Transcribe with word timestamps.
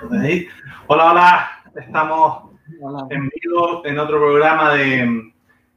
Hola, 0.00 0.46
hola, 0.86 1.50
estamos 1.74 2.52
en 3.10 3.28
vivo 3.28 3.82
en 3.84 3.98
otro 3.98 4.18
programa 4.18 4.74
de 4.74 5.32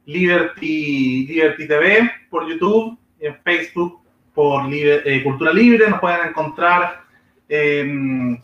Liberty, 0.06 1.26
Liberty 1.26 1.66
TV 1.66 2.08
por 2.30 2.48
YouTube, 2.48 2.96
en 3.18 3.36
Facebook 3.42 4.00
por 4.32 4.72
eh, 4.72 5.20
Cultura 5.24 5.52
Libre, 5.52 5.90
nos 5.90 5.98
pueden 5.98 6.28
encontrar 6.28 7.02
en 7.48 8.40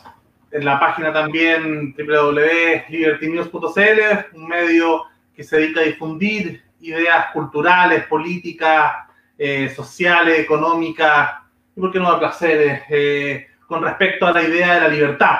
la 0.50 0.80
página 0.80 1.12
también 1.12 1.94
www.libertynews.cl, 1.96 4.36
un 4.36 4.48
medio 4.48 5.04
que 5.34 5.44
se 5.44 5.58
dedica 5.58 5.78
a 5.80 5.84
difundir 5.84 6.60
ideas 6.80 7.26
culturales, 7.32 8.04
políticas, 8.06 8.94
eh, 9.38 9.68
sociales, 9.68 10.40
económicas, 10.40 11.34
y 11.76 11.80
por 11.80 11.92
qué 11.92 12.00
no 12.00 12.14
de 12.14 12.18
placeres, 12.18 12.82
eh, 12.90 13.46
con 13.68 13.80
respecto 13.80 14.26
a 14.26 14.32
la 14.32 14.42
idea 14.42 14.74
de 14.74 14.80
la 14.80 14.88
libertad. 14.88 15.36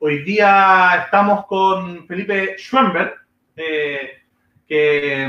Hoy 0.00 0.22
día 0.22 1.02
estamos 1.06 1.44
con 1.46 2.06
Felipe 2.06 2.54
Schwember, 2.56 3.14
eh, 3.56 4.22
que 4.68 5.24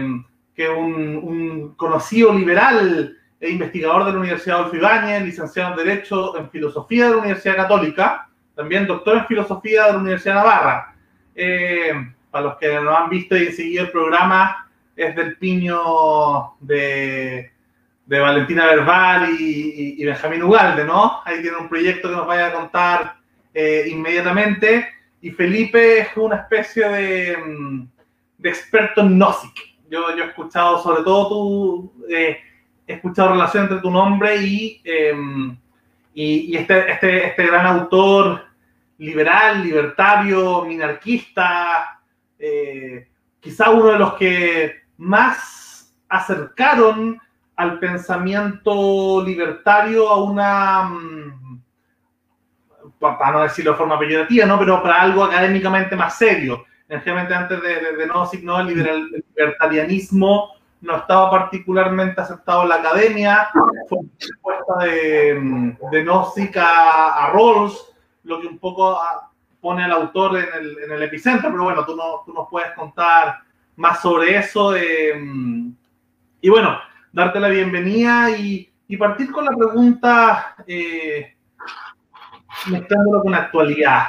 es 0.56 0.70
un, 0.70 1.74
conocido 1.76 2.32
liberal 2.32 3.18
e 3.40 3.50
investigador 3.50 4.06
de 4.06 4.12
la 4.12 4.20
Universidad 4.20 4.60
Adolfo 4.60 4.76
Ibáñez, 4.76 5.24
licenciado 5.24 5.72
en 5.72 5.88
Derecho 5.88 6.38
en 6.38 6.52
Filosofía 6.52 7.06
de 7.06 7.12
la 7.12 7.18
Universidad 7.18 7.56
Católica, 7.56 8.30
también 8.56 8.86
doctor 8.86 9.18
en 9.18 9.26
Filosofía 9.26 9.88
de 9.88 9.94
la 9.94 9.98
Universidad 9.98 10.36
Navarra. 10.36 10.96
Eh, 11.34 11.92
para 12.30 12.46
los 12.46 12.58
que 12.58 12.72
no 12.80 12.96
han 12.96 13.10
visto 13.10 13.36
y 13.36 13.52
seguido 13.52 13.86
el 13.86 13.92
programa, 13.92 14.70
es 14.96 15.16
del 15.16 15.36
piño 15.38 16.54
de, 16.60 17.52
de 18.06 18.20
Valentina 18.20 18.68
Verbal 18.68 19.30
y, 19.40 20.06
Benjamín 20.06 20.44
Ugalde, 20.44 20.86
¿no? 20.86 21.22
Ahí 21.26 21.42
tiene 21.42 21.58
un 21.58 21.70
proyecto 21.70 22.08
que 22.08 22.16
nos 22.16 22.28
vaya 22.28 22.48
a 22.48 22.54
contar 22.54 23.19
eh, 23.54 23.86
inmediatamente. 23.90 24.88
Y 25.22 25.32
Felipe 25.32 26.00
es 26.00 26.08
una 26.16 26.38
especie 26.38 26.88
de, 26.88 27.38
mm, 27.38 27.88
de 28.38 28.50
experto 28.50 29.02
en 29.02 29.18
Nozick. 29.18 29.78
Yo, 29.90 30.16
yo, 30.16 30.24
he 30.24 30.28
escuchado 30.28 30.82
sobre 30.82 31.04
todo 31.04 31.30
tu... 31.30 32.06
Eh, 32.10 32.38
he 32.88 32.94
escuchado 32.94 33.34
relación 33.34 33.64
entre 33.64 33.80
tu 33.80 33.92
nombre 33.92 34.36
y, 34.38 34.82
em, 34.84 35.56
y, 36.14 36.58
este, 36.58 36.92
este, 36.92 37.28
este, 37.28 37.46
gran 37.46 37.66
autor 37.68 38.46
liberal, 38.98 39.62
libertario, 39.64 40.66
minarquista, 40.66 42.02
eh, 42.40 43.08
quizá 43.40 43.70
uno 43.70 43.92
de 43.92 44.00
los 44.00 44.14
que 44.16 44.82
más 44.98 45.94
acercaron 46.10 47.22
al 47.56 47.80
pensamiento 47.80 49.24
libertario 49.24 50.10
a 50.10 50.24
una, 50.24 50.84
mm, 50.84 51.49
para 53.00 53.32
no 53.32 53.44
decirlo 53.44 53.72
de 53.72 53.78
forma 53.78 53.98
peyorativa, 53.98 54.46
¿no? 54.46 54.60
pero 54.60 54.82
para 54.82 55.02
algo 55.02 55.24
académicamente 55.24 55.96
más 55.96 56.18
serio. 56.18 56.66
Generalmente 56.88 57.36
antes 57.36 57.62
de, 57.62 57.76
de, 57.76 57.98
de 57.98 58.08
no, 58.08 58.30
el, 58.60 59.24
libertarianismo 59.38 60.54
no 60.82 60.96
estaba 60.96 61.30
particularmente 61.30 62.20
aceptado 62.20 62.64
en 62.64 62.70
la 62.70 62.76
academia, 62.76 63.50
fue 63.88 64.00
una 64.00 64.10
respuesta 64.20 64.86
de, 64.86 65.78
de 65.92 66.04
Nozick 66.04 66.58
a, 66.58 67.26
a, 67.26 67.32
Rawls, 67.32 67.94
lo 68.24 68.42
que 68.42 68.48
un 68.48 68.58
poco 68.58 69.00
pone 69.62 69.84
al 69.84 69.92
autor 69.92 70.38
en 70.38 70.48
el, 70.54 70.78
en 70.86 70.92
el 70.92 71.04
epicentro, 71.04 71.52
pero 71.52 71.64
bueno, 71.64 71.86
tú, 71.86 71.96
no, 71.96 72.24
tú 72.26 72.34
nos 72.34 72.48
puedes 72.50 72.72
contar 72.72 73.40
más 73.76 74.02
sobre 74.02 74.38
eso. 74.38 74.72
Mm, 74.72 75.72
y 76.42 76.50
bueno, 76.50 76.80
darte 77.12 77.40
la 77.40 77.50
bienvenida 77.50 78.30
y, 78.32 78.66
partir 78.98 79.32
con 79.32 79.46
la 79.46 79.56
pregunta, 79.56 80.56
eh, 80.68 81.36
mezclándolo 82.68 83.22
con 83.22 83.32
la 83.32 83.40
actualidad. 83.40 84.04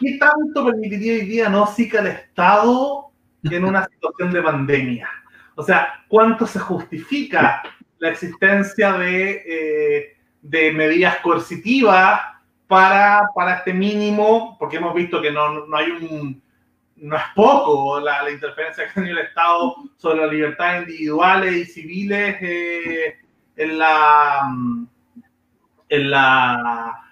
¿Qué 0.00 0.18
tanto 0.18 0.64
permitiría 0.64 1.14
hoy 1.14 1.26
día 1.26 1.48
no 1.48 1.66
SICA 1.66 2.00
al 2.00 2.06
Estado 2.08 3.10
en 3.42 3.64
una 3.64 3.86
situación 3.86 4.32
de 4.32 4.42
pandemia? 4.42 5.08
O 5.54 5.62
sea, 5.62 6.04
¿cuánto 6.08 6.46
se 6.46 6.58
justifica 6.58 7.62
la 7.98 8.10
existencia 8.10 8.92
de, 8.92 9.42
eh, 9.46 10.16
de 10.40 10.72
medidas 10.72 11.16
coercitivas 11.18 12.20
para, 12.66 13.22
para 13.34 13.56
este 13.56 13.72
mínimo? 13.74 14.56
Porque 14.58 14.76
hemos 14.76 14.94
visto 14.94 15.20
que 15.20 15.30
no, 15.30 15.66
no 15.66 15.76
hay 15.76 15.90
un, 15.90 16.42
no 16.96 17.16
es 17.16 17.22
poco 17.34 18.00
la, 18.00 18.30
interferencia 18.30 18.84
que 18.84 18.90
ha 18.90 18.94
tenido 18.94 19.18
el 19.18 19.26
Estado 19.26 19.74
sobre 19.96 20.20
las 20.20 20.32
libertades 20.32 20.88
individuales 20.88 21.52
y 21.54 21.64
civiles 21.64 22.36
eh, 22.40 23.16
en 23.56 23.78
la 23.78 24.54
en 25.88 26.10
la 26.10 27.02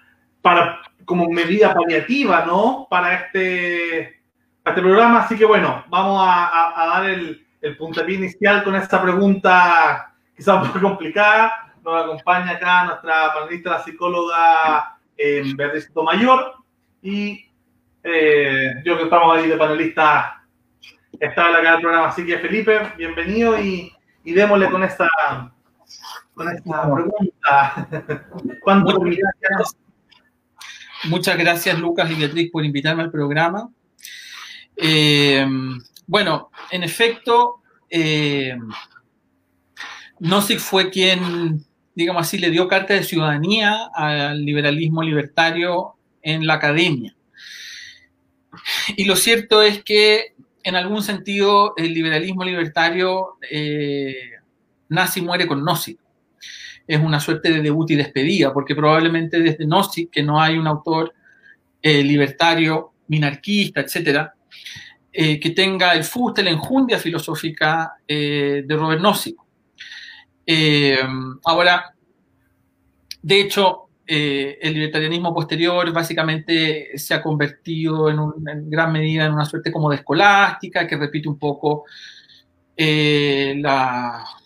para 0.41 0.81
como 1.05 1.29
medida 1.29 1.73
paliativa 1.73 2.45
no 2.45 2.87
para 2.89 3.13
este 3.15 4.21
este 4.63 4.81
programa 4.81 5.21
así 5.21 5.37
que 5.37 5.45
bueno 5.45 5.83
vamos 5.89 6.21
a, 6.23 6.85
dar 6.93 7.09
el, 7.09 7.45
el 7.61 7.77
puntapié 7.77 8.15
inicial 8.15 8.63
con 8.63 8.75
esta 8.75 9.01
pregunta 9.01 10.13
quizá 10.35 10.55
un 10.55 10.67
poco 10.67 10.81
complicada 10.81 11.73
nos 11.83 12.03
acompaña 12.03 12.51
acá 12.51 12.85
nuestra 12.85 13.33
panelista 13.33 13.71
la 13.71 13.83
psicóloga 13.83 14.97
eh, 15.17 15.43
Beatriz 15.55 15.91
Mayor 15.95 16.55
y 17.01 17.51
eh, 18.03 18.81
yo 18.83 18.97
que 18.97 19.03
estamos 19.03 19.37
ahí 19.37 19.47
de 19.47 19.57
panelista, 19.57 20.43
la 21.19 21.33
cara 21.35 21.71
del 21.73 21.81
programa. 21.81 22.07
Así 22.07 22.25
que 22.25 22.39
Felipe, 22.39 22.93
bienvenido 22.97 23.59
y, 23.59 23.93
y 24.23 24.33
démosle 24.33 24.69
con 24.71 24.83
esta, 24.83 25.07
con 26.33 26.49
esta 26.49 26.93
pregunta. 26.93 27.87
Muchas 28.65 28.99
gracias. 29.39 29.77
Muchas 31.05 31.37
gracias, 31.37 31.79
Lucas 31.79 32.11
y 32.11 32.15
Beatriz, 32.15 32.51
por 32.51 32.63
invitarme 32.63 33.03
al 33.03 33.11
programa. 33.11 33.69
Eh, 34.75 35.45
bueno, 36.05 36.51
en 36.71 36.83
efecto, 36.83 37.61
eh, 37.89 38.57
Nozick 40.19 40.59
fue 40.59 40.89
quien, 40.89 41.65
digamos 41.95 42.21
así, 42.21 42.37
le 42.37 42.51
dio 42.51 42.67
carta 42.67 42.93
de 42.93 43.03
ciudadanía 43.03 43.89
al 43.95 44.45
liberalismo 44.45 45.01
libertario 45.01 45.95
en 46.21 46.45
la 46.45 46.55
academia. 46.55 47.15
Y 48.95 49.05
lo 49.05 49.15
cierto 49.15 49.61
es 49.61 49.83
que, 49.83 50.35
en 50.63 50.75
algún 50.75 51.01
sentido, 51.01 51.73
el 51.77 51.93
liberalismo 51.93 52.43
libertario 52.43 53.37
eh, 53.49 54.33
nace 54.89 55.21
y 55.21 55.23
muere 55.23 55.47
con 55.47 55.63
Nozick. 55.63 56.00
Es 56.87 56.99
una 56.99 57.19
suerte 57.19 57.51
de 57.51 57.61
debut 57.61 57.91
y 57.91 57.95
despedida, 57.95 58.53
porque 58.53 58.75
probablemente 58.75 59.39
desde 59.39 59.65
Nozick, 59.65 60.11
que 60.11 60.23
no 60.23 60.41
hay 60.41 60.57
un 60.57 60.67
autor 60.67 61.13
eh, 61.81 62.03
libertario, 62.03 62.93
minarquista, 63.07 63.81
etcétera, 63.81 64.33
eh, 65.11 65.39
que 65.39 65.51
tenga 65.51 65.93
el 65.93 66.03
fuste, 66.03 66.43
la 66.43 66.51
enjundia 66.51 66.97
filosófica 66.97 67.93
de 68.07 68.65
Robert 68.69 69.01
Nozick. 69.01 69.37
ahora, 71.43 71.93
de 73.21 73.41
hecho, 73.41 73.89
eh, 74.13 74.59
el 74.61 74.73
libertarianismo 74.73 75.33
posterior 75.33 75.89
básicamente 75.93 76.97
se 76.97 77.13
ha 77.13 77.21
convertido 77.21 78.09
en, 78.09 78.69
gran 78.69 78.91
medida 78.91 79.25
en 79.25 79.31
una 79.31 79.45
suerte 79.45 79.71
como 79.71 79.89
de 79.89 79.95
escolástica 79.95 80.85
que 80.85 80.97
repite 80.97 81.29
un 81.29 81.39
poco 81.39 81.85
eh, 82.75 83.53
los 83.55 84.40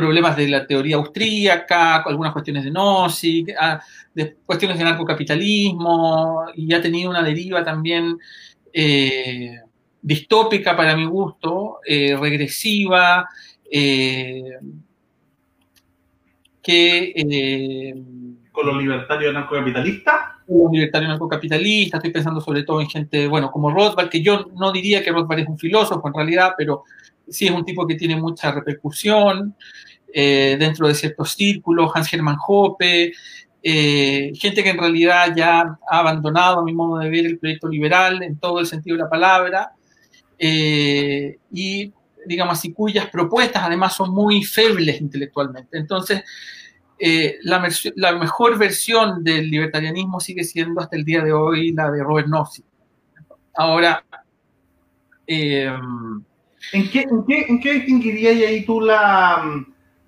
problemas 0.00 0.36
de 0.36 0.48
la 0.48 0.66
teoría 0.66 0.96
austríaca, 0.96 1.96
algunas 1.96 2.32
cuestiones 2.32 2.64
de 2.64 2.70
Nozick, 2.70 3.54
ah, 3.58 3.80
de 4.14 4.36
cuestiones 4.46 4.78
de 4.78 4.84
narcocapitalismo, 4.84 6.46
y 6.54 6.72
ha 6.72 6.80
tenido 6.80 7.10
una 7.10 7.22
deriva 7.22 7.62
también 7.62 8.18
eh, 8.72 9.58
distópica 10.00 10.74
para 10.76 10.96
mi 10.96 11.04
gusto, 11.04 11.80
regresiva, 11.86 13.28
que 16.62 17.94
con 18.52 18.66
los 18.66 18.82
libertarios 18.82 19.32
narcocapitalistas? 19.32 20.14
Los 20.48 20.72
libertarios 20.72 21.10
narcocapitalistas, 21.10 21.98
estoy 21.98 22.12
pensando 22.12 22.40
sobre 22.40 22.62
todo 22.64 22.80
en 22.80 22.88
gente, 22.88 23.26
bueno, 23.28 23.50
como 23.50 23.70
Rothbard, 23.70 24.08
que 24.08 24.22
yo 24.22 24.46
no 24.54 24.72
diría 24.72 25.02
que 25.02 25.12
Rothbard 25.12 25.40
es 25.40 25.48
un 25.48 25.58
filósofo 25.58 26.06
en 26.08 26.14
realidad, 26.14 26.54
pero 26.58 26.84
sí 27.30 27.46
es 27.46 27.52
un 27.52 27.64
tipo 27.64 27.86
que 27.86 27.94
tiene 27.94 28.16
mucha 28.16 28.52
repercusión 28.52 29.54
eh, 30.12 30.56
dentro 30.58 30.88
de 30.88 30.94
ciertos 30.94 31.32
círculos, 31.32 31.90
Hans 31.94 32.12
Hermann 32.12 32.36
Hoppe, 32.46 33.12
eh, 33.62 34.32
gente 34.34 34.62
que 34.62 34.70
en 34.70 34.78
realidad 34.78 35.34
ya 35.36 35.60
ha 35.60 35.98
abandonado, 35.98 36.60
a 36.60 36.64
mi 36.64 36.72
modo 36.72 36.98
de 36.98 37.10
ver, 37.10 37.26
el 37.26 37.38
proyecto 37.38 37.68
liberal 37.68 38.22
en 38.22 38.38
todo 38.38 38.60
el 38.60 38.66
sentido 38.66 38.96
de 38.96 39.02
la 39.02 39.10
palabra, 39.10 39.72
eh, 40.38 41.38
y 41.52 41.92
digamos 42.26 42.58
así, 42.58 42.72
cuyas 42.72 43.08
propuestas 43.08 43.62
además 43.62 43.94
son 43.94 44.10
muy 44.10 44.44
febles 44.44 45.00
intelectualmente. 45.00 45.78
Entonces, 45.78 46.22
eh, 46.98 47.38
la, 47.42 47.58
mejor 48.18 48.58
versión 48.58 49.24
del 49.24 49.50
libertarianismo 49.50 50.20
sigue 50.20 50.44
siendo 50.44 50.80
hasta 50.80 50.96
el 50.96 51.04
día 51.04 51.22
de 51.22 51.32
hoy 51.32 51.72
la 51.72 51.90
de 51.90 52.02
Robert 52.02 52.28
Nozick. 52.28 52.64
Ahora, 53.54 54.04
¿En, 56.72 56.90
qué, 56.90 57.06
en, 57.48 57.60
qué, 57.60 57.72
distinguirías 57.72 58.36
ahí 58.48 58.64
tú 58.64 58.80
la, 58.80 59.64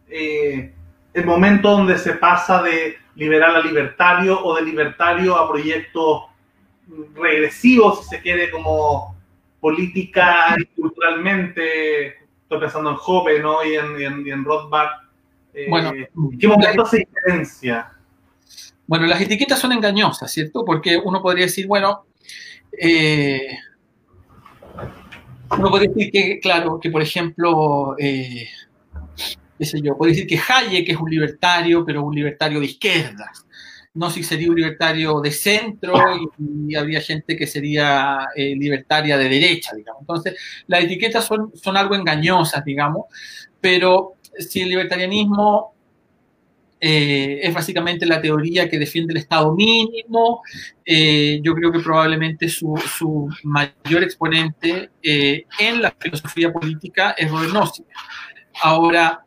eh, 0.08 0.72
el 1.14 1.26
momento 1.26 1.70
donde 1.70 1.99
se 1.99 2.14
pasa 2.14 2.62
de, 2.62 2.96
liberal 3.14 3.56
a 3.56 3.60
libertario 3.60 4.43
o 4.43 4.56
de 4.56 4.62
libertario 4.62 5.37
a 5.37 5.49
proyectos 5.49 6.22
regresivos, 7.14 8.02
si 8.04 8.16
se 8.16 8.22
quiere, 8.22 8.50
como 8.50 9.16
política 9.60 10.56
y 10.58 10.64
culturalmente. 10.81 12.08
Estoy 12.43 12.60
pensando 12.60 12.90
en 12.90 12.96
Hoppe 13.04 13.38
¿no? 13.40 13.64
y 13.64 13.75
en, 13.75 14.26
y 14.26 14.31
en, 14.31 14.44
Rothbard. 14.44 14.90
Eh, 15.54 15.66
bueno, 15.69 15.93
¿Qué 16.38 16.49
momento 16.49 16.87
se 16.87 16.99
diferencia? 16.99 17.93
Bueno, 18.87 19.06
las 19.06 19.20
etiquetas 19.20 19.58
son 19.58 19.72
engañosas, 19.72 20.31
¿cierto? 20.31 20.64
Porque 20.64 21.00
uno 21.02 21.22
podría 21.22 21.46
decir, 21.46 21.66
bueno, 21.66 22.04
eh, 22.78 23.40
uno 25.58 25.70
podría 25.70 25.90
decir 25.90 26.10
que, 26.10 26.40
claro, 26.40 26.78
que 26.81 26.90
por 26.90 27.02
ejemplo, 27.02 27.96
eh, 27.99 28.49
qué 29.58 29.64
sé 29.64 29.81
yo, 29.82 29.96
puede 29.96 30.12
decir 30.12 30.26
que 30.26 30.38
Hayek 30.38 30.88
es 30.88 30.96
un 30.96 31.10
libertario, 31.10 31.84
pero 31.84 32.04
un 32.04 32.14
libertario 32.14 32.60
de 32.60 32.66
izquierdas. 32.66 33.46
No 33.94 34.10
si 34.10 34.22
sería 34.22 34.49
un 34.49 34.56
libertario 34.56 35.20
de 35.20 35.31
centro 35.31 35.94
y, 36.38 36.75
habría 36.75 37.00
gente 37.00 37.37
que 37.37 37.46
sería 37.46 38.28
eh, 38.34 38.54
libertaria 38.56 39.19
de 39.19 39.28
derecha, 39.28 39.75
digamos. 39.76 40.00
Entonces, 40.00 40.37
las 40.66 40.84
etiquetas 40.84 41.26
son, 41.26 41.52
son 41.54 41.76
algo 41.76 41.94
engañosas, 41.94 42.64
digamos, 42.64 43.04
pero 43.60 44.14
si 44.38 44.62
el 44.62 44.70
libertarianismo 44.70 45.75
eh, 46.84 47.38
es 47.46 47.55
básicamente 47.55 48.05
la 48.05 48.20
teoría 48.20 48.69
que 48.69 48.76
defiende 48.76 49.12
el 49.12 49.19
Estado 49.19 49.55
mínimo. 49.55 50.43
Eh, 50.84 51.38
yo 51.40 51.55
creo 51.55 51.70
que 51.70 51.79
probablemente 51.79 52.49
su, 52.49 52.76
su 52.76 53.29
mayor 53.44 54.02
exponente 54.02 54.90
eh, 55.00 55.44
en 55.61 55.81
la 55.81 55.94
filosofía 55.96 56.52
política 56.52 57.12
es 57.12 57.31
Robert. 57.31 57.55
Ahora, 58.64 59.25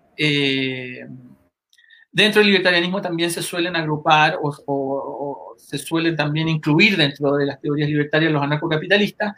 dentro 2.11 2.41
del 2.41 2.47
libertarianismo 2.47 3.01
también 3.01 3.31
se 3.31 3.41
suelen 3.41 3.77
agrupar 3.77 4.37
o, 4.41 4.53
o, 4.67 5.55
se 5.57 5.77
suelen 5.77 6.17
también 6.17 6.49
incluir 6.49 6.97
dentro 6.97 7.37
de 7.37 7.45
las 7.45 7.61
teorías 7.61 7.87
libertarias 7.87 8.33
los 8.33 8.43
anarcocapitalistas, 8.43 9.33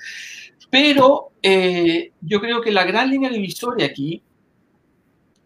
pero 0.71 1.33
yo 1.41 2.41
creo 2.41 2.61
que 2.61 2.71
la 2.71 2.83
gran 2.83 3.11
línea 3.11 3.29
divisoria 3.29 3.85
aquí 3.85 4.23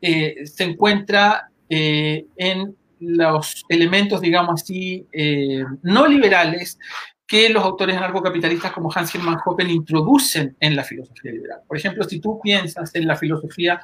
se 0.01 0.63
encuentra 0.63 1.50
eh, 1.73 2.25
en 2.35 2.75
los 2.99 3.63
elementos, 3.69 4.19
digamos 4.19 4.61
así, 4.61 5.07
eh, 5.13 5.63
no 5.83 6.05
liberales 6.05 6.77
que 7.25 7.47
los 7.47 7.63
autores 7.63 7.95
anarcocapitalistas 7.95 8.73
como 8.73 8.91
Hans 8.93 9.15
Hermann 9.15 9.39
Hoppe 9.45 9.63
introducen 9.63 10.53
en 10.59 10.75
la 10.75 10.83
filosofía 10.83 11.31
liberal. 11.31 11.59
Por 11.65 11.77
ejemplo, 11.77 12.03
si 12.03 12.19
tú 12.19 12.41
piensas 12.43 12.93
en 12.93 13.07
la 13.07 13.15
filosofía 13.15 13.79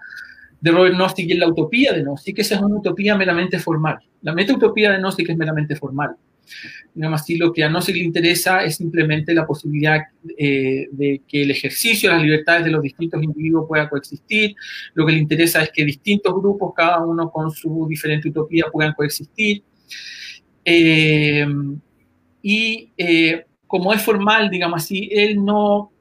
de 0.60 0.72
Robert 0.72 0.98
Nozick 0.98 1.30
y 1.30 1.31
en 1.31 1.39
la 1.39 1.48
utopía 1.48 1.94
de 1.94 2.04
Nozick, 2.04 2.39
esa 2.39 2.56
es 2.56 2.62
una 2.62 2.75
utopía 2.75 3.16
meramente 3.16 3.57
formal. 3.57 4.00
La 4.22 4.33
meta-utopía 4.33 4.92
de 4.92 5.00
Nozick 5.00 5.30
es 5.30 5.38
meramente 5.38 5.78
formal. 5.78 6.18
Digamos 6.94 7.22
así, 7.22 7.38
lo 7.38 7.54
que 7.54 7.64
a 7.64 7.70
Nozick 7.70 7.96
le 7.96 8.04
interesa 8.04 8.64
es 8.64 8.78
simplemente 8.78 9.34
la 9.34 9.46
posibilidad 9.46 10.02
eh, 10.38 10.88
de 10.92 11.22
que 11.28 11.44
el 11.44 11.52
ejercicio 11.52 12.10
de 12.10 12.16
las 12.16 12.24
libertades 12.24 12.66
de 12.66 12.72
los 12.72 12.82
distintos 12.82 13.22
individuos 13.22 13.66
pueda 13.68 13.90
coexistir. 13.90 14.56
Lo 14.94 15.06
que 15.06 15.12
le 15.14 15.20
interesa 15.20 15.62
es 15.62 15.72
que 15.72 15.86
distintos 15.86 16.34
grupos, 16.34 16.74
cada 16.76 17.06
uno 17.06 17.30
con 17.30 17.52
su 17.52 17.86
diferente 17.88 18.30
utopía, 18.30 18.66
puedan 18.72 18.94
coexistir. 18.94 19.64
Eh, 20.66 21.46
y 22.42 22.92
eh, 22.98 23.46
como 23.68 23.94
es 23.94 24.02
formal, 24.02 24.50
digamos 24.50 24.84
así, 24.84 25.10
él 25.12 25.44
no, 25.44 25.92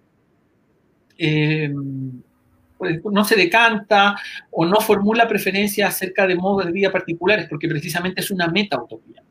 pues, 2.78 3.00
no 3.04 3.24
se 3.24 3.36
decanta 3.36 4.16
o 4.50 4.64
no 4.64 4.80
formula 4.80 5.28
preferencias 5.28 5.94
acerca 5.94 6.26
de 6.26 6.36
modos 6.36 6.66
de 6.66 6.72
vida 6.72 6.92
particulares, 6.92 7.46
porque 7.48 7.68
precisamente 7.68 8.20
es 8.20 8.30
una 8.30 8.48
meta-utopía. 8.48 9.25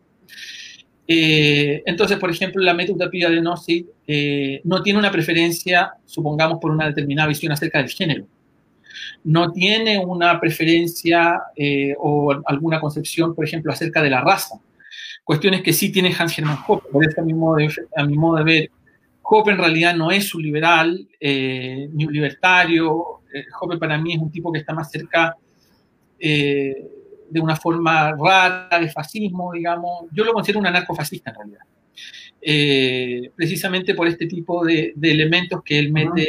Eh, 1.07 1.83
entonces, 1.85 2.17
por 2.17 2.31
ejemplo, 2.31 2.63
la 2.63 2.73
metodología 2.73 3.29
de 3.29 3.41
Nozick 3.41 3.87
eh, 4.07 4.61
no 4.63 4.81
tiene 4.81 4.99
una 4.99 5.11
preferencia, 5.11 5.93
supongamos, 6.05 6.59
por 6.59 6.71
una 6.71 6.87
determinada 6.87 7.27
visión 7.27 7.51
acerca 7.51 7.79
del 7.79 7.89
género. 7.89 8.25
No 9.23 9.51
tiene 9.51 9.99
una 10.03 10.39
preferencia 10.39 11.41
eh, 11.55 11.93
o 11.99 12.33
alguna 12.45 12.79
concepción, 12.79 13.35
por 13.35 13.45
ejemplo, 13.45 13.71
acerca 13.71 14.01
de 14.01 14.09
la 14.09 14.21
raza. 14.21 14.59
Cuestiones 15.23 15.61
que 15.61 15.73
sí 15.73 15.91
tiene 15.91 16.13
Hans 16.17 16.37
Hermann 16.37 16.59
Hoppe. 16.67 16.89
Por 16.91 17.07
eso, 17.07 17.21
a 17.21 17.23
mi 17.23 17.33
modo 17.33 17.55
de, 17.57 17.69
a 17.95 18.03
mi 18.03 18.15
modo 18.15 18.37
de 18.37 18.43
ver, 18.43 18.71
Hoppe 19.23 19.51
en 19.51 19.57
realidad 19.57 19.95
no 19.95 20.11
es 20.11 20.33
un 20.35 20.43
liberal 20.43 21.07
ni 21.19 22.05
un 22.05 22.13
libertario. 22.13 23.21
Hoppe 23.59 23.77
para 23.77 23.97
mí 23.97 24.13
es 24.13 24.19
un 24.19 24.31
tipo 24.31 24.51
que 24.51 24.59
está 24.59 24.71
más 24.73 24.91
cerca 24.91 25.35
de 27.29 27.39
una 27.39 27.55
forma 27.55 28.11
rara 28.11 28.79
de 28.79 28.89
fascismo, 28.89 29.51
digamos. 29.53 30.05
Yo 30.11 30.23
lo 30.23 30.33
considero 30.33 30.59
un 30.59 30.67
anarcofascista 30.67 31.31
en 31.31 31.35
realidad. 31.35 31.61
Eh, 32.41 33.31
precisamente 33.35 33.95
por 33.95 34.07
este 34.07 34.27
tipo 34.27 34.63
de, 34.63 34.93
elementos 35.01 35.63
que 35.63 35.79
él 35.79 35.91
mete, 35.91 36.27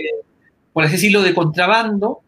por 0.72 0.84
así 0.84 0.92
decirlo, 0.92 1.22
de 1.22 1.34
contrabando 1.34 2.20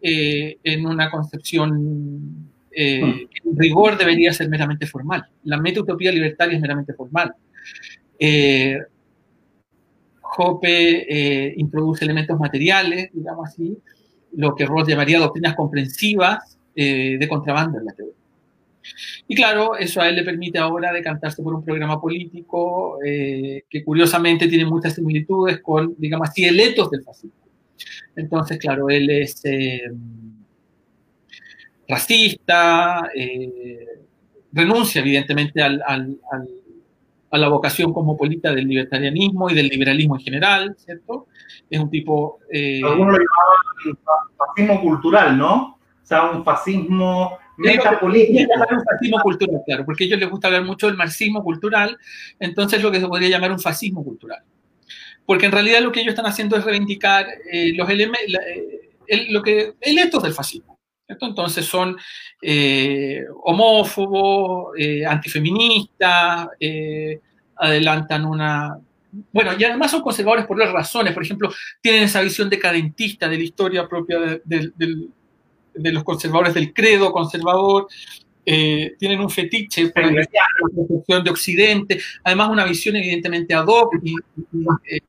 eh, 0.00 0.58
en 0.62 0.86
una 0.86 1.10
concepción 1.10 2.48
eh, 2.70 3.26
que 3.28 3.48
en 3.48 3.58
rigor 3.58 3.98
debería 3.98 4.32
ser 4.32 4.48
meramente 4.48 4.86
formal. 4.86 5.26
La 5.44 5.58
meta-utopía 5.58 6.12
libertaria 6.12 6.56
es 6.56 6.62
meramente 6.62 6.94
formal. 6.94 7.34
Hoppe 10.34 11.54
introduce 11.56 12.04
elementos 12.04 12.38
materiales, 12.38 13.10
digamos 13.12 13.48
así, 13.48 13.76
lo 14.34 14.54
que 14.54 14.64
Ross 14.64 14.88
llamaría 14.88 15.18
doctrinas 15.18 15.54
comprensivas, 15.56 16.58
eh, 16.74 17.16
de 17.18 17.28
contrabando 17.28 17.78
en 17.78 17.84
la 17.84 17.92
teoría. 17.92 18.14
Y 19.28 19.34
claro, 19.34 19.76
eso 19.76 20.00
a 20.00 20.08
él 20.08 20.16
le 20.16 20.24
permite 20.24 20.58
ahora 20.58 20.92
decantarse 20.92 21.42
por 21.42 21.54
un 21.54 21.64
programa 21.64 22.00
político 22.00 22.98
eh, 23.04 23.64
que 23.68 23.84
curiosamente 23.84 24.48
tiene 24.48 24.64
muchas 24.64 24.94
similitudes 24.94 25.60
con, 25.60 25.94
digamos 25.98 26.30
así, 26.30 26.44
el 26.44 26.58
etos 26.58 26.90
del 26.90 27.02
fascismo. 27.02 27.46
Entonces, 28.16 28.58
claro, 28.58 28.88
él 28.88 29.08
es 29.10 29.44
eh, 29.44 29.82
racista, 31.88 33.08
renuncia 34.52 35.00
evidentemente 35.00 35.62
al, 35.62 35.82
a 37.30 37.38
la 37.38 37.48
vocación 37.48 37.92
cosmopolita 37.92 38.52
del 38.54 38.66
libertarianismo 38.66 39.50
y 39.50 39.54
del 39.54 39.68
liberalismo 39.68 40.16
en 40.16 40.22
general, 40.22 40.74
¿cierto? 40.78 41.26
Es 41.68 41.78
un 41.78 41.90
tipo... 41.90 42.38
Algunos 42.84 43.18
lo 43.18 43.18
llamaban 43.18 44.26
fascismo 44.36 44.80
cultural, 44.80 45.38
¿no? 45.38 45.81
O 46.02 46.06
sea, 46.06 46.30
un 46.30 46.44
fascismo 46.44 47.38
metapolítico. 47.56 48.52
Un 48.70 48.84
fascismo 48.84 49.20
cultural, 49.20 49.62
claro, 49.64 49.84
porque 49.84 50.04
a 50.04 50.06
ellos 50.06 50.20
les 50.20 50.30
gusta 50.30 50.48
hablar 50.48 50.64
mucho 50.64 50.86
del 50.86 50.96
marxismo 50.96 51.42
cultural, 51.42 51.98
entonces 52.38 52.82
lo 52.82 52.90
que 52.90 53.00
se 53.00 53.06
podría 53.06 53.30
llamar 53.30 53.52
un 53.52 53.60
fascismo 53.60 54.04
cultural. 54.04 54.42
Porque 55.24 55.46
en 55.46 55.52
realidad 55.52 55.80
lo 55.80 55.92
que 55.92 56.00
ellos 56.00 56.12
están 56.12 56.26
haciendo 56.26 56.56
es 56.56 56.64
reivindicar 56.64 57.26
eh, 57.50 57.72
los 57.74 57.88
elementos, 57.88 58.40
eh, 59.06 59.26
lo 59.30 59.42
que, 59.42 59.74
elementos 59.80 60.22
del 60.22 60.34
fascismo. 60.34 60.78
Entonces 61.06 61.66
son 61.66 61.96
eh, 62.40 63.24
homófobos, 63.44 64.72
antifeministas, 65.06 66.48
adelantan 67.56 68.24
una, 68.24 68.78
bueno, 69.30 69.52
y 69.58 69.64
además 69.64 69.90
son 69.90 70.00
conservadores 70.00 70.46
por 70.46 70.58
las 70.58 70.72
razones, 70.72 71.12
por 71.12 71.22
ejemplo, 71.22 71.52
tienen 71.82 72.04
esa 72.04 72.22
visión 72.22 72.48
decadentista 72.48 73.28
de 73.28 73.36
la 73.36 73.42
historia 73.42 73.86
propia 73.86 74.18
del, 74.44 74.72
de 74.74 75.08
los 75.74 76.04
conservadores 76.04 76.54
del 76.54 76.72
credo 76.72 77.12
conservador, 77.12 77.88
eh, 78.44 78.96
tienen 78.98 79.20
un 79.20 79.30
fetiche 79.30 79.90
por 79.90 80.12
la 80.12 80.26
concepción 80.74 81.22
de 81.22 81.30
Occidente, 81.30 82.00
además 82.24 82.50
una 82.50 82.64
visión 82.64 82.96
evidentemente 82.96 83.54
ad 83.54 83.66
hoc 83.66 83.94
y, 84.02 84.16
eh, 84.90 85.00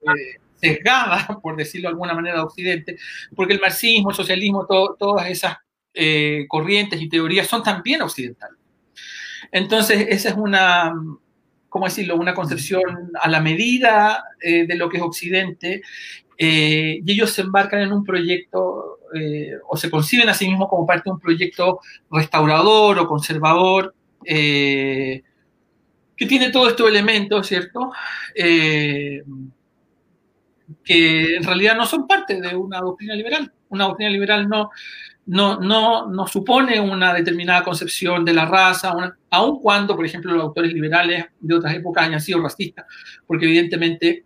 sesgada, 0.61 1.27
por 1.41 1.55
decirlo 1.55 1.89
de 1.89 1.93
alguna 1.93 2.13
manera, 2.13 2.35
de 2.35 2.43
Occidente, 2.43 2.97
porque 3.35 3.53
el 3.53 3.59
marxismo, 3.59 4.11
el 4.11 4.15
socialismo, 4.15 4.67
todas 4.67 5.29
esas 5.29 5.57
eh, 5.95 6.45
corrientes 6.47 7.01
y 7.01 7.09
teorías 7.09 7.47
son 7.47 7.63
también 7.63 8.03
occidentales. 8.03 8.59
Entonces, 9.51 10.05
esa 10.09 10.29
es 10.29 10.35
una, 10.35 10.93
¿cómo 11.69 11.85
decirlo?, 11.85 12.15
una 12.17 12.35
concepción 12.35 13.11
a 13.19 13.29
la 13.29 13.41
medida 13.41 14.23
de 14.41 14.75
lo 14.75 14.89
que 14.89 14.97
es 14.97 15.03
Occidente, 15.03 15.81
y 16.37 17.11
ellos 17.11 17.31
se 17.31 17.41
embarcan 17.41 17.81
en 17.81 17.93
un 17.93 18.03
proyecto 18.03 18.92
eh, 19.13 19.53
o 19.67 19.77
se 19.77 19.89
conciben 19.89 20.29
a 20.29 20.33
sí 20.33 20.47
mismos 20.47 20.69
como 20.69 20.85
parte 20.85 21.03
de 21.05 21.13
un 21.13 21.19
proyecto 21.19 21.79
restaurador 22.11 22.99
o 22.99 23.07
conservador, 23.07 23.93
eh, 24.25 25.23
que 26.15 26.25
tiene 26.25 26.51
todos 26.51 26.69
estos 26.69 26.87
elementos, 26.87 27.47
¿cierto? 27.47 27.91
Eh, 28.35 29.23
que 30.83 31.35
en 31.35 31.43
realidad 31.43 31.75
no 31.75 31.85
son 31.85 32.07
parte 32.07 32.39
de 32.39 32.55
una 32.55 32.79
doctrina 32.79 33.15
liberal. 33.15 33.51
Una 33.69 33.85
doctrina 33.85 34.11
liberal 34.11 34.47
no, 34.47 34.69
no, 35.25 35.59
no, 35.59 36.07
no 36.07 36.27
supone 36.27 36.79
una 36.79 37.13
determinada 37.13 37.63
concepción 37.63 38.25
de 38.25 38.33
la 38.33 38.45
raza, 38.45 38.93
aun 39.29 39.59
cuando, 39.59 39.95
por 39.95 40.05
ejemplo, 40.05 40.33
los 40.33 40.43
autores 40.43 40.73
liberales 40.73 41.25
de 41.39 41.55
otras 41.55 41.73
épocas 41.73 42.07
hayan 42.07 42.21
sido 42.21 42.41
racistas, 42.41 42.85
porque 43.25 43.45
evidentemente 43.45 44.25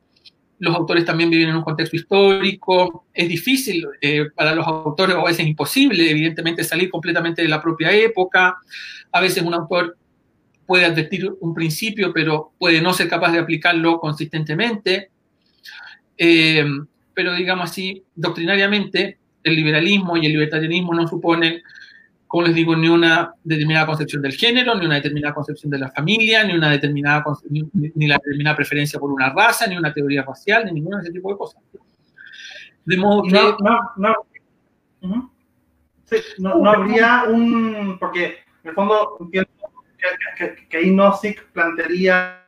los 0.60 0.76
autores 0.76 1.06
también 1.06 1.30
viven 1.30 1.50
en 1.50 1.56
un 1.56 1.64
contexto 1.64 1.96
histórico, 1.96 3.06
es 3.14 3.30
difícil 3.30 3.86
eh, 4.02 4.26
para 4.36 4.56
los 4.56 4.66
autores, 4.66 5.16
o 5.16 5.20
a 5.20 5.26
veces 5.26 5.46
imposible, 5.46 6.10
evidentemente, 6.10 6.64
salir 6.64 6.90
completamente 6.90 7.42
de 7.42 7.48
la 7.48 7.62
propia 7.62 7.92
época. 7.92 8.58
A 9.12 9.22
veces 9.22 9.44
un 9.44 9.54
autor 9.54 9.98
puede 10.66 10.86
advertir 10.86 11.32
un 11.40 11.54
principio, 11.54 12.12
pero 12.14 12.54
puede 12.58 12.82
no 12.82 12.94
ser 12.94 13.08
capaz 13.08 13.32
de 13.32 13.40
aplicarlo 13.40 14.00
consistentemente. 14.00 15.10
Eh, 16.18 16.66
pero 17.14 17.34
digamos 17.34 17.70
así, 17.70 18.04
doctrinariamente, 18.16 19.18
el 19.44 19.56
liberalismo 19.56 20.18
y 20.18 20.26
el 20.26 20.34
libertarianismo 20.34 20.94
no 20.94 21.08
suponen, 21.08 21.62
como 22.28 22.44
les 22.44 22.56
digo, 22.56 22.76
ni 22.76 22.90
una 22.90 23.34
determinada 23.44 23.86
concepción 23.86 24.22
del 24.22 24.34
género, 24.34 24.76
ni 24.76 24.86
una 24.86 24.96
determinada 24.96 25.34
concepción 25.34 25.72
de 25.72 25.80
la 25.80 25.90
familia, 25.92 26.44
ni 26.44 26.54
una 26.54 26.70
determinada, 26.70 27.24
ni, 27.50 28.08
la 28.08 28.16
determinada 28.16 28.56
preferencia 28.56 29.00
por 29.00 29.12
una 29.12 29.30
raza, 29.30 29.66
ni 29.68 29.78
una 29.78 29.94
teoría 29.94 30.24
racial, 30.24 30.66
ni 30.66 30.74
ninguna 30.74 30.98
de 30.98 31.04
ese 31.04 31.14
tipo 31.14 31.32
de 31.32 31.38
cosas. 31.38 31.62
De 32.86 32.98
modo 32.98 33.24
que... 33.24 33.32
No, 33.32 33.58
no, 33.98 34.16
no. 35.02 35.32
no, 36.40 36.70
habría 36.70 37.24
un... 37.30 37.98
Porque 38.00 38.26
en 38.64 38.70
el 38.70 38.74
fondo 38.74 39.18
entiendo 39.22 39.50
que, 39.98 40.46
que, 40.46 40.68
que 40.68 40.78
ahí 40.78 40.92
Nozick 40.92 41.46
plantearía 41.52 42.44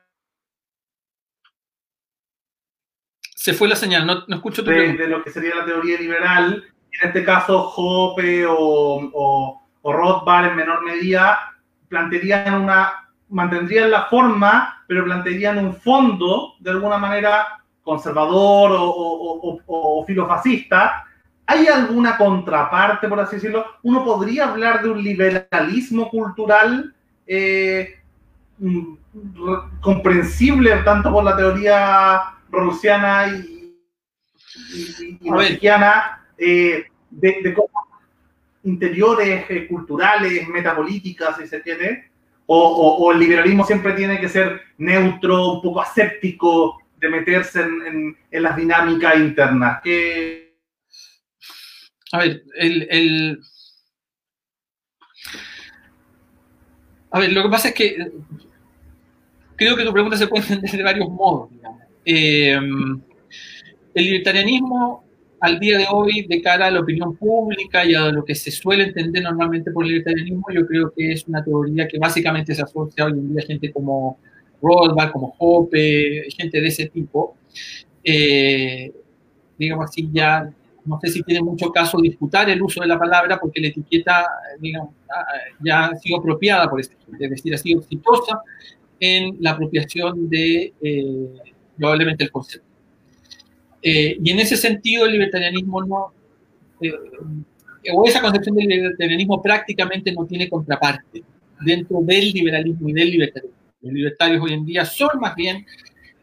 se 3.39 3.53
fue 3.53 3.69
la 3.69 3.75
señal, 3.77 4.05
no, 4.05 4.25
no 4.27 4.35
escucho 4.35 4.65
tu 4.65 4.69
de, 4.69 4.97
de, 4.97 5.07
lo 5.07 5.23
que 5.23 5.31
sería 5.31 5.55
la 5.55 5.63
teoría 5.63 5.97
liberal, 5.97 6.61
en 6.91 7.07
este 7.07 7.23
caso 7.23 7.71
Hoppe 7.73 8.45
o, 8.45 9.09
o, 9.13 9.68
o 9.89 9.93
Rothbard 9.93 10.51
en 10.51 10.55
menor 10.55 10.83
medida, 10.83 11.55
plantearían 11.87 12.53
una, 12.61 13.09
mantendrían 13.29 13.89
la 13.89 14.05
forma, 14.05 14.83
pero 14.87 15.03
plantearían 15.03 15.57
un 15.57 15.75
fondo 15.75 16.53
de 16.59 16.71
alguna 16.71 16.97
manera 16.97 17.61
conservador 17.83 18.71
o, 18.71 18.85
o, 18.85 19.59
o, 19.65 20.05
filofascista. 20.05 21.05
¿Hay 21.47 21.65
alguna 21.65 22.17
contraparte, 22.17 23.07
por 23.07 23.19
así 23.19 23.37
decirlo? 23.37 23.65
¿Uno 23.81 24.05
podría 24.05 24.49
hablar 24.49 24.83
de 24.83 24.89
un 24.89 25.03
liberalismo 25.03 26.09
cultural 26.09 26.93
eh, 27.25 27.95
mm, 28.59 28.93
comprensible 29.81 30.83
tanto 30.83 31.11
por 31.11 31.23
la 31.23 31.35
teoría 31.35 32.21
rusiana 32.51 33.27
y, 33.27 33.75
y, 34.75 35.17
y 35.19 35.67
eh, 36.37 36.85
de, 37.09 37.37
de, 37.43 37.53
cosas 37.53 37.88
interiores, 38.69 39.45
eh, 39.49 39.67
culturales, 39.67 40.47
metapolíticas, 40.47 41.37
si 41.37 41.47
se 41.47 41.61
o, 42.51 43.11
el 43.11 43.19
liberalismo 43.19 43.63
siempre 43.63 43.93
tiene 43.93 44.19
que 44.19 44.27
ser 44.27 44.61
neutro, 44.79 45.53
un 45.53 45.61
poco 45.61 45.81
aséptico, 45.81 46.81
de 46.97 47.09
meterse 47.09 47.61
en, 47.61 48.17
las 48.31 48.55
dinámicas 48.55 49.15
internas. 49.17 49.79
¿Qué... 49.83 50.55
A 52.11 52.19
ver, 52.19 52.43
el, 52.55 52.87
el, 52.89 53.39
A 57.11 57.19
ver, 57.19 57.31
lo 57.33 57.43
que 57.43 57.49
pasa 57.49 57.69
es 57.69 57.73
que 57.73 58.11
creo 59.55 59.75
que 59.75 59.85
tu 59.85 59.93
pregunta 59.93 60.17
se 60.17 60.27
puede 60.27 60.43
entender 60.53 60.71
de 60.71 60.83
varios 60.83 61.09
modos. 61.09 61.49
Eh, 62.05 62.53
el 62.53 64.03
libertarianismo 64.03 65.08
al 65.41 65.59
día 65.59 65.77
de 65.77 65.85
hoy, 65.91 66.25
de 66.27 66.41
cara 66.41 66.67
a 66.67 66.71
la 66.71 66.81
opinión 66.81 67.15
pública 67.15 67.85
y 67.85 67.95
a 67.95 68.11
lo 68.11 68.23
que 68.23 68.35
se 68.35 68.51
suele 68.51 68.85
entender 68.85 69.23
normalmente 69.23 69.71
por 69.71 69.85
libertarianismo, 69.85 70.45
yo 70.53 70.65
creo 70.65 70.91
que 70.95 71.13
es 71.13 71.27
una 71.27 71.43
teoría 71.43 71.87
que 71.87 71.97
básicamente 71.97 72.53
se 72.53 72.61
asocia 72.61 73.05
hoy 73.05 73.13
en 73.13 73.33
día 73.33 73.41
a 73.43 73.47
gente 73.47 73.71
como 73.71 74.17
Rothbard, 74.61 75.11
como 75.11 75.35
Hoppe, 75.37 76.27
gente 76.37 76.59
de 76.59 76.67
ese 76.67 76.87
tipo. 76.87 77.35
Eh, 78.03 78.91
digamos 79.57 79.89
así, 79.89 80.09
ya 80.11 80.51
no 80.85 80.99
sé 81.01 81.09
si 81.09 81.21
tiene 81.23 81.41
mucho 81.41 81.71
caso 81.71 81.99
disputar 82.01 82.49
el 82.49 82.61
uso 82.61 82.81
de 82.81 82.87
la 82.87 82.97
palabra 82.97 83.39
porque 83.39 83.61
la 83.61 83.67
etiqueta, 83.67 84.25
digamos, 84.59 84.89
ya 85.59 85.85
ha 85.85 85.95
sido 85.95 86.17
apropiada 86.17 86.69
por 86.69 86.79
este 86.79 86.95
es 87.19 87.29
decir, 87.29 87.53
ha 87.53 87.57
sido 87.57 87.79
exitosa 87.79 88.39
en 88.99 89.37
la 89.39 89.51
apropiación 89.51 90.29
de 90.29 90.73
eh, 90.81 91.29
probablemente 91.77 92.23
el 92.23 92.31
concepto. 92.31 92.68
Eh, 93.81 94.17
y 94.21 94.31
en 94.31 94.39
ese 94.39 94.57
sentido 94.57 95.05
el 95.05 95.13
libertarianismo 95.13 95.83
no, 95.83 96.13
eh, 96.81 96.91
o 97.93 98.05
esa 98.05 98.21
concepción 98.21 98.55
del 98.55 98.67
libertarianismo 98.67 99.41
prácticamente 99.41 100.11
no 100.11 100.25
tiene 100.25 100.49
contraparte 100.49 101.23
dentro 101.61 102.01
del 102.01 102.31
liberalismo 102.31 102.89
y 102.89 102.93
del 102.93 103.11
libertarismo. 103.11 103.57
Los 103.81 103.93
libertarios 103.93 104.41
hoy 104.43 104.53
en 104.53 104.65
día 104.65 104.85
son 104.85 105.19
más 105.19 105.35
bien 105.35 105.65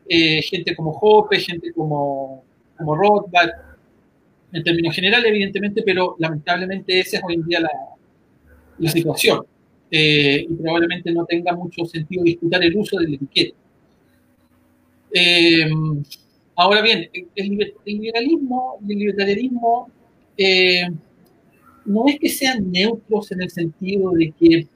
eh, 0.09 0.43
gente 0.43 0.77
como 0.77 0.91
Hoppe, 0.91 1.41
gente 1.41 1.73
como, 1.73 2.45
como 2.77 2.95
Rothbard, 2.95 3.51
en 4.53 4.63
términos 4.63 4.95
generales, 4.95 5.29
evidentemente, 5.29 5.83
pero 5.83 6.17
lamentablemente 6.19 7.01
esa 7.01 7.19
es 7.19 7.23
hoy 7.25 7.35
en 7.35 7.45
día 7.47 7.61
la, 7.61 7.71
la 8.79 8.91
situación. 8.91 9.45
Eh, 9.91 10.47
y 10.49 10.55
probablemente 10.55 11.13
no 11.13 11.25
tenga 11.25 11.55
mucho 11.55 11.85
sentido 11.85 12.25
disputar 12.25 12.63
el 12.63 12.77
uso 12.77 12.99
del 12.99 13.15
etiqueta. 13.15 13.57
Eh, 15.13 15.71
ahora 16.57 16.83
bien, 16.83 17.09
el, 17.35 17.73
liberalismo 17.85 18.79
y 18.87 18.93
el 18.93 18.99
libertarianismo 18.99 19.91
eh, 20.37 20.89
no 21.85 22.09
es 22.09 22.19
que 22.19 22.29
sean 22.29 22.71
neutros 22.73 23.31
en 23.33 23.43
el 23.43 23.51
sentido 23.51 24.11
de 24.13 24.33
que 24.33 24.67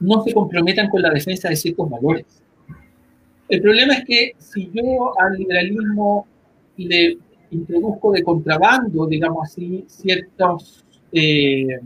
no 0.00 0.24
se 0.24 0.32
comprometan 0.32 0.88
con 0.88 1.02
la 1.02 1.10
defensa 1.10 1.48
de 1.48 1.56
ciertos 1.56 1.88
valores. 1.88 2.24
El 3.48 3.62
problema 3.62 3.94
es 3.94 4.04
que 4.04 4.32
si 4.38 4.70
yo 4.72 5.12
al 5.20 5.38
liberalismo 5.38 6.26
le 6.76 7.18
introduzco 7.50 8.12
de 8.12 8.22
contrabando, 8.22 9.06
digamos 9.06 9.44
así, 9.44 9.84
ciertos 9.88 10.84
eh, 11.12 11.80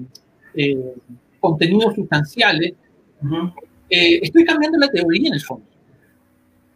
eh, 0.54 0.94
contenidos 1.40 1.94
sustanciales, 1.94 2.74
uh 3.22 3.26
-huh. 3.26 3.54
estoy 3.88 4.44
cambiando 4.44 4.78
la 4.78 4.88
teoría 4.88 5.28
en 5.28 5.34
el 5.34 5.40
fondo. 5.40 5.71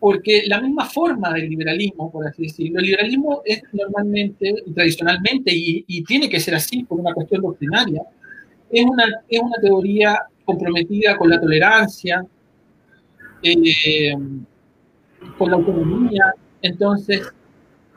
Porque 0.06 0.44
la 0.46 0.60
misma 0.60 0.84
forma 0.84 1.32
del 1.32 1.48
liberalismo, 1.50 2.12
por 2.12 2.28
así 2.28 2.44
decirlo, 2.44 2.78
el 2.78 2.86
liberalismo 2.86 3.42
es 3.44 3.60
normalmente 3.72 4.54
tradicionalmente, 4.72 5.50
y, 5.52 6.04
tiene 6.04 6.30
que 6.30 6.38
ser 6.38 6.54
así 6.54 6.84
por 6.84 7.00
una 7.00 7.12
cuestión 7.12 7.42
doctrinaria, 7.42 8.02
es 8.70 8.84
una, 8.84 9.04
es 9.28 9.40
una 9.40 9.56
teoría 9.60 10.16
comprometida 10.44 11.16
con 11.16 11.28
la 11.28 11.40
tolerancia, 11.40 12.24
eh, 13.42 14.14
con 15.36 15.50
la 15.50 15.56
autonomía. 15.56 16.34
Entonces, 16.62 17.22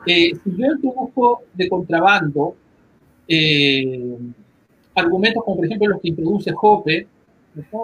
eh, 0.04 0.32
si 0.34 0.56
yo 0.56 0.66
introduzco 0.66 1.42
de 1.54 1.68
contrabando 1.68 2.56
eh, 3.28 4.18
argumentos 4.96 5.44
como 5.44 5.58
por 5.58 5.66
ejemplo 5.66 5.90
los 5.90 6.00
que 6.00 6.08
introduce 6.08 6.52
Hoppe, 6.60 7.06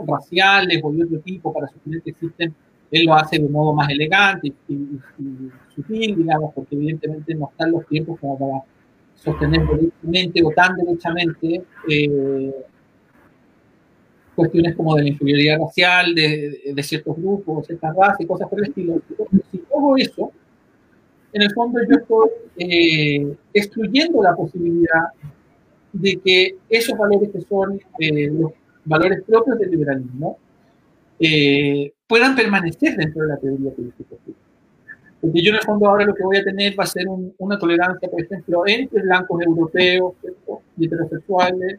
raciales 0.05 0.81
o 0.83 0.91
de 0.91 1.05
otro 1.05 1.21
tipo 1.21 1.53
para 1.53 1.69
suponer 1.69 2.03
que 2.03 2.11
existen, 2.11 2.53
él 2.91 3.07
lo 3.07 3.15
hace 3.15 3.39
de 3.39 3.49
modo 3.49 3.73
más 3.75 3.89
elegante 3.91 4.49
y, 4.49 4.73
y, 4.73 5.01
y 5.19 5.51
sutil, 5.75 6.17
digamos, 6.17 6.53
porque 6.55 6.75
evidentemente 6.75 7.35
no 7.35 7.49
están 7.51 7.73
los 7.73 7.87
tiempos 7.87 8.19
como 8.21 8.39
para 8.39 8.65
sostener 9.17 9.67
derechamente 9.67 10.43
o 10.45 10.51
tan 10.51 10.77
derechamente 10.77 11.63
eh, 11.89 12.55
cuestiones 14.35 14.77
como 14.77 14.95
de 14.95 15.03
la 15.03 15.09
inferioridad 15.09 15.59
racial 15.59 16.15
de, 16.15 16.61
de, 16.75 16.83
ciertos 16.83 17.17
grupos, 17.17 17.67
ciertas 17.67 17.97
razas 17.97 18.27
cosas 18.27 18.49
por 18.49 18.61
el 18.61 18.67
estilo. 18.67 19.01
Si 19.51 19.63
hago 19.75 19.97
eso, 19.97 20.31
en 21.33 21.43
el 21.43 21.53
fondo 21.53 21.81
yo 21.89 21.97
estoy 21.97 22.29
eh, 22.59 23.37
excluyendo 23.53 24.23
la 24.23 24.35
posibilidad 24.35 25.09
de 25.93 26.17
que 26.23 26.57
esos 26.69 26.97
valores 26.97 27.31
que 27.31 27.41
son 27.41 27.81
eh, 27.99 28.31
los 28.31 28.53
valores 28.85 29.23
propios 29.27 29.59
del 29.59 29.71
liberalismo 29.71 30.39
eh, 31.19 31.93
puedan 32.07 32.35
permanecer 32.35 32.97
dentro 32.97 33.23
de 33.23 33.29
la 33.29 33.37
teoría 33.37 33.71
política. 33.71 34.17
Porque 35.21 35.43
yo 35.43 35.51
en 35.51 35.57
el 35.57 35.63
fondo 35.63 35.89
ahora 35.89 36.05
lo 36.05 36.15
que 36.15 36.23
voy 36.23 36.37
a 36.37 36.45
tener 36.45 36.79
va 36.79 36.85
a 36.85 36.87
ser 36.87 37.09
un, 37.09 37.35
una 37.39 37.59
tolerancia, 37.59 38.09
por 38.09 38.21
ejemplo, 38.21 38.63
entre 38.67 39.03
blancos 39.03 39.43
europeos 39.43 40.15
y 40.77 40.87
heterosexuales. 40.87 41.79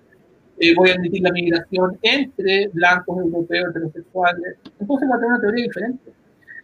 Eh, 0.60 0.74
voy 0.76 0.90
a 0.90 0.94
admitir 0.94 1.22
la 1.22 1.32
migración 1.32 2.00
entre 2.02 2.68
blancos 2.70 3.20
europeos 3.20 3.70
heterosexuales. 3.70 4.58
Entonces 4.80 5.10
va 5.10 5.16
a 5.16 5.20
tener 5.20 5.32
una 5.32 5.42
teoría 5.42 5.64
diferente. 5.66 6.12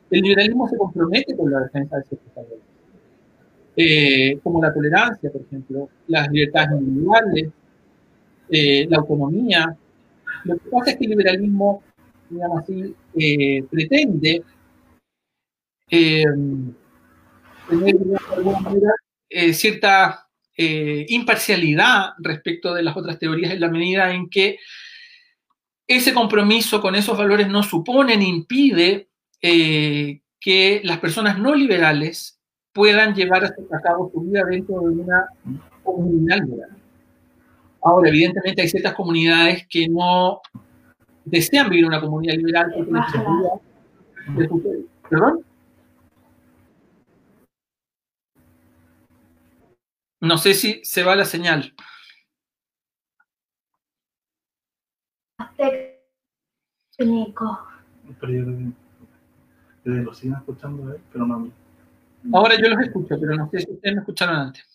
El 0.09 0.21
liberalismo 0.21 0.67
se 0.67 0.77
compromete 0.77 1.37
con 1.37 1.51
la 1.51 1.61
defensa 1.61 1.97
de 1.97 2.03
ciertos 2.03 2.35
valores 2.35 2.73
eh, 3.75 4.39
como 4.43 4.61
la 4.61 4.73
tolerancia, 4.73 5.31
por 5.31 5.41
ejemplo, 5.41 5.89
las 6.07 6.29
libertades 6.29 6.79
individuales, 6.79 7.49
eh, 8.49 8.85
la 8.89 8.97
autonomía. 8.97 9.75
Lo 10.43 10.57
que 10.57 10.69
pasa 10.69 10.91
es 10.91 10.97
que 10.97 11.05
el 11.05 11.11
liberalismo, 11.11 11.81
digamos 12.33 12.63
así, 12.63 12.95
eh, 13.15 13.63
pretende 13.69 14.43
eh, 15.89 16.23
tener, 17.69 17.95
de 17.95 18.17
alguna 18.35 18.59
manera, 18.59 18.93
eh, 19.29 19.53
cierta 19.53 20.19
imparcialidad 20.55 22.11
respecto 22.19 22.75
de 22.75 22.83
las 22.83 22.95
otras 22.95 23.17
teorías 23.17 23.53
en 23.53 23.59
la 23.59 23.69
medida 23.69 24.13
en 24.13 24.29
que 24.29 24.59
ese 25.87 26.13
compromiso 26.13 26.79
con 26.79 26.93
esos 26.93 27.17
valores 27.17 27.47
no 27.47 27.63
supone 27.63 28.15
ni 28.15 28.29
impide 28.29 29.09
que 29.41 30.81
las 30.83 30.99
personas 30.99 31.39
no 31.39 31.55
liberales 31.55 32.39
puedan 32.71 33.15
llevar 33.15 33.45
a 33.45 33.81
cabo 33.81 34.11
su 34.13 34.21
vida 34.21 34.43
dentro 34.45 34.79
de 34.79 34.89
una 34.89 35.25
comunidad 35.83 36.37
liberal. 36.43 36.77
Ahora, 37.81 38.09
evidentemente 38.09 38.61
hay 38.61 38.69
ciertas 38.69 38.93
comunidades 38.93 39.65
que 39.67 39.87
no 39.89 40.39
desean 41.25 41.69
vivir 41.69 41.85
en 41.85 41.89
una 41.89 42.01
comunidad 42.01 42.35
liberal. 42.35 42.73
¿Perdón? 45.09 45.45
No 50.21 50.37
sé 50.37 50.53
si 50.53 50.79
se 50.85 51.03
va 51.03 51.15
la 51.15 51.25
señal. 51.25 51.73
Técnico. 56.97 57.67
lo 59.83 60.13
siguen 60.13 60.37
escuchando, 60.37 60.95
pero 61.11 61.25
no 61.25 61.35
a 61.35 61.39
mí. 61.39 61.51
Ahora 62.31 62.55
yo 62.55 62.69
los 62.69 62.79
escucho, 62.79 63.19
pero 63.19 63.35
no 63.35 63.49
sé 63.49 63.59
si 63.59 63.71
ustedes 63.71 63.95
me 63.95 64.01
escucharon 64.01 64.35
antes. 64.37 64.72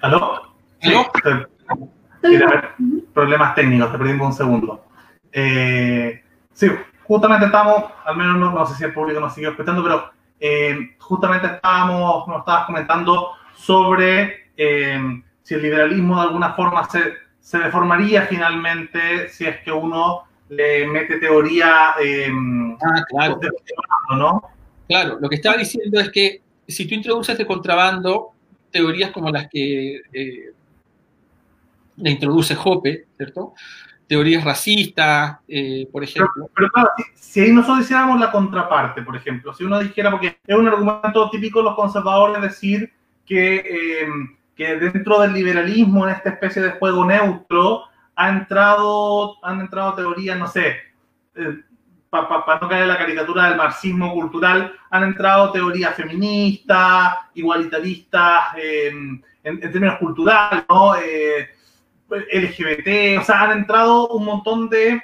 ¿Aló? 0.00 0.54
¿Aló? 0.82 1.12
problemas 3.12 3.54
técnicos, 3.54 3.92
te 3.92 3.98
perdimos 3.98 4.28
un 4.28 4.32
segundo. 4.32 4.84
Eh, 5.32 6.22
sí, 6.52 6.68
justamente 7.02 7.46
estamos, 7.46 7.84
al 8.04 8.16
menos 8.16 8.36
no, 8.38 8.66
sé 8.66 8.74
si 8.74 8.84
el 8.84 8.94
público 8.94 9.20
nos 9.20 9.34
sigue 9.34 9.48
escuchando, 9.48 9.82
pero 9.82 10.10
eh, 10.38 10.96
justamente 10.98 11.46
estábamos, 11.46 12.26
nos 12.28 12.38
estabas 12.38 12.66
comentando 12.66 13.32
sobre 13.54 14.50
eh, 14.56 15.22
si 15.42 15.54
el 15.54 15.62
liberalismo 15.62 16.16
de 16.16 16.22
alguna 16.22 16.54
forma 16.54 16.88
se, 16.88 17.14
se, 17.38 17.58
deformaría 17.58 18.22
finalmente 18.22 19.28
si 19.28 19.46
es 19.46 19.60
que 19.60 19.72
uno 19.72 20.24
le 20.48 20.86
mete 20.86 21.18
teoría. 21.18 21.90
ah, 21.90 23.04
claro. 23.08 23.40
¿no? 24.16 24.42
Claro, 24.88 25.18
lo 25.20 25.28
que 25.28 25.36
estaba 25.36 25.56
diciendo 25.56 26.00
es 26.00 26.10
que 26.10 26.42
si 26.66 26.86
tú 26.86 26.94
introduces 26.94 27.36
de 27.36 27.46
contrabando 27.46 28.32
teorías 28.70 29.10
como 29.10 29.30
las 29.30 29.48
que 29.48 30.00
le 32.00 32.10
introduce 32.10 32.56
Hoppe, 32.62 33.06
¿cierto? 33.16 33.54
Teorías 34.06 34.44
racistas, 34.44 35.38
eh, 35.46 35.86
por 35.92 36.02
ejemplo. 36.02 36.50
Pero, 36.54 36.68
claro, 36.70 36.90
si, 37.14 37.40
ahí 37.40 37.52
nosotros 37.52 37.84
hiciéramos 37.84 38.18
la 38.18 38.32
contraparte, 38.32 39.02
por 39.02 39.16
ejemplo, 39.16 39.54
si 39.54 39.64
uno 39.64 39.78
dijera, 39.78 40.10
porque 40.10 40.38
es 40.44 40.56
un 40.56 40.66
argumento 40.66 41.30
típico 41.30 41.60
de 41.60 41.66
los 41.66 41.76
conservadores 41.76 42.42
decir 42.42 42.92
que, 43.24 43.56
eh, 43.56 44.08
que 44.56 44.76
dentro 44.76 45.20
del 45.20 45.32
liberalismo, 45.32 46.08
en 46.08 46.14
esta 46.14 46.30
especie 46.30 46.60
de 46.60 46.72
juego 46.72 47.04
neutro, 47.04 47.84
ha 48.16 48.28
entrado, 48.30 49.36
han 49.44 49.60
entrado 49.60 49.94
teorías, 49.94 50.38
no 50.38 50.48
sé, 50.48 50.76
eh, 52.12 52.44
para 52.46 52.60
no 52.60 52.68
caer 52.68 52.82
en 52.82 52.88
la 52.88 52.98
caricatura 52.98 53.48
del 53.48 53.56
marxismo 53.56 54.12
cultural, 54.12 54.72
han 54.90 55.04
entrado 55.04 55.52
teorías 55.52 55.94
feministas, 55.94 57.14
igualitaristas, 57.34 58.54
en, 58.56 59.22
términos 59.42 59.98
culturales, 59.98 60.64
¿no? 60.68 60.94
LGBT, 62.10 63.20
o 63.20 63.24
sea, 63.24 63.42
han 63.42 63.58
entrado 63.58 64.08
un 64.08 64.24
montón 64.24 64.68
de, 64.68 65.00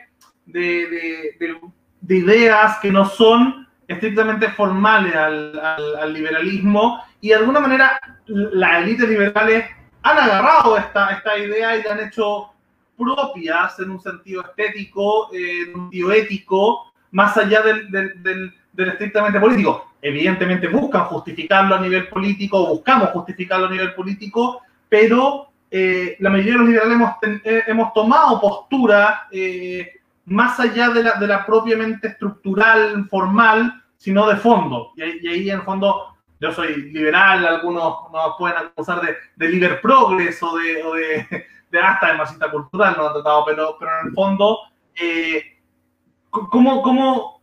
de, 0.46 1.60
ideas 2.08 2.78
que 2.80 2.90
no 2.90 3.04
son 3.04 3.66
estrictamente 3.88 4.50
formales 4.50 5.14
al, 5.14 6.12
liberalismo 6.12 7.02
y 7.20 7.28
de 7.28 7.36
alguna 7.36 7.60
manera 7.60 8.00
las 8.26 8.82
élites 8.82 9.08
liberales 9.08 9.66
han 10.02 10.18
agarrado 10.18 10.76
esta, 10.76 11.10
esta 11.10 11.38
idea 11.38 11.76
y 11.76 11.82
la 11.82 11.92
han 11.92 12.00
hecho 12.00 12.50
propias 12.96 13.78
en 13.80 13.90
un 13.90 14.00
sentido 14.00 14.42
estético, 14.42 15.28
en 15.32 15.74
un 15.74 15.80
sentido 15.84 16.12
ético, 16.12 16.85
más 17.12 17.36
allá 17.36 17.62
del, 17.62 17.90
del, 17.90 18.52
del, 18.72 18.88
estrictamente 18.88 19.40
político. 19.40 19.92
Evidentemente 20.02 20.68
buscan 20.68 21.04
justificarlo 21.06 21.74
a 21.74 21.80
nivel 21.80 22.08
político, 22.08 22.66
buscamos 22.66 23.10
justificarlo 23.10 23.66
a 23.66 23.70
nivel 23.70 23.94
político, 23.94 24.62
pero 24.88 25.48
eh, 25.70 26.16
la 26.20 26.30
mayoría 26.30 26.52
de 26.52 26.58
los 26.58 26.68
liberales 26.68 26.94
hemos, 26.94 27.14
eh, 27.44 27.62
hemos 27.66 27.92
tomado 27.92 28.40
postura 28.40 29.26
eh, 29.30 29.94
más 30.26 30.60
allá 30.60 30.90
de 30.90 31.02
la, 31.02 31.14
de 31.14 31.26
la, 31.26 31.44
propiamente 31.44 32.08
estructural, 32.08 33.06
formal, 33.08 33.82
sino 33.96 34.28
de 34.28 34.36
fondo. 34.36 34.92
Y, 34.96 35.02
ahí, 35.02 35.50
en 35.50 35.62
fondo 35.62 36.16
yo 36.40 36.52
soy 36.52 36.92
liberal, 36.92 37.46
algunos 37.46 38.12
nos 38.12 38.36
pueden 38.36 38.58
acusar 38.58 39.00
de, 39.00 39.16
de 39.36 39.48
liber 39.48 39.80
progres 39.80 40.40
o 40.42 40.56
de, 40.56 40.82
o 40.84 40.94
de, 40.94 41.26
de 41.70 41.80
hasta 41.80 42.12
de 42.12 42.18
masita 42.18 42.50
cultural, 42.50 42.94
no 42.96 43.06
han 43.06 43.12
tratado, 43.14 43.44
pero, 43.46 43.76
pero 43.78 43.90
en 44.00 44.06
el 44.08 44.12
fondo, 44.12 44.58
¿cómo, 46.50 46.82
cómo 46.82 47.40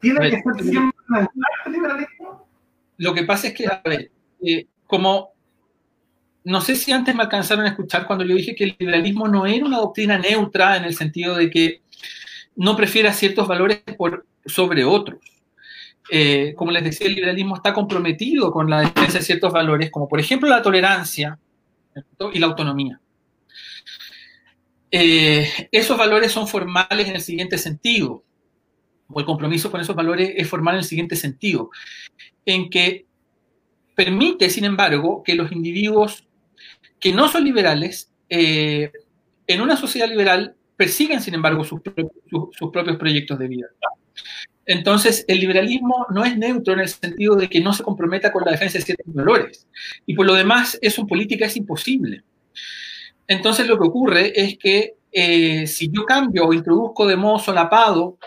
tiene 0.00 0.30
que 0.30 0.42
ser 0.42 0.64
siempre 0.64 1.28
el 1.66 1.72
liberalismo? 1.72 2.46
Lo 2.98 3.14
que 3.14 3.24
pasa 3.24 3.48
es 3.48 3.54
que, 3.54 3.66
a 3.66 3.82
ver, 3.84 4.10
como 4.86 5.32
no 6.44 6.60
sé 6.60 6.74
si 6.74 6.92
antes 6.92 7.14
me 7.14 7.22
alcanzaron 7.22 7.64
a 7.64 7.68
escuchar 7.68 8.06
cuando 8.06 8.24
yo 8.24 8.34
dije 8.34 8.54
que 8.54 8.64
el 8.64 8.76
liberalismo 8.78 9.28
no 9.28 9.46
era 9.46 9.64
una 9.64 9.78
doctrina 9.78 10.18
neutra 10.18 10.76
en 10.76 10.84
el 10.84 10.94
sentido 10.94 11.36
de 11.36 11.50
que 11.50 11.82
no 12.56 12.76
prefiera 12.76 13.12
ciertos 13.12 13.46
valores 13.46 13.82
por, 13.96 14.26
sobre 14.44 14.84
otros. 14.84 15.20
Eh, 16.10 16.54
como 16.56 16.72
les 16.72 16.84
decía, 16.84 17.06
el 17.06 17.14
liberalismo 17.14 17.56
está 17.56 17.72
comprometido 17.72 18.50
con 18.50 18.68
la 18.68 18.80
defensa 18.80 19.18
de 19.18 19.24
ciertos 19.24 19.52
valores, 19.52 19.90
como 19.90 20.08
por 20.08 20.20
ejemplo 20.20 20.48
la 20.48 20.62
tolerancia 20.62 21.38
y 22.32 22.38
la 22.38 22.46
autonomía. 22.46 23.00
Eh, 24.94 25.48
esos 25.72 25.96
valores 25.96 26.32
son 26.32 26.46
formales 26.46 27.08
en 27.08 27.16
el 27.16 27.22
siguiente 27.22 27.56
sentido, 27.56 28.22
o 29.08 29.20
el 29.20 29.26
compromiso 29.26 29.70
con 29.70 29.80
esos 29.80 29.96
valores 29.96 30.32
es 30.36 30.46
formal 30.46 30.74
en 30.74 30.80
el 30.80 30.84
siguiente 30.84 31.16
sentido, 31.16 31.70
en 32.44 32.68
que 32.68 33.06
permite, 33.94 34.50
sin 34.50 34.66
embargo, 34.66 35.22
que 35.24 35.34
los 35.34 35.50
individuos 35.50 36.26
que 37.00 37.12
no 37.12 37.28
son 37.28 37.44
liberales, 37.44 38.12
eh, 38.28 38.92
en 39.46 39.60
una 39.62 39.76
sociedad 39.76 40.08
liberal 40.08 40.54
persiguen, 40.76 41.22
sin 41.22 41.34
embargo, 41.34 41.64
sus, 41.64 41.80
propios 41.80 42.96
proyectos 42.96 43.38
de 43.38 43.48
vida. 43.48 43.68
Entonces, 44.66 45.24
el 45.26 45.40
liberalismo 45.40 46.06
no 46.10 46.24
es 46.24 46.36
neutro 46.36 46.74
en 46.74 46.80
el 46.80 46.88
sentido 46.88 47.34
de 47.34 47.48
que 47.48 47.60
no 47.60 47.72
se 47.72 47.82
comprometa 47.82 48.30
con 48.30 48.44
la 48.44 48.52
defensa 48.52 48.78
de 48.78 48.84
ciertos 48.84 49.14
valores. 49.14 49.66
Y 50.06 50.14
por 50.14 50.26
lo 50.26 50.34
demás, 50.34 50.78
eso 50.82 51.00
en 51.00 51.06
política 51.06 51.46
es 51.46 51.56
imposible. 51.56 52.22
Entonces, 53.26 53.66
lo 53.66 53.78
que 53.78 53.88
ocurre 53.88 54.32
es 54.34 54.58
que 54.58 54.94
eh, 55.10 55.66
si 55.66 55.90
yo 55.92 56.04
cambio 56.04 56.46
o 56.46 56.52
introduzco 56.52 57.06
de 57.06 57.16
modo 57.16 57.38
solapado 57.38 58.18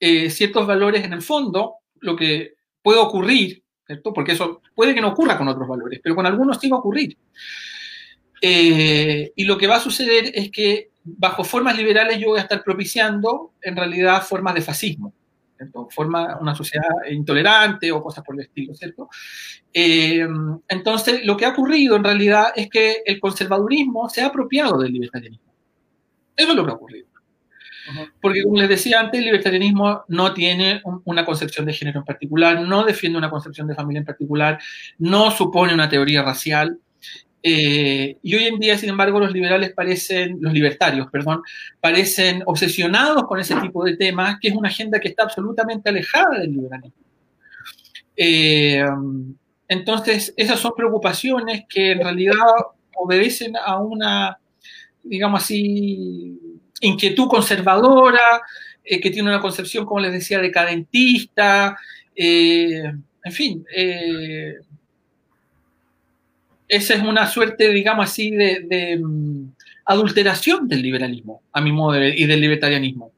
eh, 0.00 0.28
ciertos 0.30 0.66
valores 0.66 1.04
en 1.04 1.12
el 1.12 1.22
fondo, 1.22 1.76
lo 2.00 2.16
que 2.16 2.54
puede 2.82 2.98
ocurrir, 2.98 3.62
¿cierto? 3.86 4.12
porque 4.12 4.32
eso 4.32 4.60
puede 4.74 4.94
que 4.94 5.00
no 5.00 5.08
ocurra 5.08 5.38
con 5.38 5.48
otros 5.48 5.68
valores, 5.68 6.00
pero 6.02 6.14
con 6.14 6.26
algunos 6.26 6.58
sí 6.58 6.68
va 6.68 6.76
a 6.76 6.80
ocurrir, 6.80 7.16
eh, 8.40 9.32
y 9.34 9.44
lo 9.44 9.56
que 9.56 9.66
va 9.66 9.76
a 9.76 9.80
suceder 9.80 10.32
es 10.34 10.50
que 10.50 10.90
bajo 11.04 11.44
formas 11.44 11.76
liberales 11.78 12.18
yo 12.18 12.28
voy 12.28 12.38
a 12.38 12.42
estar 12.42 12.62
propiciando 12.62 13.52
en 13.62 13.76
realidad 13.76 14.22
formas 14.22 14.54
de 14.54 14.62
fascismo, 14.62 15.14
Forma 15.90 16.38
una 16.40 16.54
sociedad 16.54 16.88
intolerante 17.10 17.90
o 17.92 18.02
cosas 18.02 18.24
por 18.24 18.34
el 18.36 18.42
estilo, 18.42 18.74
¿cierto? 18.74 19.08
Eh, 19.72 20.26
entonces, 20.68 21.24
lo 21.24 21.36
que 21.36 21.46
ha 21.46 21.50
ocurrido 21.50 21.96
en 21.96 22.04
realidad 22.04 22.52
es 22.54 22.68
que 22.68 23.02
el 23.04 23.20
conservadurismo 23.20 24.08
se 24.08 24.22
ha 24.22 24.26
apropiado 24.26 24.78
del 24.78 24.92
libertarianismo. 24.92 25.52
Eso 26.36 26.50
es 26.50 26.56
lo 26.56 26.64
que 26.64 26.70
ha 26.70 26.74
ocurrido. 26.74 27.06
Porque, 28.20 28.42
como 28.42 28.56
les 28.56 28.68
decía 28.68 29.00
antes, 29.00 29.18
el 29.18 29.26
libertarianismo 29.26 30.04
no 30.08 30.32
tiene 30.32 30.80
una 31.04 31.24
concepción 31.24 31.66
de 31.66 31.74
género 31.74 32.00
en 32.00 32.04
particular, 32.06 32.60
no 32.62 32.84
defiende 32.84 33.18
una 33.18 33.30
concepción 33.30 33.66
de 33.66 33.74
familia 33.74 34.00
en 34.00 34.06
particular, 34.06 34.58
no 34.98 35.30
supone 35.30 35.74
una 35.74 35.88
teoría 35.88 36.22
racial, 36.22 36.78
eh, 37.46 38.16
y 38.22 38.34
hoy 38.34 38.44
en 38.44 38.58
día, 38.58 38.78
sin 38.78 38.88
embargo, 38.88 39.20
los 39.20 39.30
liberales 39.30 39.74
parecen, 39.74 40.38
los 40.40 40.50
libertarios, 40.50 41.08
perdón, 41.12 41.42
parecen 41.78 42.42
obsesionados 42.46 43.24
con 43.26 43.38
ese 43.38 43.54
tipo 43.56 43.84
de 43.84 43.98
temas, 43.98 44.38
que 44.40 44.48
es 44.48 44.54
una 44.54 44.70
agenda 44.70 44.98
que 44.98 45.08
está 45.08 45.24
absolutamente 45.24 45.90
alejada 45.90 46.38
del 46.38 46.52
liberalismo. 46.52 47.04
Eh, 48.16 48.82
entonces, 49.68 50.32
esas 50.38 50.58
son 50.58 50.72
preocupaciones 50.74 51.64
que 51.68 51.92
en 51.92 51.98
realidad 51.98 52.34
obedecen 52.96 53.52
a 53.62 53.78
una, 53.78 54.38
digamos 55.02 55.42
así, 55.42 56.40
inquietud 56.80 57.28
conservadora, 57.28 58.40
eh, 58.82 58.98
que 59.02 59.10
tiene 59.10 59.28
una 59.28 59.42
concepción, 59.42 59.84
como 59.84 60.00
les 60.00 60.12
decía, 60.12 60.38
decadentista, 60.38 61.76
en 62.16 63.32
fin, 63.32 63.66
esa 66.76 66.94
es 66.94 67.02
una 67.02 67.26
suerte, 67.26 67.70
digamos 67.70 68.10
así, 68.10 68.30
de, 68.30 68.98
mm, 69.00 69.52
adulteración 69.86 70.66
del 70.68 70.82
liberalismo, 70.82 71.42
a 71.52 71.60
mi 71.60 71.72
modo 71.72 71.92
de 71.92 72.00
ver, 72.00 72.18
y 72.18 72.26
del 72.26 72.40
libertarianismo. 72.40 73.12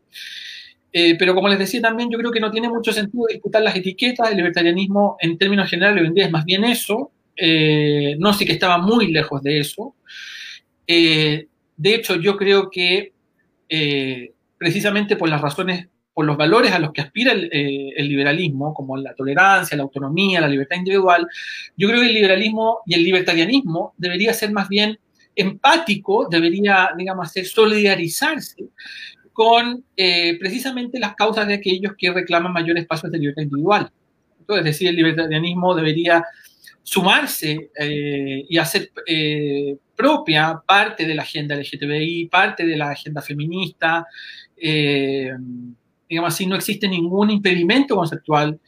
Eh, 0.93 1.17
pero 1.19 1.35
como 1.35 1.49
les 1.49 1.59
decía 1.59 1.81
también, 1.81 2.11
yo 2.11 2.19
creo 2.19 2.31
que 2.31 2.41
no 2.41 2.51
tiene 2.51 2.69
mucho 2.69 2.93
sentido 2.93 3.27
disputar 3.29 3.63
las 3.63 3.77
etiquetas. 3.77 4.31
El 4.31 4.39
libertarianismo, 4.39 5.17
en 5.21 5.37
términos 5.37 5.69
generales, 5.69 6.03
hoy 6.03 6.09
en 6.09 6.15
día 6.15 6.25
es 6.27 6.31
más 6.31 6.45
bien 6.45 6.65
eso. 6.65 7.13
Eh, 7.37 8.17
no 8.19 8.33
sé 8.33 8.47
que 8.47 8.53
estaba 8.53 8.79
muy 8.79 9.13
lejos 9.13 9.43
de 9.43 9.61
eso. 9.61 9.95
Eh, 10.87 11.47
de 11.77 11.95
hecho, 11.95 12.17
yo 12.17 12.37
creo 12.37 12.71
que 12.71 13.13
precisamente 14.59 15.17
por 15.17 15.29
las 15.29 15.41
razones 15.41 15.89
por 16.17 16.25
los 16.25 16.39
valores 16.39 16.73
a 16.73 16.79
los 16.79 16.95
que 16.95 17.03
aspira 17.03 17.33
el, 17.33 18.09
liberalismo, 18.09 18.73
como 18.73 18.97
la 18.97 19.15
tolerancia, 19.15 19.77
la 19.77 19.83
autonomía, 19.83 20.41
la 20.41 20.49
libertad 20.49 20.79
individual, 20.79 21.29
yo 21.77 21.89
creo 21.89 22.01
que 22.01 22.07
el 22.07 22.15
liberalismo 22.15 22.79
y 22.87 22.95
el 22.95 23.05
libertarianismo 23.05 23.93
debería 23.99 24.33
ser 24.33 24.51
más 24.51 24.67
bien 24.67 24.99
empático, 25.35 26.27
debería, 26.31 26.89
digamos, 26.97 27.29
hacer 27.29 27.45
solidarizarse 27.45 28.65
con 29.35 29.85
precisamente 29.95 30.99
las 30.99 31.15
causas 31.17 31.47
de 31.49 31.53
aquellos 31.53 31.93
que 31.99 32.11
reclaman 32.11 32.51
mayores 32.51 32.85
espacios 32.85 33.13
de 33.13 33.19
libertad 33.19 33.43
individual. 33.43 33.93
Entonces, 34.41 34.61
es 34.61 34.73
decir, 34.73 34.89
el 34.89 34.97
libertarianismo 34.97 35.75
debería 35.75 36.25
sumarse 36.83 37.73
y 38.49 38.57
hacer 38.57 38.91
propia 39.95 40.63
parte 40.67 41.05
de 41.05 41.15
la 41.15 41.25
agenda 41.25 41.57
LGTBI, 41.57 42.29
parte 42.31 42.65
de 42.65 42.77
la 42.79 42.93
agenda 42.93 43.21
feminista. 43.21 44.07
Eh, 44.57 45.31
digamos 46.09 46.35
así, 46.35 46.47
no 46.47 46.57
existe 46.57 46.89
ningún 46.89 47.31
impedimento 47.31 47.97
conceptual 47.97 48.59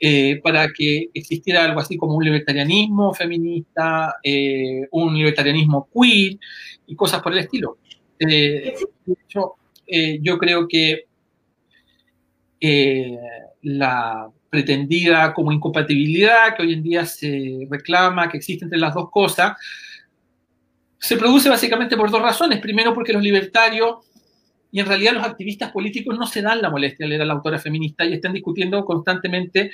eh, 0.00 0.40
para 0.42 0.68
que 0.68 1.10
existiera 1.14 1.64
algo 1.64 1.80
así 1.80 1.96
como 1.96 2.14
un 2.14 2.24
libertarianismo 2.24 3.14
feminista, 3.14 4.16
eh, 4.22 4.86
un 4.90 5.14
libertarianismo 5.14 5.88
queer 5.92 6.38
y 6.86 6.96
cosas 6.96 7.22
por 7.22 7.32
el 7.32 7.38
estilo. 7.38 7.78
de 8.18 8.74
hecho, 9.06 9.54
yo 10.20 10.38
creo 10.38 10.66
que 10.66 11.04
la 13.62 14.30
pretendida 14.54 15.34
como 15.34 15.50
incompatibilidad 15.50 16.54
que 16.54 16.62
hoy 16.62 16.74
en 16.74 16.82
día 16.84 17.04
se 17.04 17.66
reclama 17.68 18.28
que 18.28 18.36
existe 18.36 18.64
entre 18.64 18.78
las 18.78 18.94
dos 18.94 19.10
cosas, 19.10 19.56
se 20.96 21.16
produce 21.16 21.48
básicamente 21.48 21.96
por 21.96 22.08
dos 22.08 22.22
razones. 22.22 22.60
Primero, 22.60 22.94
porque 22.94 23.12
los 23.12 23.20
libertarios 23.20 23.96
y 24.74 24.80
en 24.80 24.86
realidad 24.86 25.12
los 25.12 25.24
activistas 25.24 25.70
políticos 25.70 26.18
no 26.18 26.26
se 26.26 26.42
dan 26.42 26.60
la 26.60 26.68
molestia 26.68 27.04
de 27.04 27.10
leer 27.10 27.22
a 27.22 27.26
la 27.26 27.34
autora 27.34 27.60
feminista 27.60 28.04
y 28.04 28.14
están 28.14 28.32
discutiendo 28.32 28.84
constantemente 28.84 29.70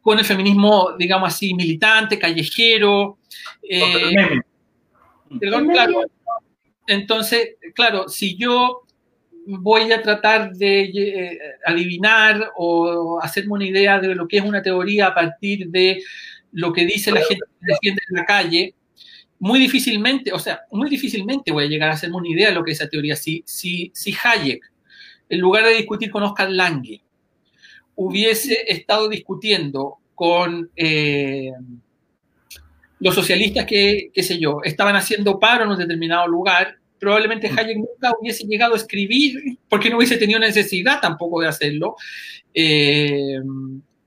con 0.00 0.18
el 0.18 0.24
feminismo, 0.24 0.92
digamos 0.98 1.28
así, 1.28 1.52
militante, 1.52 2.18
callejero. 2.18 3.18
Eh, 3.62 4.40
perdón, 5.38 5.68
claro. 5.68 6.04
Entonces, 6.86 7.56
claro, 7.74 8.08
si 8.08 8.38
yo 8.38 8.84
voy 9.44 9.92
a 9.92 10.00
tratar 10.00 10.52
de 10.52 10.84
eh, 10.84 11.38
adivinar 11.66 12.52
o 12.56 13.20
hacerme 13.20 13.52
una 13.52 13.66
idea 13.66 14.00
de 14.00 14.14
lo 14.14 14.26
que 14.26 14.38
es 14.38 14.44
una 14.44 14.62
teoría 14.62 15.08
a 15.08 15.14
partir 15.14 15.68
de 15.68 16.02
lo 16.52 16.72
que 16.72 16.86
dice 16.86 17.12
la 17.12 17.20
gente 17.20 17.44
que 17.60 17.72
defiende 17.74 18.00
en 18.08 18.16
la 18.16 18.24
calle, 18.24 18.74
muy 19.38 19.58
difícilmente, 19.58 20.32
o 20.32 20.38
sea, 20.38 20.62
muy 20.70 20.88
difícilmente 20.88 21.52
voy 21.52 21.64
a 21.64 21.68
llegar 21.68 21.90
a 21.90 21.94
hacerme 21.94 22.16
una 22.16 22.28
idea 22.28 22.48
de 22.48 22.54
lo 22.54 22.64
que 22.64 22.72
es 22.72 22.80
esa 22.80 22.88
teoría. 22.88 23.16
Si, 23.16 23.42
si, 23.46 23.90
si 23.94 24.14
Hayek, 24.22 24.60
en 25.28 25.40
lugar 25.40 25.64
de 25.64 25.74
discutir 25.74 26.10
con 26.10 26.22
Oscar 26.22 26.50
Lange, 26.50 27.02
hubiese 27.96 28.64
estado 28.68 29.08
discutiendo 29.08 29.98
con 30.14 30.70
eh, 30.76 31.50
los 33.00 33.14
socialistas 33.14 33.66
que, 33.66 34.10
qué 34.12 34.22
sé 34.22 34.38
yo, 34.38 34.60
estaban 34.64 34.96
haciendo 34.96 35.38
paro 35.38 35.64
en 35.64 35.70
un 35.70 35.78
determinado 35.78 36.26
lugar, 36.26 36.76
probablemente 36.98 37.48
Hayek 37.48 37.76
nunca 37.76 38.12
hubiese 38.18 38.46
llegado 38.46 38.74
a 38.74 38.78
escribir, 38.78 39.58
porque 39.68 39.90
no 39.90 39.98
hubiese 39.98 40.16
tenido 40.16 40.38
necesidad 40.38 41.00
tampoco 41.00 41.40
de 41.40 41.48
hacerlo, 41.48 41.96
eh, 42.54 43.38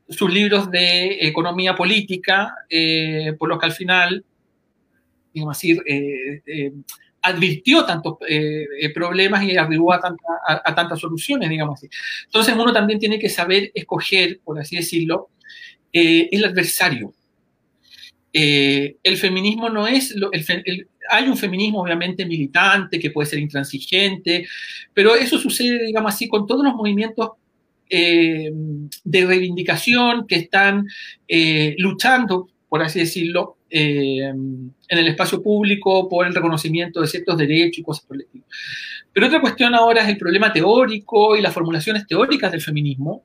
sus 0.09 0.33
libros 0.33 0.71
de 0.71 1.27
economía 1.27 1.75
política, 1.75 2.55
eh, 2.67 3.33
por 3.37 3.49
los 3.49 3.59
que 3.59 3.65
al 3.67 3.73
final 3.73 4.25
digamos 5.33 5.57
así, 5.57 5.71
eh, 5.85 6.41
eh, 6.45 6.73
advirtió 7.21 7.85
tantos 7.85 8.17
eh, 8.27 8.65
problemas 8.93 9.43
y 9.43 9.57
arribó 9.57 9.93
a, 9.93 9.99
tantas 10.75 10.99
soluciones, 10.99 11.49
digamos 11.49 11.79
así. 11.79 11.89
Entonces 12.25 12.55
uno 12.55 12.71
también 12.71 12.99
tiene 12.99 13.19
que 13.19 13.29
saber 13.29 13.71
escoger, 13.73 14.39
por 14.43 14.59
así 14.59 14.77
decirlo, 14.77 15.29
el 15.91 16.45
adversario. 16.45 17.13
el 18.31 19.17
feminismo 19.17 19.69
no 19.69 19.85
es, 19.87 20.15
hay 21.09 21.27
un 21.27 21.35
feminismo 21.35 21.81
obviamente 21.81 22.25
militante 22.25 22.99
que 22.99 23.11
puede 23.11 23.27
ser 23.27 23.39
intransigente, 23.39 24.47
pero 24.93 25.15
eso 25.15 25.37
sucede, 25.37 25.87
digamos 25.87 26.13
así, 26.13 26.29
con 26.29 26.47
todos 26.47 26.63
los 26.63 26.75
movimientos 26.75 27.31
de 27.89 29.25
reivindicación 29.25 30.25
que 30.25 30.35
están 30.35 30.87
luchando, 31.79 32.49
por 32.69 32.83
así 32.83 32.99
decirlo, 32.99 33.57
eh, 33.69 34.27
en 34.27 34.73
el 34.87 35.07
espacio 35.07 35.41
público 35.41 36.07
por 36.07 36.27
el 36.27 36.35
reconocimiento 36.35 37.01
de 37.01 37.07
ciertos 37.07 37.35
derechos 37.37 37.79
y 37.79 37.83
cosas 37.83 38.05
por 38.05 38.15
el 38.15 38.21
estilo. 38.21 38.45
Pero 39.11 39.25
otra 39.25 39.41
cuestión 39.41 39.73
ahora 39.73 40.03
es 40.03 40.09
el 40.09 40.17
problema 40.17 40.53
teórico 40.53 41.35
y 41.35 41.41
las 41.41 41.53
formulaciones 41.53 42.05
teóricas 42.05 42.51
del 42.51 42.61
feminismo. 42.61 43.23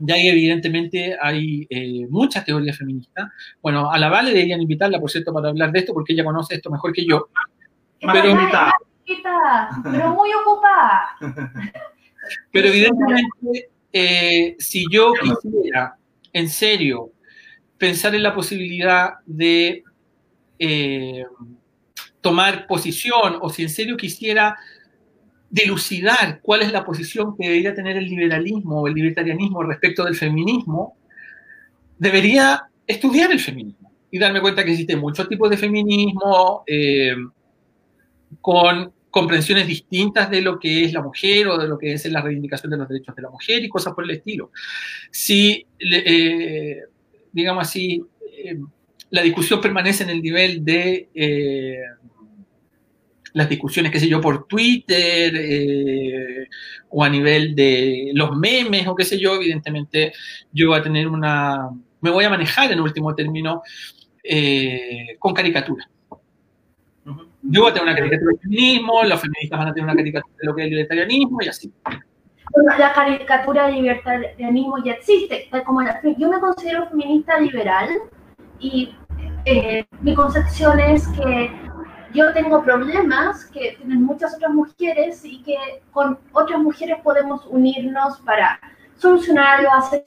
Ya 0.00 0.14
ahí 0.14 0.28
evidentemente 0.28 1.16
hay 1.20 1.66
eh, 1.70 2.06
muchas 2.08 2.44
teorías 2.44 2.76
feministas. 2.76 3.30
Bueno, 3.62 3.90
a 3.90 3.98
la 3.98 4.08
Vale 4.08 4.30
deberían 4.30 4.60
invitarla, 4.60 4.98
por 4.98 5.10
cierto, 5.10 5.32
para 5.32 5.50
hablar 5.50 5.70
de 5.70 5.80
esto, 5.80 5.92
porque 5.92 6.14
ella 6.14 6.24
conoce 6.24 6.56
esto 6.56 6.70
mejor 6.70 6.92
que 6.92 7.06
yo. 7.06 7.28
Pero, 8.00 8.36
pero 9.84 10.14
muy 10.14 10.30
ocupada. 10.32 11.16
Pero 12.50 12.68
evidentemente, 12.68 13.70
eh, 13.92 14.56
si 14.58 14.84
yo 14.90 15.12
quisiera, 15.12 15.96
en 16.32 16.48
serio, 16.48 17.10
pensar 17.80 18.14
en 18.14 18.22
la 18.22 18.34
posibilidad 18.34 19.14
de 19.24 19.82
eh, 20.58 21.24
tomar 22.20 22.66
posición 22.66 23.38
o 23.40 23.48
si 23.48 23.62
en 23.62 23.70
serio 23.70 23.96
quisiera 23.96 24.58
dilucidar 25.48 26.40
cuál 26.42 26.60
es 26.60 26.72
la 26.72 26.84
posición 26.84 27.34
que 27.34 27.48
debería 27.48 27.74
tener 27.74 27.96
el 27.96 28.04
liberalismo 28.04 28.82
o 28.82 28.86
el 28.86 28.92
libertarianismo 28.92 29.62
respecto 29.62 30.04
del 30.04 30.14
feminismo, 30.14 30.98
debería 31.98 32.64
estudiar 32.86 33.32
el 33.32 33.40
feminismo 33.40 33.90
y 34.10 34.18
darme 34.18 34.42
cuenta 34.42 34.62
que 34.62 34.72
existen 34.72 34.98
muchos 34.98 35.26
tipos 35.26 35.48
de 35.48 35.56
feminismo 35.56 36.62
eh, 36.66 37.16
con 38.42 38.92
comprensiones 39.08 39.66
distintas 39.66 40.30
de 40.30 40.42
lo 40.42 40.58
que 40.58 40.84
es 40.84 40.92
la 40.92 41.00
mujer 41.00 41.48
o 41.48 41.56
de 41.56 41.66
lo 41.66 41.78
que 41.78 41.94
es 41.94 42.04
la 42.12 42.20
reivindicación 42.20 42.70
de 42.70 42.76
los 42.76 42.88
derechos 42.88 43.16
de 43.16 43.22
la 43.22 43.30
mujer 43.30 43.64
y 43.64 43.70
cosas 43.70 43.94
por 43.94 44.04
el 44.04 44.10
estilo. 44.10 44.50
Si 45.10 45.66
eh, 45.78 46.82
digamos 47.32 47.66
así, 47.66 48.02
eh, 48.44 48.58
la 49.10 49.22
discusión 49.22 49.60
permanece 49.60 50.04
en 50.04 50.10
el 50.10 50.22
nivel 50.22 50.64
de 50.64 51.08
eh, 51.14 51.78
las 53.32 53.48
discusiones, 53.48 53.92
qué 53.92 54.00
sé 54.00 54.08
yo, 54.08 54.20
por 54.20 54.46
Twitter 54.46 55.32
eh, 55.36 56.48
o 56.90 57.04
a 57.04 57.08
nivel 57.08 57.54
de 57.54 58.10
los 58.14 58.36
memes 58.36 58.86
o 58.86 58.94
qué 58.94 59.04
sé 59.04 59.18
yo, 59.18 59.34
evidentemente 59.34 60.12
yo 60.52 60.68
voy 60.68 60.78
a 60.78 60.82
tener 60.82 61.08
una, 61.08 61.68
me 62.00 62.10
voy 62.10 62.24
a 62.24 62.30
manejar 62.30 62.72
en 62.72 62.80
último 62.80 63.14
término 63.14 63.62
con 65.18 65.34
caricatura. 65.34 65.88
Yo 67.42 67.62
voy 67.62 67.70
a 67.70 67.74
tener 67.74 67.88
una 67.88 67.96
caricatura 67.96 68.30
del 68.32 68.40
feminismo, 68.40 69.02
los 69.02 69.20
feministas 69.20 69.58
van 69.58 69.68
a 69.68 69.72
tener 69.72 69.84
una 69.84 69.96
caricatura 69.96 70.34
de 70.38 70.46
lo 70.46 70.54
que 70.54 70.62
es 70.62 70.64
el 70.66 70.70
libertarianismo 70.70 71.38
y 71.40 71.48
así 71.48 71.72
la 72.78 72.92
caricatura 72.92 73.66
de 73.66 73.72
libertarianismo 73.72 74.82
ya 74.84 74.92
existe, 74.94 75.48
como 75.64 75.82
yo 76.16 76.28
me 76.28 76.40
considero 76.40 76.88
feminista 76.88 77.38
liberal 77.38 77.88
y 78.58 78.94
eh, 79.44 79.84
mi 80.00 80.14
concepción 80.14 80.80
es 80.80 81.06
que 81.08 81.50
yo 82.12 82.32
tengo 82.32 82.62
problemas 82.62 83.46
que 83.46 83.76
tienen 83.78 84.02
muchas 84.02 84.34
otras 84.34 84.52
mujeres 84.52 85.24
y 85.24 85.42
que 85.42 85.56
con 85.92 86.18
otras 86.32 86.60
mujeres 86.60 86.98
podemos 87.02 87.46
unirnos 87.46 88.18
para 88.20 88.60
solucionarlo, 88.96 89.72
hacer 89.72 90.04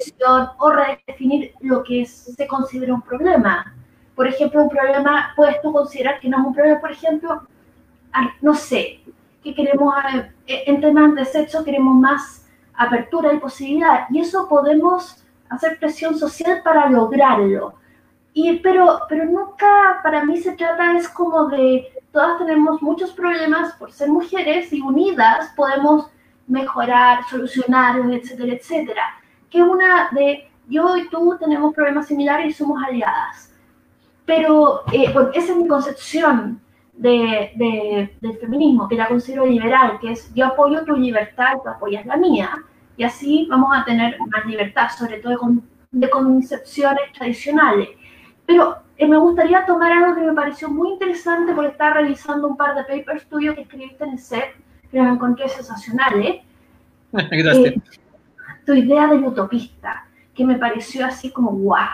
o 0.60 0.70
redefinir 0.70 1.54
lo 1.62 1.84
que 1.84 2.06
se 2.06 2.46
considera 2.46 2.94
un 2.94 3.02
problema. 3.02 3.74
Por 4.16 4.28
ejemplo, 4.28 4.62
un 4.62 4.70
problema, 4.70 5.34
puedes 5.36 5.60
tú 5.62 5.72
considerar 5.72 6.20
que 6.20 6.30
no 6.30 6.40
es 6.40 6.46
un 6.46 6.54
problema, 6.54 6.80
por 6.80 6.92
ejemplo, 6.92 7.48
no 8.42 8.54
sé, 8.54 9.00
que 9.44 9.54
queremos, 9.54 9.94
eh, 10.48 10.64
en 10.68 10.82
temas 10.82 11.16
de 11.16 11.26
sexo 11.26 11.64
queremos 11.64 11.96
más 11.96 12.46
apertura 12.74 13.34
y 13.34 13.40
posibilidad, 13.40 14.06
y 14.10 14.20
eso 14.20 14.48
podemos 14.48 15.24
hacer 15.50 15.78
presión 15.80 16.18
social 16.18 16.62
para 16.64 16.90
lograrlo. 16.90 17.76
Y, 18.34 18.60
pero, 18.60 19.02
pero 19.08 19.26
nunca 19.26 20.00
para 20.02 20.26
mí 20.26 20.38
se 20.38 20.54
trata 20.54 20.98
es 20.98 21.08
como 21.08 21.48
de, 21.50 21.88
todas 22.12 22.40
tenemos 22.40 22.82
muchos 22.82 23.12
problemas 23.12 23.74
por 23.74 23.92
ser 23.92 24.10
mujeres 24.10 24.74
y 24.74 24.82
unidas 24.82 25.52
podemos 25.56 26.10
mejorar, 26.48 27.24
solucionar, 27.30 28.00
etcétera, 28.12 28.54
etcétera. 28.54 29.04
Que 29.50 29.62
una 29.62 30.10
de 30.12 30.50
yo 30.68 30.98
y 30.98 31.08
tú 31.10 31.38
tenemos 31.40 31.76
problemas 31.76 32.08
similares 32.08 32.48
y 32.48 32.54
somos 32.54 32.82
aliadas. 32.84 33.54
Pero 34.26 34.82
eh, 34.92 35.14
esa 35.34 35.52
es 35.52 35.56
mi 35.56 35.68
concepción 35.68 36.60
de, 36.94 38.12
del 38.22 38.38
feminismo, 38.38 38.88
que 38.88 38.96
la 38.96 39.08
considero 39.08 39.46
liberal, 39.46 39.98
que 40.00 40.12
es 40.12 40.34
yo 40.34 40.46
apoyo 40.46 40.86
tu 40.86 40.96
libertad 40.96 41.54
tú 41.64 41.70
apoyas 41.70 42.06
la 42.06 42.18
mía, 42.18 42.50
y 42.96 43.04
así 43.04 43.48
vamos 43.50 43.70
a 43.76 43.84
tener 43.84 44.18
más 44.20 44.46
libertad, 44.46 44.90
sobre 44.90 45.18
todo 45.18 45.38
de, 45.92 46.10
concepciones 46.10 47.12
tradicionales. 47.18 47.90
Pero 48.46 48.78
eh, 48.98 49.08
me 49.08 49.18
gustaría 49.18 49.66
tomar 49.66 49.92
algo 49.92 50.16
que 50.16 50.22
me 50.22 50.34
pareció 50.34 50.70
muy 50.70 50.90
interesante 50.92 51.54
porque 51.54 51.72
estaba 51.72 51.96
revisando 51.96 52.48
un 52.48 52.58
par 52.58 52.76
de 52.76 52.84
papers 52.84 53.28
tuyos 53.28 53.56
que 53.56 53.62
escribiste 53.62 54.04
en 54.04 54.12
el 54.12 54.20
set, 54.20 54.56
que 54.92 54.98
los 55.00 55.08
encontré 55.08 55.50
sensacionales, 55.50 56.42
Gracias. 57.12 57.76
Eh, 57.76 57.82
tu 58.66 58.74
idea 58.74 59.08
del 59.08 59.24
utopista, 59.24 60.08
que 60.34 60.46
me 60.46 60.58
pareció 60.58 61.06
así 61.06 61.32
como 61.32 61.52
guau, 61.52 61.88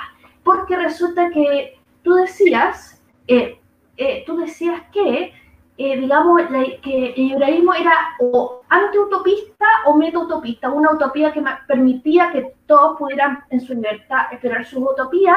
porque 0.44 0.76
resulta 0.76 1.30
que 1.30 1.78
tú 2.04 2.14
decías, 2.14 3.02
eh, 3.28 3.59
eh, 4.00 4.24
tú 4.26 4.38
decías 4.38 4.82
que, 4.92 5.34
digamos, 5.78 6.42
que 6.82 7.14
el 7.16 7.28
liberalismo 7.30 7.74
era 7.74 7.94
o 8.20 8.62
anti-utopista 8.68 9.66
o 9.86 9.96
meta-utopista, 9.96 10.70
una 10.70 10.92
utopía 10.92 11.32
que 11.32 11.44
permitía 11.68 12.32
que 12.32 12.54
todos 12.66 12.98
pudieran 12.98 13.40
en 13.50 13.62
su 13.62 13.74
libertad 13.74 14.32
esperar 14.32 14.66
su 14.66 14.80
utopía, 14.80 15.36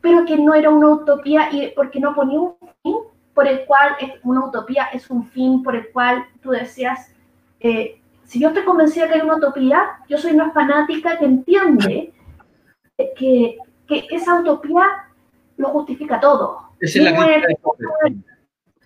pero 0.00 0.24
que 0.24 0.36
no 0.36 0.54
era 0.54 0.70
una 0.70 0.88
utopía 0.88 1.48
y 1.52 1.72
porque 1.74 2.00
no 2.00 2.14
ponía 2.14 2.40
un 2.40 2.54
fin 2.82 2.96
por 3.34 3.46
el 3.46 3.64
cual 3.64 3.96
una 4.24 4.44
utopía 4.46 4.84
es 4.92 5.08
un 5.10 5.24
fin 5.28 5.62
por 5.62 5.74
el 5.74 5.90
cual 5.90 6.26
tú 6.42 6.50
decías, 6.50 7.14
eh, 7.60 8.00
si 8.24 8.40
yo 8.40 8.48
estoy 8.48 8.64
convencida 8.64 9.08
que 9.08 9.14
hay 9.14 9.20
una 9.20 9.36
utopía, 9.36 9.98
yo 10.08 10.18
soy 10.18 10.32
una 10.32 10.50
fanática 10.52 11.18
que 11.18 11.24
entiende 11.24 12.12
que, 13.16 13.58
que 13.86 14.06
esa 14.10 14.40
utopía 14.40 15.08
lo 15.56 15.68
justifica 15.68 16.20
todo. 16.20 16.71
Mi, 16.82 17.12
muerte, 17.12 17.58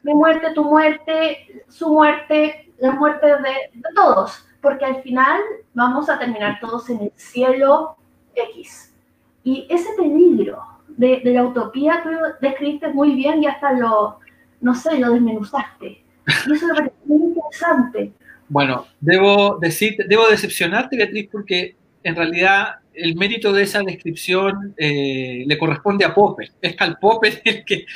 mi, 0.02 0.14
muerte, 0.14 0.46
tu 0.54 0.64
muerte, 0.64 1.64
su 1.68 1.88
muerte, 1.92 2.72
la 2.78 2.92
muerte 2.92 3.26
de, 3.26 3.32
de, 3.32 3.88
todos, 3.94 4.46
porque 4.61 4.85
al 4.85 5.02
final 5.02 5.40
vamos 5.74 6.09
a 6.11 6.18
terminar 6.18 6.59
todos 6.61 6.90
en 6.90 7.00
el 7.00 7.12
cielo 7.16 7.96
X. 8.35 8.94
Y 9.44 9.66
ese 9.70 9.88
peligro 9.96 10.62
de, 10.88 11.20
de 11.24 11.32
la 11.32 11.44
utopía 11.44 12.02
creo 12.02 12.20
describiste 12.40 12.88
muy 12.88 13.14
bien 13.14 13.42
y 13.42 13.46
hasta 13.46 13.72
lo, 13.72 14.18
no 14.61 14.74
sé, 14.74 14.98
lo 14.98 15.12
desmenuzaste. 15.12 16.04
Y 16.46 16.52
eso 16.52 16.66
me 16.66 16.74
parece 16.74 16.94
muy 17.04 17.28
interesante. 17.28 18.12
Bueno, 18.48 18.87
debo 19.00 19.59
decir, 19.59 19.96
debo 20.09 20.28
decepcionarte, 20.28 20.96
Beatriz, 20.96 21.28
porque 21.30 21.76
en 22.02 22.14
realidad 22.14 22.76
el 22.96 23.14
mérito 23.14 23.52
de 23.52 23.62
esa 23.62 23.82
descripción 23.82 24.74
eh, 24.76 25.44
le 25.46 25.59
corresponde 25.59 26.04
a 26.04 26.14
Popper. 26.14 26.50
Es 26.61 26.74
Karl 26.74 26.96
Popper 27.00 27.42
el 27.44 27.64
que 27.64 27.87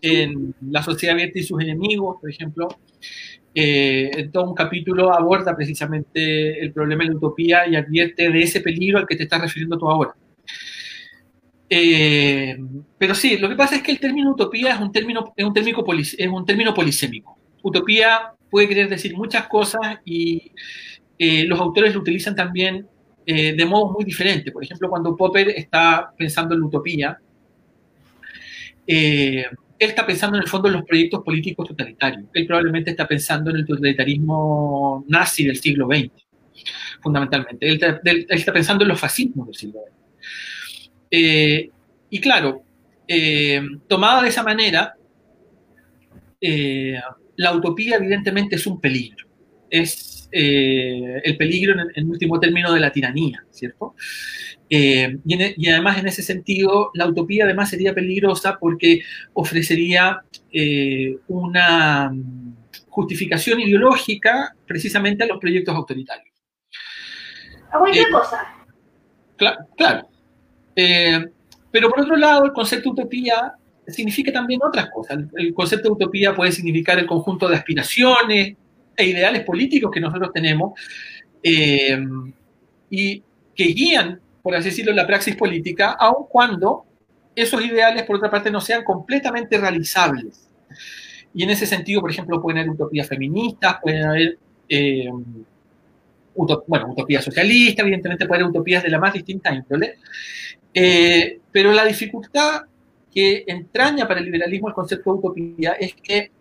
en 0.00 0.54
La 0.70 0.82
sociedad 0.82 1.14
abierta 1.14 1.38
y 1.38 1.42
sus 1.42 1.60
enemigos, 1.62 2.18
por 2.20 2.30
ejemplo, 2.30 2.68
eh, 3.54 4.10
en 4.12 4.30
todo 4.30 4.50
un 4.50 4.54
capítulo 4.54 5.12
aborda 5.12 5.56
precisamente 5.56 6.60
el 6.60 6.72
problema 6.72 7.04
de 7.04 7.10
la 7.10 7.16
utopía 7.16 7.66
y 7.66 7.76
advierte 7.76 8.30
de 8.30 8.42
ese 8.42 8.60
peligro 8.60 8.98
al 8.98 9.06
que 9.06 9.16
te 9.16 9.22
estás 9.24 9.40
refiriendo 9.40 9.78
tú 9.78 9.88
ahora. 9.88 10.14
Eh, 11.70 12.58
pero 12.98 13.14
sí, 13.14 13.38
lo 13.38 13.48
que 13.48 13.56
pasa 13.56 13.76
es 13.76 13.82
que 13.82 13.92
el 13.92 13.98
término 13.98 14.32
utopía 14.32 14.74
es 14.74 14.80
un 14.80 14.92
término, 14.92 15.32
es 15.34 15.44
un 15.44 15.54
término, 15.54 15.84
es 15.88 16.28
un 16.28 16.46
término 16.46 16.74
polisémico. 16.74 17.38
Utopía 17.62 18.32
puede 18.50 18.68
querer 18.68 18.88
decir 18.88 19.16
muchas 19.16 19.48
cosas 19.48 19.98
y 20.04 20.52
los 21.18 21.58
autores 21.58 21.94
lo 21.94 22.00
utilizan 22.00 22.36
también 22.36 22.86
eh, 23.26 23.54
de 23.54 23.64
modos 23.64 23.92
muy 23.92 24.04
diferentes. 24.04 24.52
Por 24.52 24.64
ejemplo, 24.64 24.88
cuando 24.88 25.16
Popper 25.16 25.50
está 25.50 26.12
pensando 26.16 26.54
en 26.54 26.60
la 26.60 26.66
utopía, 26.66 27.18
él 28.86 29.46
está 29.78 30.06
pensando 30.06 30.36
en 30.36 30.42
el 30.42 30.48
fondo 30.48 30.68
en 30.68 30.74
los 30.74 30.84
proyectos 30.84 31.22
políticos 31.22 31.68
totalitarios. 31.68 32.24
Él 32.32 32.46
probablemente 32.46 32.90
está 32.90 33.06
pensando 33.06 33.50
en 33.50 33.56
el 33.56 33.66
totalitarismo 33.66 35.04
nazi 35.08 35.44
del 35.44 35.56
siglo 35.56 35.86
XX, 35.86 36.10
fundamentalmente. 37.02 37.68
Él 37.68 38.26
está 38.28 38.52
pensando 38.52 38.84
en 38.84 38.88
los 38.88 39.00
fascismos 39.00 39.46
del 39.46 39.54
siglo 39.54 39.80
XX. 39.80 39.94
Eh, 41.10 41.70
y 42.10 42.20
claro, 42.20 42.62
eh, 43.06 43.62
tomada 43.88 44.22
de 44.22 44.28
esa 44.28 44.42
manera, 44.42 44.94
eh, 46.40 46.98
la 47.36 47.52
utopía 47.52 47.96
evidentemente 47.96 48.56
es 48.56 48.66
un 48.66 48.80
peligro. 48.80 49.26
Es 49.80 50.28
el 50.30 51.36
peligro, 51.36 51.74
en, 51.94 52.10
último 52.10 52.40
término, 52.40 52.72
de 52.72 52.80
la 52.80 52.90
tiranía, 52.90 53.44
¿cierto? 53.50 53.94
Y, 54.68 55.04
y, 55.24 55.68
además, 55.68 55.98
en 55.98 56.08
ese 56.08 56.22
sentido, 56.22 56.90
la 56.94 57.06
utopía 57.06 57.44
además 57.44 57.70
sería 57.70 57.94
peligrosa 57.94 58.58
porque 58.58 59.02
ofrecería 59.32 60.24
una 61.28 62.12
justificación 62.94 63.60
ideológica 63.60 64.54
precisamente 64.66 65.24
a 65.24 65.26
los 65.26 65.38
proyectos 65.38 65.74
autoritarios. 65.74 66.34
A 67.72 67.78
cualquier 67.78 68.08
cosa. 68.10 68.38
Claro, 69.36 69.66
claro. 69.76 70.08
Eh, 70.76 71.26
pero 71.72 71.90
por 71.90 72.02
otro 72.02 72.16
lado, 72.16 72.44
el 72.44 72.52
concepto 72.52 72.94
de 72.94 73.02
utopía 73.02 73.54
significa 73.88 74.32
también 74.32 74.60
otras 74.62 74.90
cosas. 74.90 75.24
El 75.34 75.52
concepto 75.52 75.88
de 75.88 75.94
utopía 75.94 76.34
puede 76.36 76.52
significar 76.52 76.98
el 77.00 77.06
conjunto 77.06 77.48
de 77.48 77.56
aspiraciones 77.56 78.56
e 78.96 79.04
ideales 79.06 79.42
políticos 79.44 79.90
que 79.92 80.00
nosotros 80.00 80.30
tenemos 80.32 80.78
eh, 81.42 81.98
y 82.90 83.22
que 83.54 83.64
guían, 83.64 84.20
por 84.42 84.54
así 84.54 84.70
decirlo, 84.70 84.92
la 84.92 85.06
praxis 85.06 85.36
política, 85.36 85.92
aun 85.92 86.26
cuando 86.28 86.84
esos 87.34 87.64
ideales, 87.64 88.04
por 88.04 88.16
otra 88.16 88.30
parte, 88.30 88.50
no 88.50 88.60
sean 88.60 88.84
completamente 88.84 89.58
realizables. 89.58 90.48
Y 91.34 91.42
en 91.42 91.50
ese 91.50 91.66
sentido, 91.66 92.00
por 92.00 92.10
ejemplo, 92.10 92.40
pueden 92.40 92.58
haber 92.58 92.70
utopías 92.70 93.08
feministas, 93.08 93.78
pueden 93.82 94.04
haber 94.04 94.38
eh, 94.68 95.10
bueno, 96.34 96.90
utopías 96.90 97.24
socialistas, 97.24 97.82
evidentemente 97.82 98.26
pueden 98.26 98.44
haber 98.44 98.50
utopías 98.56 98.82
de 98.82 98.90
la 98.90 98.98
más 98.98 99.12
distinta 99.12 99.52
índole. 99.52 99.98
Eh, 100.72 101.40
pero 101.50 101.72
la 101.72 101.84
dificultad 101.84 102.62
que 103.12 103.44
entraña 103.46 104.08
para 104.08 104.20
el 104.20 104.26
liberalismo 104.26 104.68
el 104.68 104.74
concepto 104.74 105.12
de 105.12 105.18
utopía 105.18 105.72
es 105.72 105.94
que 105.94 106.32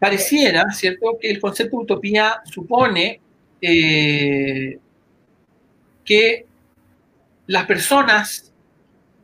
pareciera, 0.00 0.64
¿cierto?, 0.72 1.18
que 1.20 1.30
el 1.30 1.38
concepto 1.38 1.76
de 1.76 1.82
utopía 1.84 2.40
supone 2.44 3.20
eh, 3.60 4.78
que 6.04 6.46
las 7.46 7.66
personas 7.66 8.52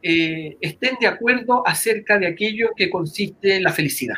eh, 0.03 0.57
estén 0.61 0.97
de 1.01 1.07
acuerdo 1.07 1.67
acerca 1.67 2.19
de 2.19 2.29
aquello 2.29 2.71
que 2.77 2.91
consiste 2.91 3.57
en 3.57 3.63
la 3.63 3.73
felicidad, 3.73 4.17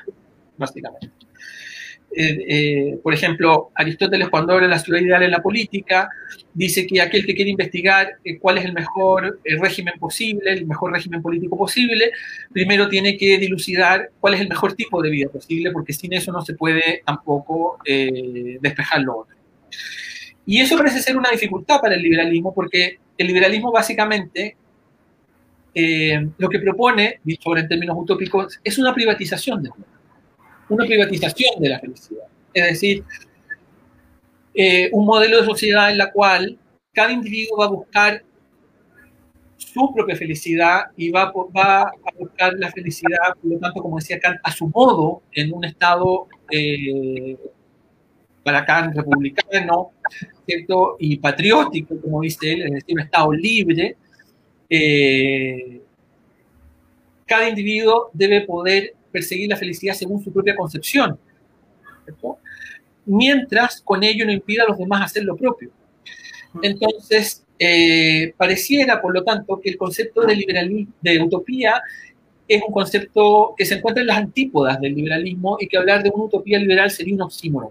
básicamente. 0.57 1.18
Eh, 2.11 2.38
eh, 2.49 2.99
por 3.03 3.12
ejemplo, 3.12 3.71
Aristóteles 3.75 4.29
cuando 4.29 4.55
habla 4.55 4.66
de 4.66 4.71
la 4.71 4.79
ciudad 4.79 5.01
ideal 5.01 5.23
en 5.23 5.31
la 5.31 5.42
política, 5.42 6.09
dice 6.55 6.87
que 6.87 7.01
aquel 7.03 7.27
que 7.27 7.35
quiere 7.35 7.51
investigar 7.51 8.16
eh, 8.25 8.38
cuál 8.38 8.59
es 8.59 8.64
el 8.64 8.73
mejor 8.73 9.38
régimen 9.44 9.94
posible, 9.99 10.53
el 10.53 10.66
mejor 10.66 10.92
régimen 10.92 11.21
político 11.21 11.57
posible, 11.57 12.11
primero 12.53 12.88
tiene 12.88 13.16
que 13.16 13.38
dilucidar 13.38 14.11
cuál 14.21 14.35
es 14.35 14.40
el 14.40 14.49
mejor 14.49 14.73
tipo 14.73 15.03
de 15.03 15.11
vida 15.11 15.29
posible, 15.29 15.71
porque 15.71 15.92
sin 15.92 16.12
eso 16.14 16.33
no 16.33 16.42
se 16.42 16.55
puede 16.55 17.03
tampoco 17.05 17.79
despejar 18.61 19.03
lo 19.03 19.18
otro. 19.18 19.37
Y 20.47 20.61
eso 20.61 20.77
parece 20.77 21.03
ser 21.03 21.16
una 21.16 21.31
dificultad 21.31 21.81
para 21.81 21.94
el 21.94 22.03
liberalismo, 22.03 22.55
porque 22.55 22.99
el 23.18 23.27
liberalismo 23.27 23.71
básicamente 23.71 24.57
lo 26.38 26.49
que 26.49 26.59
propone, 26.59 27.21
visto 27.23 27.49
ahora 27.49 27.61
en 27.61 27.68
términos 27.68 27.97
utópicos, 27.99 28.59
es 28.64 28.79
una 28.79 28.94
privatización 28.94 29.62
de 29.62 29.71
una 30.69 30.87
privatización 30.87 31.61
de 31.61 31.69
la 31.69 31.79
felicidad. 31.81 32.25
Es 32.53 32.65
decir, 32.65 33.05
eh, 34.55 34.91
un 34.93 35.07
modelo 35.07 35.41
de 35.41 35.47
sociedad 35.47 35.91
en 35.91 35.99
la 35.99 36.11
cual 36.11 36.59
cada 36.93 37.13
individuo 37.13 37.59
va 37.59 37.67
a 37.67 37.69
buscar 37.69 38.23
su 39.57 39.93
propia 39.95 40.17
felicidad 40.17 40.87
y 40.97 41.11
va, 41.11 41.33
a 41.33 41.93
buscar 42.19 42.55
la 42.55 42.71
felicidad, 42.71 43.35
por 43.41 43.53
lo 43.53 43.59
tanto, 43.59 43.83
como 43.83 43.99
decía 43.99 44.19
Kant, 44.19 44.39
a 44.43 44.51
su 44.51 44.69
modo, 44.69 45.23
en 45.33 45.53
un 45.53 45.65
estado 45.65 46.27
eh, 46.51 47.37
para 48.43 48.65
Kant 48.65 48.97
republicano, 48.97 49.93
¿cierto? 50.47 50.97
Y 50.99 51.19
patriótico, 51.19 52.01
como 52.01 52.23
dice 52.23 52.53
él, 52.53 52.63
es 52.63 52.71
decir, 52.73 52.95
un 52.95 53.01
estado 53.01 53.33
libre. 53.33 53.97
Eh, 54.71 55.83
cada 57.27 57.49
individuo 57.49 58.11
debe 58.13 58.41
poder 58.43 58.95
perseguir 59.11 59.49
la 59.51 59.57
felicidad 59.57 59.94
según 59.94 60.23
su 60.23 60.33
propia 60.33 60.57
concepción, 60.57 61.18
mientras 63.07 63.81
con 63.81 64.03
ello 64.03 64.25
no 64.25 64.33
impida 64.33 64.64
a 64.64 64.68
los 64.68 64.79
demás 64.79 65.03
hacer 65.03 65.25
lo 65.25 65.37
propio. 65.37 65.71
Entonces, 66.62 67.44
eh, 67.59 68.33
pareciera, 68.37 69.01
por 69.01 69.12
lo 69.12 69.25
tanto, 69.25 69.61
que 69.61 69.71
el 69.71 69.77
concepto 69.77 70.23
de 70.23 70.37
liberalismo, 70.37 70.92
de 71.01 71.23
utopía, 71.23 71.83
es 72.47 72.62
un 72.66 72.73
concepto 72.73 73.55
que 73.57 73.66
se 73.66 73.75
encuentra 73.75 74.01
en 74.01 74.07
las 74.07 74.18
antípodas 74.18 74.81
del 74.81 74.94
liberalismo 74.94 75.59
y 75.61 75.68
que 75.68 75.77
hablar 75.77 76.03
de 76.03 76.11
una 76.11 76.25
utopía 76.25 76.59
liberal 76.59 76.90
sería 76.90 77.14
un 77.14 77.23
oxímoron. 77.23 77.71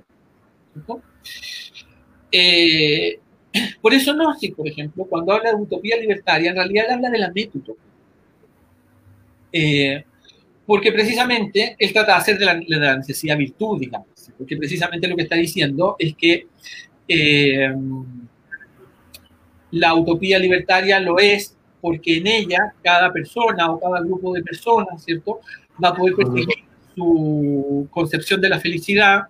Eh, 2.32 3.19
por 3.82 3.93
eso 3.93 4.13
Gnostics, 4.13 4.56
por 4.56 4.67
ejemplo, 4.67 5.06
cuando 5.06 5.34
habla 5.34 5.52
de 5.52 5.56
utopía 5.56 5.97
libertaria, 5.97 6.52
en 6.52 6.58
realidad 6.58 6.91
habla 6.91 7.10
de 7.10 7.17
la 7.17 7.32
metutopía. 7.32 7.84
Eh, 9.52 10.06
porque 10.67 10.91
precisamente 10.91 11.75
él 11.80 11.93
trata 11.93 12.12
de 12.12 12.17
hacer 12.17 12.38
de 12.38 12.45
la, 12.45 12.97
necesidad 12.97 13.38
virtud, 13.38 13.80
digamos, 13.80 14.10
porque 14.38 14.58
precisamente 14.58 15.08
lo 15.08 15.15
que 15.15 15.23
está 15.23 15.38
diciendo 15.38 15.95
es 15.97 16.13
que 16.15 16.45
eh, 17.08 17.73
la 19.71 19.95
utopía 19.95 20.38
libertaria 20.38 20.99
lo 20.99 21.17
es 21.19 21.56
porque 21.80 22.17
en 22.17 22.27
ella 22.27 22.73
cada 22.84 23.12
persona 23.13 23.71
o 23.71 23.80
cada 23.80 24.01
grupo 24.01 24.34
de 24.34 24.43
personas, 24.43 25.03
¿cierto?, 25.03 25.39
va 25.82 25.89
a 25.89 25.95
poder 25.95 26.15
perseguir 26.15 26.65
su 26.93 27.88
concepción 27.89 28.41
de 28.41 28.49
la 28.49 28.60
felicidad, 28.60 29.21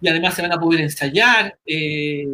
y 0.00 0.08
además 0.08 0.34
se 0.34 0.42
van 0.42 0.52
a 0.52 0.60
poder 0.60 0.80
ensayar 0.80 1.56
eh, 1.66 2.26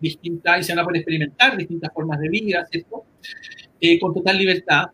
distintas, 0.00 0.60
y 0.60 0.64
se 0.64 0.72
van 0.72 0.80
a 0.80 0.84
poder 0.84 0.98
experimentar 0.98 1.56
distintas 1.56 1.92
formas 1.94 2.20
de 2.20 2.28
vida, 2.28 2.66
¿cierto? 2.70 3.04
Eh, 3.80 3.98
con 3.98 4.12
total 4.12 4.36
libertad. 4.36 4.86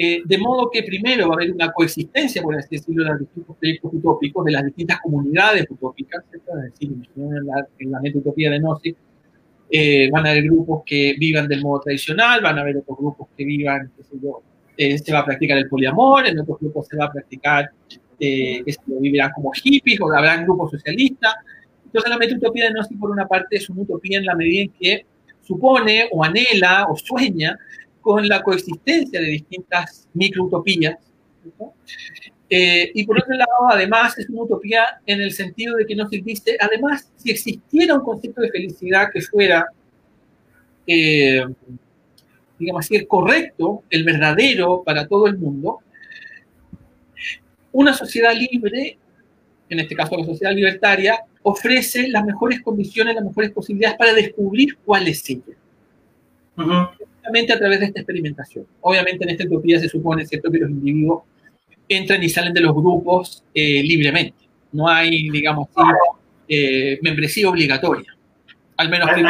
Eh, 0.00 0.22
de 0.24 0.38
modo 0.38 0.70
que 0.70 0.84
primero 0.84 1.26
va 1.26 1.34
a 1.34 1.38
haber 1.38 1.50
una 1.50 1.72
coexistencia, 1.72 2.40
por 2.40 2.54
así 2.54 2.76
decirlo, 2.76 3.02
de 3.02 3.10
los 3.10 3.18
distintos 3.18 3.56
proyectos 3.56 3.90
utópicos, 3.94 4.44
de 4.44 4.52
las 4.52 4.64
distintas 4.64 5.00
comunidades 5.00 5.66
utópicas, 5.68 6.22
es 6.32 6.40
decir, 6.72 6.92
en 7.16 7.46
la, 7.46 7.66
en 7.80 7.90
la 7.90 7.98
de 8.00 8.58
Gnosis, 8.60 8.94
eh, 9.68 10.08
van 10.12 10.24
a 10.24 10.30
haber 10.30 10.44
grupos 10.44 10.84
que 10.86 11.16
vivan 11.18 11.48
del 11.48 11.62
modo 11.62 11.80
tradicional, 11.80 12.40
van 12.40 12.58
a 12.58 12.60
haber 12.60 12.76
otros 12.76 12.96
grupos 12.96 13.26
que 13.36 13.44
vivan, 13.44 13.90
qué 13.96 14.04
sé 14.04 14.16
yo, 14.22 14.40
eh, 14.76 14.98
se 14.98 15.12
va 15.12 15.18
a 15.18 15.24
practicar 15.24 15.58
el 15.58 15.68
poliamor, 15.68 16.28
en 16.28 16.38
otros 16.38 16.60
grupos 16.60 16.86
se 16.86 16.96
va 16.96 17.06
a 17.06 17.12
practicar, 17.12 17.68
eh, 18.20 18.62
que 18.64 18.72
se 18.72 18.80
vivirán 18.86 19.32
como 19.34 19.50
hippies, 19.50 20.00
o 20.00 20.14
habrán 20.14 20.44
grupos 20.44 20.70
socialistas. 20.70 21.34
Entonces 21.86 22.08
la 22.08 22.18
metutopía 22.18 22.66
de 22.66 22.70
Gnosis, 22.70 22.96
por 22.96 23.10
una 23.10 23.26
parte, 23.26 23.56
es 23.56 23.68
una 23.68 23.82
utopía 23.82 24.18
en 24.18 24.26
la 24.26 24.36
medida 24.36 24.62
en 24.62 24.70
que 24.70 25.06
supone 25.42 26.08
o 26.12 26.22
anhela 26.22 26.86
o 26.88 26.96
sueña 26.96 27.58
con 28.08 28.26
la 28.26 28.42
coexistencia 28.42 29.20
de 29.20 29.26
distintas 29.26 30.08
microutopías. 30.14 30.96
Eh, 32.48 32.90
y 32.94 33.04
por 33.04 33.18
otro 33.18 33.34
lado, 33.34 33.68
además, 33.68 34.16
es 34.18 34.30
una 34.30 34.44
utopía 34.44 35.02
en 35.04 35.20
el 35.20 35.30
sentido 35.30 35.76
de 35.76 35.84
que 35.84 35.94
no 35.94 36.08
se 36.08 36.24
además, 36.58 37.12
si 37.16 37.30
existiera 37.30 37.94
un 37.94 38.00
concepto 38.00 38.40
de 38.40 38.48
felicidad 38.48 39.10
que 39.12 39.20
fuera, 39.20 39.66
eh, 40.86 41.44
digamos 42.58 42.86
así, 42.86 42.96
el 42.96 43.06
correcto, 43.06 43.82
el 43.90 44.04
verdadero 44.04 44.82
para 44.82 45.06
todo 45.06 45.26
el 45.26 45.36
mundo, 45.36 45.80
una 47.72 47.92
sociedad 47.92 48.32
libre, 48.34 48.96
en 49.68 49.80
este 49.80 49.94
caso 49.94 50.16
la 50.16 50.24
sociedad 50.24 50.54
libertaria, 50.54 51.20
ofrece 51.42 52.08
las 52.08 52.24
mejores 52.24 52.62
condiciones, 52.62 53.16
las 53.16 53.24
mejores 53.24 53.50
posibilidades 53.50 53.98
para 53.98 54.14
descubrir 54.14 54.78
cuál 54.78 55.08
es 55.08 55.28
ella 55.28 55.58
a 56.58 57.58
través 57.58 57.80
de 57.80 57.86
esta 57.86 58.00
experimentación. 58.00 58.66
Obviamente 58.80 59.24
en 59.24 59.30
esta 59.30 59.44
utopía 59.44 59.78
se 59.78 59.88
supone 59.88 60.26
¿cierto? 60.26 60.50
que 60.50 60.58
los 60.58 60.70
individuos 60.70 61.22
entran 61.88 62.22
y 62.22 62.28
salen 62.28 62.52
de 62.52 62.60
los 62.60 62.74
grupos 62.74 63.44
eh, 63.54 63.82
libremente. 63.82 64.48
No 64.72 64.88
hay, 64.88 65.30
digamos, 65.30 65.68
eh, 66.48 66.98
membresía 67.02 67.48
obligatoria. 67.48 68.14
Al 68.76 68.90
menos 68.90 69.10
que 69.10 69.22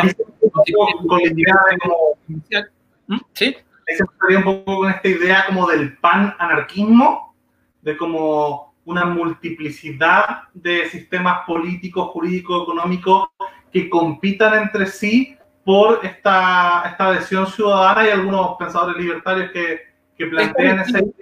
¿Mm? 3.07 3.17
¿Sí? 3.33 3.57
se 3.97 4.37
un 4.37 4.45
poco 4.45 4.77
con 4.77 4.91
esta 4.91 5.09
idea 5.09 5.45
como 5.47 5.67
del 5.67 5.97
pan-anarquismo, 5.97 7.35
de 7.81 7.97
como 7.97 8.75
una 8.85 9.07
multiplicidad 9.07 10.43
de 10.53 10.88
sistemas 10.91 11.41
políticos, 11.47 12.11
jurídicos, 12.11 12.64
económicos 12.64 13.29
que 13.73 13.88
compitan 13.88 14.62
entre 14.62 14.87
sí 14.87 15.38
por 15.69 16.01
esta, 16.03 16.85
esta 16.87 17.09
adhesión 17.09 17.47
ciudadana 17.47 18.07
y 18.07 18.11
algunos 18.11 18.57
pensadores 18.59 18.97
libertarios 18.97 19.51
que, 19.51 19.81
que 20.17 20.25
plantean 20.25 20.81
esa 20.81 20.99
idea, 20.99 21.13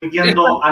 metiendo 0.00 0.62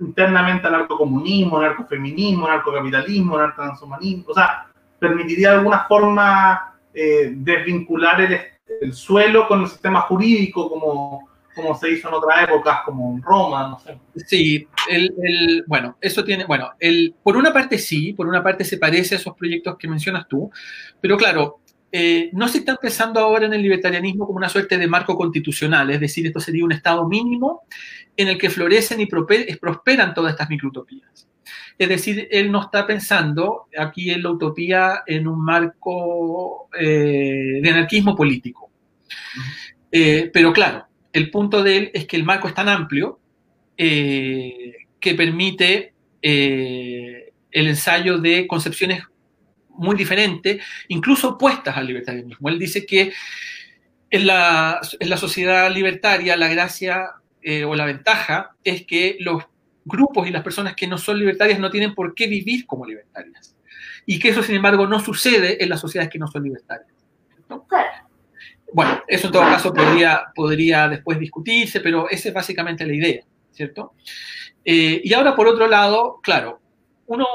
internamente 0.00 0.66
anarcocomunismo, 0.66 1.58
anarcofeminismo, 1.58 2.46
anarcocapitalismo, 2.46 3.36
anarcotranshumanismo, 3.36 4.24
o 4.28 4.32
sea, 4.32 4.68
permitiría 4.98 5.50
de 5.50 5.56
alguna 5.56 5.84
forma 5.84 6.78
eh, 6.94 7.32
desvincular 7.34 8.18
el, 8.22 8.40
el, 8.80 8.94
suelo 8.94 9.46
con 9.46 9.60
el 9.60 9.68
sistema 9.68 10.00
jurídico 10.00 10.70
como, 10.70 11.28
como 11.54 11.74
se 11.74 11.90
hizo 11.90 12.08
en 12.08 12.14
otras 12.14 12.48
épocas, 12.48 12.78
como 12.86 13.16
en 13.16 13.22
Roma, 13.22 13.68
no 13.68 13.78
sé. 13.78 13.98
Sí, 14.24 14.66
el, 14.88 15.14
el, 15.22 15.64
bueno, 15.66 15.98
eso 16.00 16.24
tiene, 16.24 16.46
bueno, 16.46 16.70
el, 16.80 17.14
por 17.22 17.36
una 17.36 17.52
parte 17.52 17.76
sí, 17.76 18.14
por 18.14 18.26
una 18.26 18.42
parte 18.42 18.64
se 18.64 18.78
parece 18.78 19.14
a 19.14 19.18
esos 19.18 19.36
proyectos 19.36 19.76
que 19.76 19.88
mencionas 19.88 20.26
tú, 20.26 20.50
pero 21.02 21.18
claro, 21.18 21.60
eh, 21.96 22.30
no 22.32 22.48
se 22.48 22.58
está 22.58 22.74
pensando 22.74 23.20
ahora 23.20 23.46
en 23.46 23.54
el 23.54 23.62
libertarianismo 23.62 24.26
como 24.26 24.38
una 24.38 24.48
suerte 24.48 24.76
de 24.78 24.88
marco 24.88 25.16
constitucional, 25.16 25.90
es 25.90 26.00
decir, 26.00 26.26
esto 26.26 26.40
sería 26.40 26.64
un 26.64 26.72
estado 26.72 27.06
mínimo 27.08 27.62
en 28.16 28.26
el 28.26 28.36
que 28.36 28.50
florecen 28.50 29.00
y 29.00 29.06
prosperan 29.06 30.12
todas 30.12 30.32
estas 30.32 30.50
microutopías. 30.50 31.28
Es 31.78 31.88
decir, 31.88 32.26
él 32.32 32.50
no 32.50 32.62
está 32.62 32.84
pensando 32.84 33.68
aquí 33.78 34.10
en 34.10 34.24
la 34.24 34.30
utopía 34.32 35.04
en 35.06 35.28
un 35.28 35.44
marco 35.44 36.68
eh, 36.76 37.60
de 37.62 37.70
anarquismo 37.70 38.16
político. 38.16 38.72
Eh, 39.92 40.32
pero 40.32 40.52
claro, 40.52 40.88
el 41.12 41.30
punto 41.30 41.62
de 41.62 41.76
él 41.76 41.90
es 41.94 42.06
que 42.06 42.16
el 42.16 42.24
marco 42.24 42.48
es 42.48 42.54
tan 42.54 42.68
amplio 42.68 43.20
que 43.76 45.14
permite 45.16 45.92
el 46.20 47.32
ensayo 47.52 48.18
de 48.18 48.48
concepciones 48.48 49.04
muy 49.76 49.96
diferentes, 49.96 50.62
incluso 50.88 51.30
opuestas 51.30 51.76
al 51.76 51.86
libertarianismo. 51.86 52.48
Él 52.48 52.58
dice 52.58 52.86
que 52.86 53.12
en 54.10 54.26
la, 54.26 54.80
en 55.00 55.10
la 55.10 55.16
sociedad 55.16 55.70
libertaria 55.70 56.36
la 56.36 56.48
gracia 56.48 57.10
eh, 57.42 57.64
o 57.64 57.74
la 57.74 57.84
ventaja 57.84 58.54
es 58.62 58.86
que 58.86 59.16
los 59.20 59.44
grupos 59.84 60.26
y 60.26 60.30
las 60.30 60.42
personas 60.42 60.74
que 60.74 60.86
no 60.86 60.98
son 60.98 61.18
libertarias 61.18 61.58
no 61.58 61.70
tienen 61.70 61.94
por 61.94 62.14
qué 62.14 62.26
vivir 62.26 62.66
como 62.66 62.86
libertarias. 62.86 63.56
Y 64.06 64.18
que 64.18 64.30
eso, 64.30 64.42
sin 64.42 64.56
embargo, 64.56 64.86
no 64.86 65.00
sucede 65.00 65.62
en 65.62 65.68
las 65.68 65.80
sociedades 65.80 66.12
que 66.12 66.18
no 66.18 66.28
son 66.28 66.42
libertarias. 66.42 66.88
Bueno, 68.72 69.02
eso 69.06 69.26
en 69.28 69.32
todo 69.32 69.42
caso 69.42 69.72
podría, 69.72 70.24
podría 70.34 70.88
después 70.88 71.18
discutirse, 71.18 71.80
pero 71.80 72.08
esa 72.08 72.28
es 72.28 72.34
básicamente 72.34 72.86
la 72.86 72.94
idea, 72.94 73.24
¿cierto? 73.52 73.92
Eh, 74.64 75.00
y 75.04 75.12
ahora, 75.12 75.36
por 75.36 75.46
otro 75.46 75.68
lado, 75.68 76.20
claro, 76.22 76.60
uno, 77.06 77.26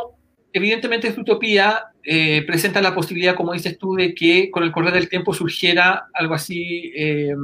evidentemente, 0.53 1.07
esta 1.07 1.21
utopía 1.21 1.85
eh, 2.03 2.43
presenta 2.45 2.81
la 2.81 2.95
posibilidad, 2.95 3.35
como 3.35 3.53
dices 3.53 3.77
tú, 3.77 3.95
de 3.95 4.13
que 4.13 4.49
con 4.51 4.63
el 4.63 4.71
correr 4.71 4.93
del 4.93 5.09
tiempo 5.09 5.33
surgiera 5.33 6.07
algo 6.13 6.33
así, 6.33 6.91
eh, 6.95 7.35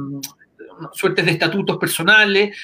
suertes 0.92 1.24
de 1.24 1.32
estatutos 1.32 1.78
personales 1.78 2.56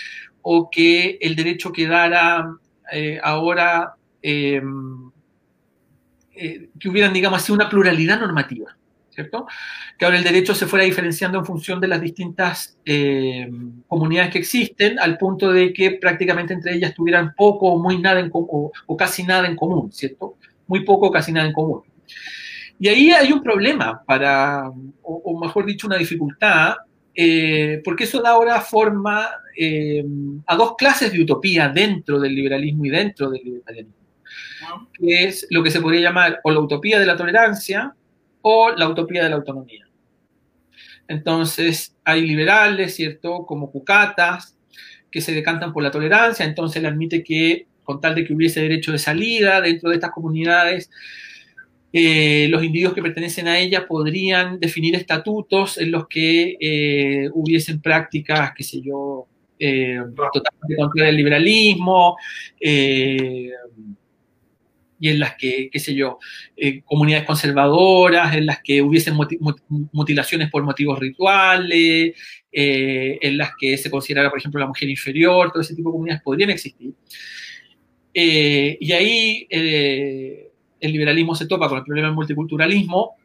o 0.42 0.68
que 0.70 1.18
el 1.20 1.36
derecho 1.36 1.72
quedara 1.72 2.56
eh, 2.92 3.18
ahora, 3.22 3.94
que 4.20 4.62
hubieran, 6.88 7.12
digamos 7.12 7.42
así, 7.42 7.52
una 7.52 7.68
pluralidad 7.68 8.20
normativa, 8.20 8.76
¿cierto? 9.14 9.46
Que 9.98 10.04
ahora 10.04 10.18
el 10.18 10.24
derecho 10.24 10.54
se 10.54 10.66
fuera 10.66 10.84
diferenciando 10.84 11.38
en 11.38 11.44
función 11.44 11.80
de 11.80 11.88
las 11.88 12.00
distintas 12.00 12.78
comunidades 13.86 14.32
que 14.32 14.38
existen, 14.38 14.98
al 14.98 15.18
punto 15.18 15.52
de 15.52 15.72
que 15.72 15.92
prácticamente 15.92 16.54
entre 16.54 16.74
ellas 16.74 16.94
tuvieran 16.94 17.34
poco 17.36 17.72
o 17.72 17.78
muy 17.78 17.98
nada 17.98 18.20
en 18.20 18.30
o, 18.32 18.72
o 18.86 18.96
casi 18.96 19.22
nada 19.22 19.46
en 19.46 19.56
común, 19.56 19.92
¿cierto? 19.92 20.36
Muy 20.66 20.84
poco 20.84 21.08
o 21.08 21.10
casi 21.10 21.32
nada 21.32 21.46
en 21.46 21.52
común. 21.52 21.82
Y 22.82 22.88
ahí 22.88 23.12
hay 23.12 23.30
un 23.30 23.40
problema 23.40 24.02
para, 24.04 24.68
o, 25.02 25.40
mejor 25.40 25.64
dicho, 25.66 25.86
una 25.86 25.98
dificultad, 25.98 26.74
eh, 27.14 27.80
porque 27.84 28.02
eso 28.02 28.20
da 28.20 28.30
ahora 28.30 28.60
forma 28.60 29.28
eh, 29.56 30.04
a 30.46 30.56
dos 30.56 30.74
clases 30.76 31.12
de 31.12 31.22
utopía 31.22 31.68
dentro 31.68 32.18
del 32.18 32.34
liberalismo 32.34 32.84
y 32.86 32.90
dentro 32.90 33.30
del 33.30 33.40
libertarianismo, 33.44 33.94
que 34.94 35.24
es 35.24 35.46
lo 35.50 35.62
que 35.62 35.70
se 35.70 35.80
podría 35.80 36.00
llamar 36.00 36.40
o 36.42 36.50
la 36.50 36.58
utopía 36.58 36.98
de 36.98 37.06
la 37.06 37.16
tolerancia 37.16 37.94
o 38.42 38.70
la 38.70 38.88
utopía 38.88 39.24
de 39.24 39.30
la 39.30 39.36
autonomía. 39.36 39.86
Entonces, 41.08 41.96
hay 42.04 42.26
liberales, 42.26 42.94
¿cierto?, 42.94 43.44
como 43.46 43.70
cucatas, 43.70 44.56
que 45.10 45.20
se 45.20 45.32
decantan 45.32 45.72
por 45.72 45.82
la 45.82 45.90
tolerancia, 45.90 46.44
entonces 46.44 46.82
le 46.82 46.88
admite 46.88 47.22
que, 47.22 47.66
con 47.84 48.00
tal 48.00 48.14
de 48.14 48.24
que 48.24 48.32
hubiese 48.32 48.60
derecho 48.60 48.92
de 48.92 48.98
salida 48.98 49.60
dentro 49.60 49.90
de 49.90 49.96
estas 49.96 50.10
comunidades, 50.10 50.90
eh, 51.92 52.46
los 52.48 52.64
individuos 52.64 52.94
que 52.94 53.02
pertenecen 53.02 53.46
a 53.48 53.58
ella 53.58 53.86
podrían 53.86 54.58
definir 54.58 54.96
estatutos 54.96 55.76
en 55.76 55.90
los 55.90 56.08
que 56.08 56.56
eh, 56.58 57.28
hubiesen 57.34 57.82
prácticas, 57.82 58.52
qué 58.56 58.64
sé 58.64 58.80
yo, 58.80 59.26
eh, 59.58 59.98
totalmente 60.32 60.76
contra 60.76 61.08
el 61.10 61.16
liberalismo, 61.16 62.16
y 65.02 65.08
en 65.08 65.18
las 65.18 65.34
que, 65.34 65.68
qué 65.70 65.80
sé 65.80 65.94
yo, 65.96 66.20
comunidades 66.84 67.26
conservadoras, 67.26 68.36
en 68.36 68.46
las 68.46 68.62
que 68.62 68.80
hubiesen 68.80 69.16
mutilaciones 69.90 70.48
por 70.48 70.62
motivos 70.62 71.00
rituales, 71.00 72.14
en 72.52 73.36
las 73.36 73.50
que 73.58 73.76
se 73.76 73.90
considerara, 73.90 74.30
por 74.30 74.38
ejemplo, 74.38 74.60
la 74.60 74.68
mujer 74.68 74.88
inferior, 74.88 75.50
todo 75.50 75.60
ese 75.60 75.74
tipo 75.74 75.88
de 75.88 75.94
comunidades 75.94 76.22
podrían 76.22 76.50
existir. 76.50 76.94
y 78.14 78.92
ahí 78.92 79.48
el 79.50 80.92
liberalismo 80.92 81.34
se 81.34 81.46
topa 81.46 81.68
con 81.68 81.78
el 81.78 81.84
problema 81.84 82.06
del 82.08 82.14
multiculturalismo 82.14 83.16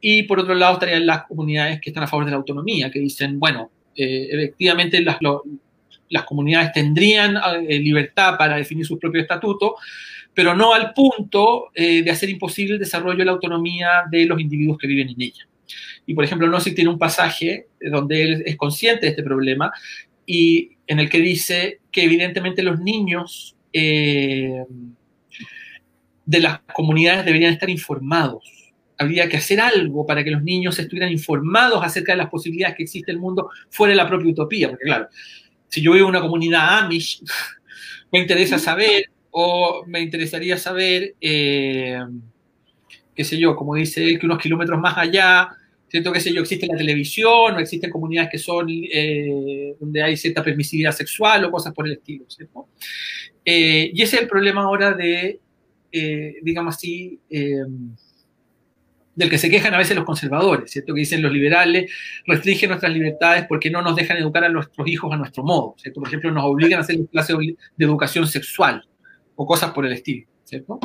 y 0.00 0.24
por 0.24 0.40
otro 0.40 0.54
lado 0.54 0.74
estarían 0.74 1.06
las 1.06 1.26
comunidades 1.26 1.80
que 1.80 1.90
están 1.90 2.02
a 2.02 2.08
favor 2.08 2.24
de 2.24 2.32
la 2.32 2.36
autonomía, 2.36 2.90
que 2.90 2.98
dicen, 2.98 3.38
bueno, 3.38 3.70
eh, 3.96 4.28
efectivamente 4.30 5.00
las, 5.00 5.18
las, 6.08 6.24
comunidades 6.24 6.72
tendrían 6.72 7.36
eh, 7.68 7.78
libertad 7.78 8.36
para 8.36 8.56
definir 8.56 8.84
sus 8.84 8.98
propios 8.98 9.22
estatutos, 9.22 9.72
pero 10.34 10.54
no 10.54 10.72
al 10.72 10.92
punto 10.94 11.70
eh, 11.74 12.02
de 12.02 12.10
hacer 12.10 12.30
imposible 12.30 12.74
el 12.74 12.80
desarrollo 12.80 13.18
de 13.18 13.24
la 13.24 13.32
autonomía 13.32 14.04
de 14.10 14.26
los 14.26 14.40
individuos 14.40 14.78
que 14.78 14.86
viven 14.86 15.10
en 15.10 15.20
ella. 15.20 15.46
Y 16.06 16.14
por 16.14 16.24
ejemplo, 16.24 16.48
Nozick 16.48 16.74
tiene 16.74 16.90
un 16.90 16.98
pasaje 16.98 17.68
donde 17.80 18.22
él 18.22 18.42
es 18.46 18.56
consciente 18.56 19.06
de 19.06 19.10
este 19.10 19.22
problema 19.22 19.72
y 20.26 20.72
en 20.86 20.98
el 20.98 21.08
que 21.08 21.18
dice 21.18 21.80
que 21.90 22.04
evidentemente 22.04 22.62
los 22.62 22.80
niños 22.80 23.56
de 26.24 26.40
las 26.40 26.60
comunidades 26.72 27.24
deberían 27.24 27.52
estar 27.52 27.70
informados. 27.70 28.44
Habría 28.98 29.28
que 29.28 29.36
hacer 29.36 29.60
algo 29.60 30.06
para 30.06 30.22
que 30.22 30.30
los 30.30 30.42
niños 30.42 30.78
estuvieran 30.78 31.10
informados 31.10 31.84
acerca 31.84 32.12
de 32.12 32.18
las 32.18 32.30
posibilidades 32.30 32.76
que 32.76 32.84
existe 32.84 33.10
el 33.10 33.18
mundo 33.18 33.50
fuera 33.70 33.90
de 33.90 33.96
la 33.96 34.08
propia 34.08 34.30
utopía. 34.30 34.68
Porque 34.68 34.84
claro, 34.84 35.08
si 35.68 35.82
yo 35.82 35.92
vivo 35.92 36.06
en 36.06 36.10
una 36.10 36.20
comunidad 36.20 36.78
Amish, 36.78 37.22
me 38.12 38.20
interesa 38.20 38.58
saber 38.58 39.06
o 39.32 39.84
me 39.86 40.00
interesaría 40.00 40.58
saber, 40.58 41.14
eh, 41.20 41.98
qué 43.14 43.24
sé 43.24 43.38
yo, 43.38 43.56
como 43.56 43.74
dice 43.74 44.04
él, 44.04 44.18
que 44.18 44.26
unos 44.26 44.38
kilómetros 44.38 44.78
más 44.78 44.96
allá, 44.98 45.48
¿cierto? 45.88 46.12
Qué 46.12 46.20
sé 46.20 46.34
yo, 46.34 46.42
existe 46.42 46.66
la 46.66 46.76
televisión 46.76 47.54
o 47.54 47.58
existen 47.58 47.90
comunidades 47.90 48.30
que 48.30 48.38
son 48.38 48.66
eh, 48.70 49.74
donde 49.80 50.02
hay 50.02 50.18
cierta 50.18 50.44
permisividad 50.44 50.92
sexual 50.92 51.46
o 51.46 51.50
cosas 51.50 51.72
por 51.72 51.86
el 51.86 51.94
estilo, 51.94 52.26
¿cierto? 52.28 52.68
Eh, 53.42 53.90
y 53.94 54.02
ese 54.02 54.16
es 54.16 54.22
el 54.22 54.28
problema 54.28 54.62
ahora 54.62 54.92
de, 54.92 55.40
digamos 56.42 56.76
así, 56.76 57.18
del 59.14 59.30
que 59.30 59.38
se 59.38 59.48
quejan 59.48 59.72
a 59.72 59.78
veces 59.78 59.96
los 59.96 60.04
conservadores, 60.04 60.70
¿cierto? 60.70 60.92
Que 60.92 61.00
dicen 61.00 61.22
los 61.22 61.32
liberales 61.32 61.90
restringen 62.26 62.68
nuestras 62.68 62.92
libertades 62.92 63.46
porque 63.48 63.70
no 63.70 63.80
nos 63.80 63.96
dejan 63.96 64.18
educar 64.18 64.44
a 64.44 64.50
nuestros 64.50 64.86
hijos 64.86 65.10
a 65.10 65.16
nuestro 65.16 65.42
modo, 65.42 65.74
¿cierto? 65.78 66.00
Por 66.00 66.08
ejemplo, 66.08 66.30
nos 66.30 66.44
obligan 66.44 66.80
a 66.80 66.82
hacer 66.82 66.98
clases 67.10 67.36
de 67.76 67.84
educación 67.84 68.26
sexual, 68.26 68.86
o 69.36 69.46
cosas 69.46 69.72
por 69.72 69.86
el 69.86 69.92
estilo, 69.92 70.26
¿cierto? 70.44 70.78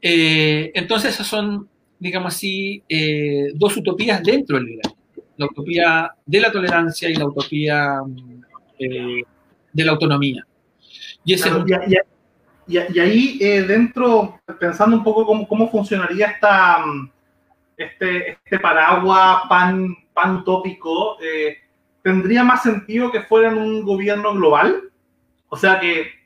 Eh, 0.00 0.72
entonces, 0.74 1.14
esas 1.14 1.26
son, 1.26 1.68
digamos 1.98 2.34
así, 2.34 2.82
eh, 2.88 3.52
dos 3.54 3.76
utopías 3.76 4.22
dentro 4.22 4.56
del 4.56 4.66
liberalismo. 4.66 4.98
La 5.36 5.46
utopía 5.46 6.10
de 6.26 6.40
la 6.40 6.52
tolerancia 6.52 7.08
y 7.08 7.14
la 7.14 7.26
utopía 7.26 8.00
eh, 8.78 9.22
de 9.72 9.84
la 9.84 9.92
autonomía. 9.92 10.44
Y, 11.24 11.34
y, 12.68 12.98
ahí 12.98 13.38
dentro, 13.38 14.40
pensando 14.58 14.96
un 14.96 15.04
poco 15.04 15.24
cómo, 15.24 15.46
cómo 15.46 15.70
funcionaría 15.70 16.26
esta, 16.26 16.84
este, 17.76 18.32
este 18.44 18.58
paraguas 18.58 19.42
pan, 19.48 19.94
pan 20.12 20.36
utópico, 20.36 21.16
¿tendría 22.02 22.44
más 22.44 22.62
sentido 22.62 23.10
que 23.10 23.22
fuera 23.22 23.50
en 23.50 23.58
un 23.58 23.82
gobierno 23.84 24.34
global? 24.34 24.90
O 25.48 25.56
sea 25.56 25.78
que 25.80 26.21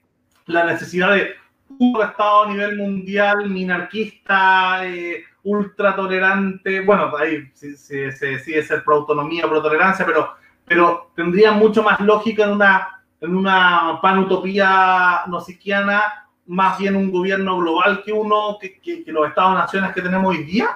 la 0.46 0.64
necesidad 0.64 1.14
de 1.14 1.34
un 1.78 2.00
Estado 2.00 2.44
a 2.44 2.48
nivel 2.48 2.76
mundial 2.76 3.50
minarquista, 3.50 4.86
eh, 4.86 5.24
ultra 5.42 5.94
tolerante, 5.94 6.80
bueno, 6.80 7.12
ahí 7.16 7.50
se, 7.54 7.96
decide 7.96 8.62
ser 8.62 8.82
pro 8.84 8.96
autonomía, 8.96 9.48
pro 9.48 9.62
tolerancia, 9.62 10.06
pero, 10.06 10.30
pero 10.64 11.10
tendría 11.14 11.52
mucho 11.52 11.82
más 11.82 12.00
lógica 12.00 12.44
en 12.44 12.50
una, 12.50 13.04
en 13.20 13.36
una 13.36 13.98
panutopía 14.00 15.22
nosiquiana, 15.26 16.28
más 16.46 16.78
bien 16.78 16.96
un 16.96 17.10
gobierno 17.10 17.58
global 17.58 18.02
que 18.04 18.12
uno, 18.12 18.58
que, 18.60 19.04
los 19.06 19.28
Estados-naciones 19.28 19.92
que 19.92 20.02
tenemos 20.02 20.34
hoy 20.34 20.44
día. 20.44 20.68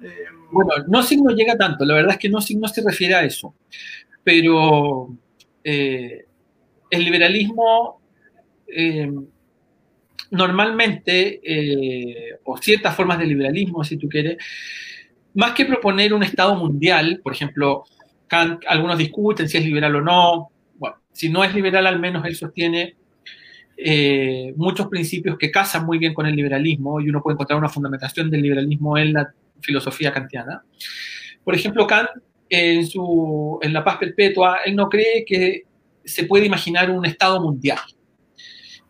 Eh, 0.00 0.26
bueno, 0.50 0.72
no 0.86 1.02
signo 1.02 1.30
llega 1.30 1.56
tanto, 1.56 1.84
la 1.84 1.94
verdad 1.94 2.12
es 2.12 2.18
que 2.18 2.28
no 2.28 2.40
signo 2.40 2.68
se 2.68 2.82
refiere 2.82 3.14
a 3.14 3.24
eso, 3.24 3.54
pero 4.22 5.08
eh, 5.64 6.24
el 6.90 7.04
liberalismo 7.04 8.00
eh, 8.68 9.10
normalmente, 10.30 11.40
eh, 11.42 12.38
o 12.44 12.56
ciertas 12.58 12.94
formas 12.94 13.18
de 13.18 13.26
liberalismo, 13.26 13.84
si 13.84 13.96
tú 13.96 14.08
quieres, 14.08 14.38
más 15.34 15.52
que 15.52 15.66
proponer 15.66 16.14
un 16.14 16.22
Estado 16.22 16.56
mundial, 16.56 17.20
por 17.22 17.32
ejemplo, 17.32 17.84
algunos 18.66 18.98
discuten 18.98 19.48
si 19.48 19.58
es 19.58 19.64
liberal 19.64 19.96
o 19.96 20.00
no, 20.00 20.50
bueno, 20.76 20.96
si 21.12 21.28
no 21.28 21.44
es 21.44 21.54
liberal, 21.54 21.86
al 21.86 22.00
menos 22.00 22.24
él 22.24 22.34
sostiene 22.34 22.96
eh, 23.76 24.54
muchos 24.56 24.88
principios 24.88 25.36
que 25.36 25.50
casan 25.50 25.84
muy 25.84 25.98
bien 25.98 26.14
con 26.14 26.26
el 26.26 26.34
liberalismo 26.34 27.00
y 27.00 27.10
uno 27.10 27.22
puede 27.22 27.34
encontrar 27.34 27.58
una 27.58 27.68
fundamentación 27.68 28.30
del 28.30 28.42
liberalismo 28.42 28.96
en 28.96 29.12
la 29.12 29.30
filosofía 29.60 30.12
kantiana. 30.12 30.62
Por 31.44 31.54
ejemplo, 31.54 31.86
Kant, 31.86 32.08
en, 32.48 32.86
su, 32.86 33.58
en 33.60 33.72
La 33.72 33.84
Paz 33.84 33.98
Perpetua, 33.98 34.60
él 34.64 34.74
no 34.74 34.88
cree 34.88 35.24
que 35.26 35.64
se 36.04 36.24
puede 36.24 36.46
imaginar 36.46 36.90
un 36.90 37.04
Estado 37.04 37.40
mundial. 37.40 37.78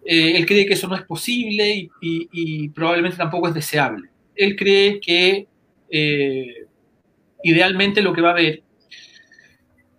Eh, 0.08 0.36
él 0.36 0.46
cree 0.46 0.64
que 0.66 0.74
eso 0.74 0.86
no 0.86 0.94
es 0.94 1.02
posible 1.02 1.90
y, 2.00 2.68
probablemente 2.68 3.16
tampoco 3.16 3.48
es 3.48 3.54
deseable. 3.54 4.08
Él 4.36 4.54
cree 4.54 5.00
que 5.00 5.48
eh, 5.90 6.66
idealmente 7.42 8.00
lo 8.00 8.12
que 8.12 8.20
va 8.20 8.28
a 8.28 8.32
haber 8.32 8.62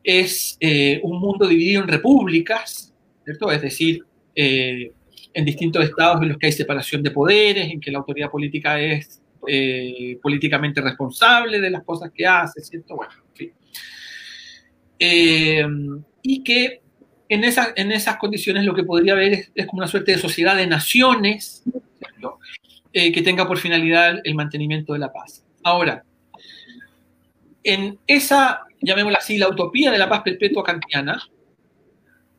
es 0.03 0.55
eh, 0.61 1.01
un 1.03 1.19
mundo 1.19 1.45
dividido 1.45 1.81
en 1.81 1.89
repúblicas. 1.89 2.93
Es 3.25 3.61
decir, 3.61 4.05
en 4.33 5.43
distintos 5.43 5.83
estados 5.83 6.21
en 6.21 6.29
los 6.29 6.37
que 6.37 6.45
hay 6.45 6.53
separación 6.53 7.03
de 7.03 7.11
poderes, 7.11 7.69
en 7.69 7.81
que 7.81 7.91
la 7.91 7.97
autoridad 7.97 8.31
política 8.31 8.79
es 8.79 9.21
políticamente 10.21 10.79
responsable 10.79 11.59
de 11.59 11.69
las 11.69 11.83
cosas 11.83 12.11
que 12.15 12.25
hace, 12.25 12.61
¿cierto? 12.61 12.95
Bueno, 12.95 13.11
en 13.37 13.51
fin. 14.95 16.05
y 16.21 16.41
que 16.41 16.81
en, 17.29 17.43
en 17.43 17.91
esas 17.91 18.17
condiciones 18.17 18.63
lo 18.63 18.73
que 18.73 18.83
podría 18.83 19.13
haber 19.13 19.49
es, 19.53 19.67
como 19.67 19.79
una 19.79 19.87
suerte 19.87 20.13
de 20.13 20.17
sociedad 20.17 20.55
de 20.55 20.67
naciones 20.67 21.63
eh, 22.93 23.11
que 23.11 23.21
tenga 23.21 23.47
por 23.47 23.57
finalidad 23.57 24.19
el 24.23 24.35
mantenimiento 24.35 24.93
de 24.93 24.99
la 24.99 25.11
paz. 25.11 25.43
Ahora, 25.63 26.03
en 27.63 27.99
esa, 28.07 28.61
llamémosla 28.81 29.19
así, 29.19 29.37
la 29.37 29.49
utopía 29.49 29.91
de 29.91 29.97
la 29.97 30.09
paz 30.09 30.21
perpetua 30.23 30.63
kantiana, 30.63 31.21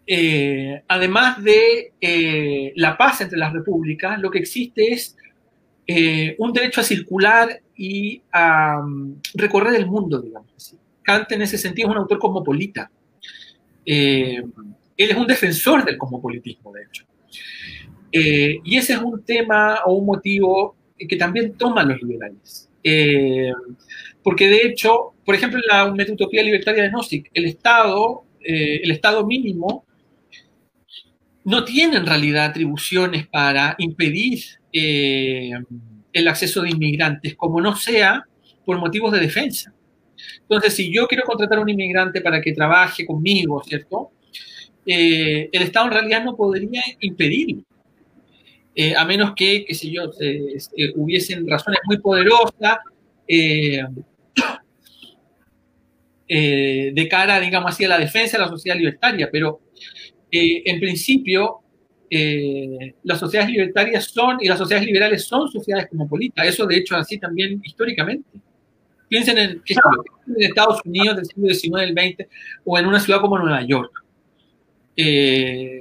eh, 0.06 0.82
además 0.88 1.42
de 1.42 1.92
eh, 2.00 2.72
la 2.76 2.96
paz 2.96 3.20
entre 3.20 3.38
las 3.38 3.52
repúblicas, 3.52 4.18
lo 4.18 4.30
que 4.30 4.38
existe 4.38 4.92
es 4.92 5.16
un 6.38 6.52
derecho 6.52 6.82
a 6.82 6.84
circular 6.84 7.62
y 7.74 8.20
a 8.30 8.78
um, 8.78 9.16
recorrer 9.34 9.74
el 9.74 9.86
mundo, 9.86 10.20
digamos 10.20 10.52
así. 10.54 10.76
Kant 11.02 11.32
en 11.32 11.40
ese 11.40 11.56
sentido 11.56 11.88
es 11.88 11.92
un 11.92 12.02
autor 12.02 12.18
cosmopolita. 12.18 12.90
Él 14.98 15.10
es 15.12 15.16
un 15.16 15.28
defensor 15.28 15.84
del 15.84 15.96
cosmopolitismo, 15.96 16.72
de 16.72 16.82
hecho. 16.82 17.04
Eh, 18.10 18.58
y 18.64 18.76
ese 18.76 18.94
es 18.94 18.98
un 18.98 19.24
tema 19.24 19.80
o 19.86 19.94
un 19.94 20.06
motivo 20.06 20.76
que 20.98 21.16
también 21.16 21.56
toman 21.56 21.88
los 21.88 22.02
liberales. 22.02 22.68
Eh, 22.82 23.52
porque 24.24 24.48
de 24.48 24.66
hecho, 24.66 25.14
por 25.24 25.36
ejemplo, 25.36 25.60
en 25.60 25.64
la 25.68 25.94
metutopía 25.94 26.42
libertaria 26.42 26.82
de 26.82 26.90
Nozick, 26.90 27.30
el 27.32 27.44
Estado, 27.44 28.24
eh, 28.40 28.80
el 28.82 28.90
Estado 28.90 29.24
mínimo, 29.24 29.84
no 31.44 31.64
tiene 31.64 31.98
en 31.98 32.06
realidad 32.06 32.46
atribuciones 32.46 33.28
para 33.28 33.76
impedir 33.78 34.42
el 34.72 36.28
acceso 36.28 36.60
de 36.62 36.70
inmigrantes, 36.70 37.36
como 37.36 37.60
no 37.60 37.74
sea 37.76 38.24
por 38.66 38.78
motivos 38.78 39.12
de 39.12 39.20
defensa. 39.20 39.72
Entonces, 40.42 40.74
si 40.74 40.92
yo 40.92 41.06
quiero 41.06 41.24
contratar 41.24 41.58
a 41.58 41.62
un 41.62 41.68
inmigrante 41.68 42.20
para 42.20 42.40
que 42.40 42.52
trabaje 42.52 43.06
conmigo, 43.06 43.62
¿cierto? 43.64 44.10
Eh, 44.90 45.50
el 45.52 45.62
Estado 45.64 45.84
en 45.84 45.92
realidad 45.92 46.24
no 46.24 46.34
podría 46.34 46.82
impedirlo, 47.00 47.62
eh, 48.74 48.96
a 48.96 49.04
menos 49.04 49.34
que, 49.36 49.66
qué 49.66 49.74
sé 49.74 49.90
yo, 49.90 50.10
hubiesen 50.96 51.46
razones 51.46 51.80
muy 51.84 51.98
poderosas 51.98 52.78
eh, 53.28 53.84
de 56.26 57.08
cara, 57.08 57.38
digamos 57.38 57.70
así, 57.70 57.84
a 57.84 57.88
la 57.88 57.98
defensa 57.98 58.38
de 58.38 58.44
la 58.44 58.48
sociedad 58.48 58.78
libertaria, 58.78 59.28
pero 59.30 59.60
en 60.30 60.80
principio 60.80 61.58
las 63.02 63.18
sociedades 63.18 63.52
libertarias 63.52 64.06
son, 64.06 64.38
y 64.40 64.48
las 64.48 64.56
sociedades 64.56 64.86
liberales 64.86 65.24
son 65.24 65.50
sociedades 65.50 65.90
cosmopolitas, 65.90 66.46
eso 66.46 66.64
de 66.64 66.78
hecho 66.78 66.96
así 66.96 67.18
también 67.18 67.60
históricamente. 67.62 68.26
Piensen 69.06 69.36
en, 69.36 69.50
en 69.50 70.42
Estados 70.42 70.80
Unidos 70.86 71.16
del 71.16 71.26
siglo 71.26 71.52
XIX, 71.52 71.94
del 71.94 72.14
XX, 72.16 72.26
o 72.64 72.78
en 72.78 72.86
una 72.86 73.00
ciudad 73.00 73.20
como 73.20 73.38
Nueva 73.38 73.62
York 73.66 74.07
eh, 75.00 75.78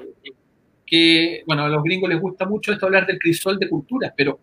que, 0.85 1.41
bueno, 1.47 1.63
a 1.63 1.69
los 1.69 1.81
gringos 1.83 2.07
les 2.07 2.21
gusta 2.21 2.45
mucho 2.45 2.71
esto 2.71 2.85
hablar 2.85 3.07
del 3.07 3.17
crisol 3.17 3.57
de 3.57 3.67
culturas, 3.67 4.13
pero 4.15 4.39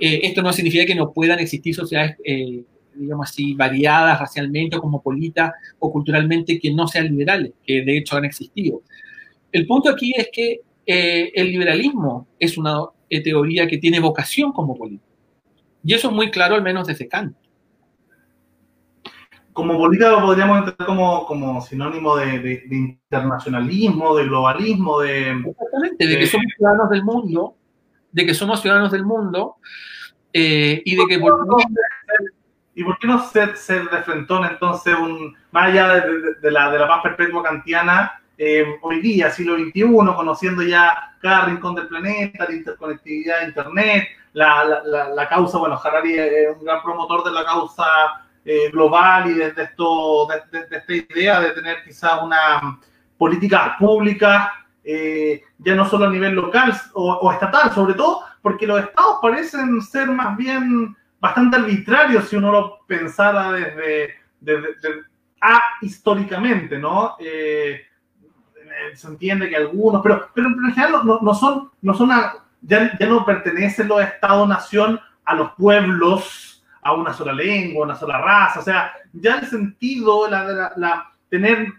eh, 0.00 0.18
esto 0.24 0.42
no 0.42 0.52
significa 0.52 0.84
que 0.84 0.96
no 0.96 1.12
puedan 1.12 1.38
existir 1.38 1.76
sociedades, 1.76 2.16
eh, 2.24 2.64
digamos 2.92 3.30
así, 3.30 3.54
variadas 3.54 4.18
racialmente 4.18 4.76
o 4.76 4.80
cosmopolitas 4.80 5.52
o 5.78 5.92
culturalmente 5.92 6.58
que 6.58 6.74
no 6.74 6.88
sean 6.88 7.06
liberales, 7.06 7.52
que 7.64 7.84
de 7.84 7.98
hecho 7.98 8.16
han 8.16 8.24
existido. 8.24 8.82
El 9.52 9.64
punto 9.64 9.90
aquí 9.90 10.12
es 10.16 10.28
que 10.32 10.60
el 10.86 11.50
liberalismo 11.50 12.26
es 12.38 12.58
una 12.58 12.80
teoría 13.08 13.68
que 13.68 13.78
tiene 13.78 14.00
vocación 14.00 14.52
como 14.52 14.76
política. 14.76 15.08
Y 15.84 15.94
eso 15.94 16.08
es 16.08 16.14
muy 16.14 16.30
claro, 16.32 16.56
al 16.56 16.62
menos 16.62 16.88
desde 16.88 17.06
Kant 17.06 17.36
como 19.54 19.78
política 19.78 20.20
podríamos 20.20 20.58
entender 20.58 20.86
como, 20.86 21.24
como 21.26 21.60
sinónimo 21.62 22.16
de, 22.16 22.64
internacionalismo, 22.70 24.16
de 24.16 24.24
globalismo, 24.24 25.00
de... 25.00 25.30
Exactamente, 25.30 26.06
de, 26.06 26.18
que 26.18 26.26
somos 26.26 26.46
ciudadanos 26.56 26.90
del 26.90 27.04
mundo, 27.04 27.56
de 28.10 28.26
que 28.26 28.34
somos 28.34 28.60
ciudadanos 28.60 28.90
del 28.90 29.04
mundo 29.04 29.56
eh, 30.32 30.82
y 30.84 30.96
de 30.96 31.06
que... 31.06 31.20
¿Y 32.76 32.82
por 32.82 32.98
qué 32.98 33.06
no 33.06 33.24
ser, 33.28 33.56
ser 33.56 33.88
de 33.88 34.02
frentón 34.02 34.44
entonces, 34.44 34.96
un, 35.00 35.32
más 35.52 35.68
allá 35.68 36.04
de, 36.40 36.50
la, 36.50 36.72
de 36.72 36.78
la 36.80 36.88
paz 36.88 37.02
perpetua 37.04 37.44
kantiana, 37.44 38.20
eh, 38.36 38.66
hoy 38.82 39.00
día, 39.00 39.30
siglo 39.30 39.56
XXI, 39.56 39.84
conociendo 40.16 40.64
ya 40.64 41.14
cada 41.20 41.44
rincón 41.44 41.76
del 41.76 41.86
planeta, 41.86 42.46
la 42.48 42.54
interconectividad 42.56 43.40
de 43.42 43.46
Internet, 43.46 44.08
la, 44.32 44.82
la, 45.14 45.28
causa, 45.28 45.58
bueno, 45.58 45.80
Harari 45.82 46.18
es 46.18 46.56
un 46.58 46.64
gran 46.64 46.82
promotor 46.82 47.22
de 47.22 47.30
la 47.30 47.44
causa 47.44 47.84
eh, 48.44 48.70
global 48.70 49.30
y 49.30 49.34
desde 49.34 49.62
esto, 49.62 50.28
esta 50.32 50.92
idea 50.92 51.40
de 51.40 51.50
tener 51.52 51.82
quizás 51.82 52.22
una 52.22 52.78
política 53.16 53.76
pública, 53.78 54.66
eh, 54.84 55.42
ya 55.58 55.74
no 55.74 55.88
solo 55.88 56.06
a 56.06 56.10
nivel 56.10 56.34
local 56.34 56.78
o, 56.92 57.32
estatal, 57.32 57.72
sobre 57.72 57.94
todo 57.94 58.20
porque 58.42 58.66
los 58.66 58.80
estados 58.80 59.16
parecen 59.22 59.80
ser 59.80 60.08
más 60.10 60.36
bien 60.36 60.94
bastante 61.18 61.56
arbitrarios 61.56 62.28
si 62.28 62.36
uno 62.36 62.52
lo 62.52 62.80
pensara 62.86 63.50
desde, 63.50 64.14
desde, 64.40 64.68
a 65.40 65.62
históricamente, 65.80 66.78
¿no? 66.78 67.16
Eh, 67.18 67.80
se 68.92 69.06
entiende 69.06 69.48
que 69.48 69.56
algunos, 69.56 70.02
pero, 70.02 70.28
pero 70.34 70.48
en 70.48 70.74
general 70.74 71.06
no, 71.06 71.20
no 71.22 71.34
son, 71.34 71.70
no 71.80 71.94
son 71.94 72.10
ya, 72.60 72.98
ya 72.98 73.06
no 73.06 73.24
pertenecen 73.24 73.88
los 73.88 74.02
estados-nación 74.02 75.00
a 75.24 75.34
los 75.34 75.52
pueblos 75.52 76.53
a 76.84 76.92
una 76.92 77.12
sola 77.14 77.32
lengua, 77.32 77.84
una 77.84 77.96
sola 77.96 78.18
raza. 78.18 78.60
O 78.60 78.62
sea, 78.62 78.92
ya 79.12 79.38
el 79.38 79.46
sentido, 79.46 80.28
la, 80.28 81.10
tener 81.30 81.72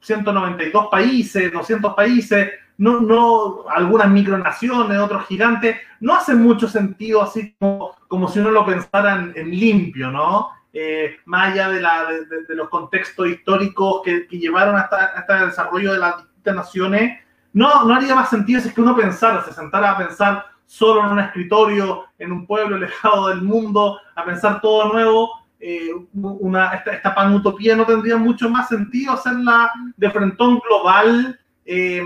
192 0.00 0.88
países, 0.90 1.52
200 1.52 1.94
países, 1.94 2.50
no, 2.78 3.00
no, 3.00 3.64
algunas 3.70 4.08
micronaciones, 4.08 4.98
otros 4.98 5.26
gigantes, 5.26 5.76
no 6.00 6.14
hace 6.14 6.34
mucho 6.34 6.68
sentido 6.68 7.22
así 7.22 7.54
como, 7.58 7.94
como 8.08 8.28
si 8.28 8.40
uno 8.40 8.50
lo 8.50 8.66
pensara 8.66 9.30
en, 9.34 9.50
limpio, 9.50 10.10
¿no? 10.10 10.50
Eh, 10.72 11.16
más 11.24 11.52
allá 11.52 11.70
de, 11.70 11.80
la, 11.80 12.06
de, 12.06 12.54
los 12.54 12.68
contextos 12.68 13.26
históricos 13.28 14.02
que, 14.04 14.26
que 14.26 14.38
llevaron 14.38 14.76
hasta, 14.76 15.06
hasta, 15.06 15.40
el 15.40 15.46
desarrollo 15.46 15.92
de 15.92 15.98
las 15.98 16.18
distintas 16.18 16.54
naciones, 16.54 17.20
no, 17.52 17.84
no 17.84 17.94
haría 17.94 18.14
más 18.14 18.28
sentido 18.28 18.60
si 18.60 18.68
es 18.68 18.74
que 18.74 18.80
uno 18.80 18.94
pensara, 18.94 19.42
se 19.42 19.52
sentara 19.52 19.92
a 19.92 19.98
pensar 19.98 20.46
solo 20.68 21.00
en 21.00 21.12
un 21.12 21.18
escritorio, 21.18 22.04
en 22.18 22.30
un 22.30 22.46
pueblo 22.46 22.76
alejado 22.76 23.28
del 23.28 23.40
mundo, 23.40 23.98
a 24.14 24.22
pensar 24.22 24.60
todo 24.60 24.92
nuevo, 24.92 25.30
eh, 25.58 25.88
una, 26.12 26.74
esta, 26.74 26.92
esta 26.92 27.14
panutopía 27.14 27.74
no 27.74 27.86
tendría 27.86 28.18
mucho 28.18 28.50
más 28.50 28.68
sentido 28.68 29.14
hacerla 29.14 29.72
de 29.96 30.10
frentón 30.10 30.60
global 30.60 31.40
eh, 31.64 32.02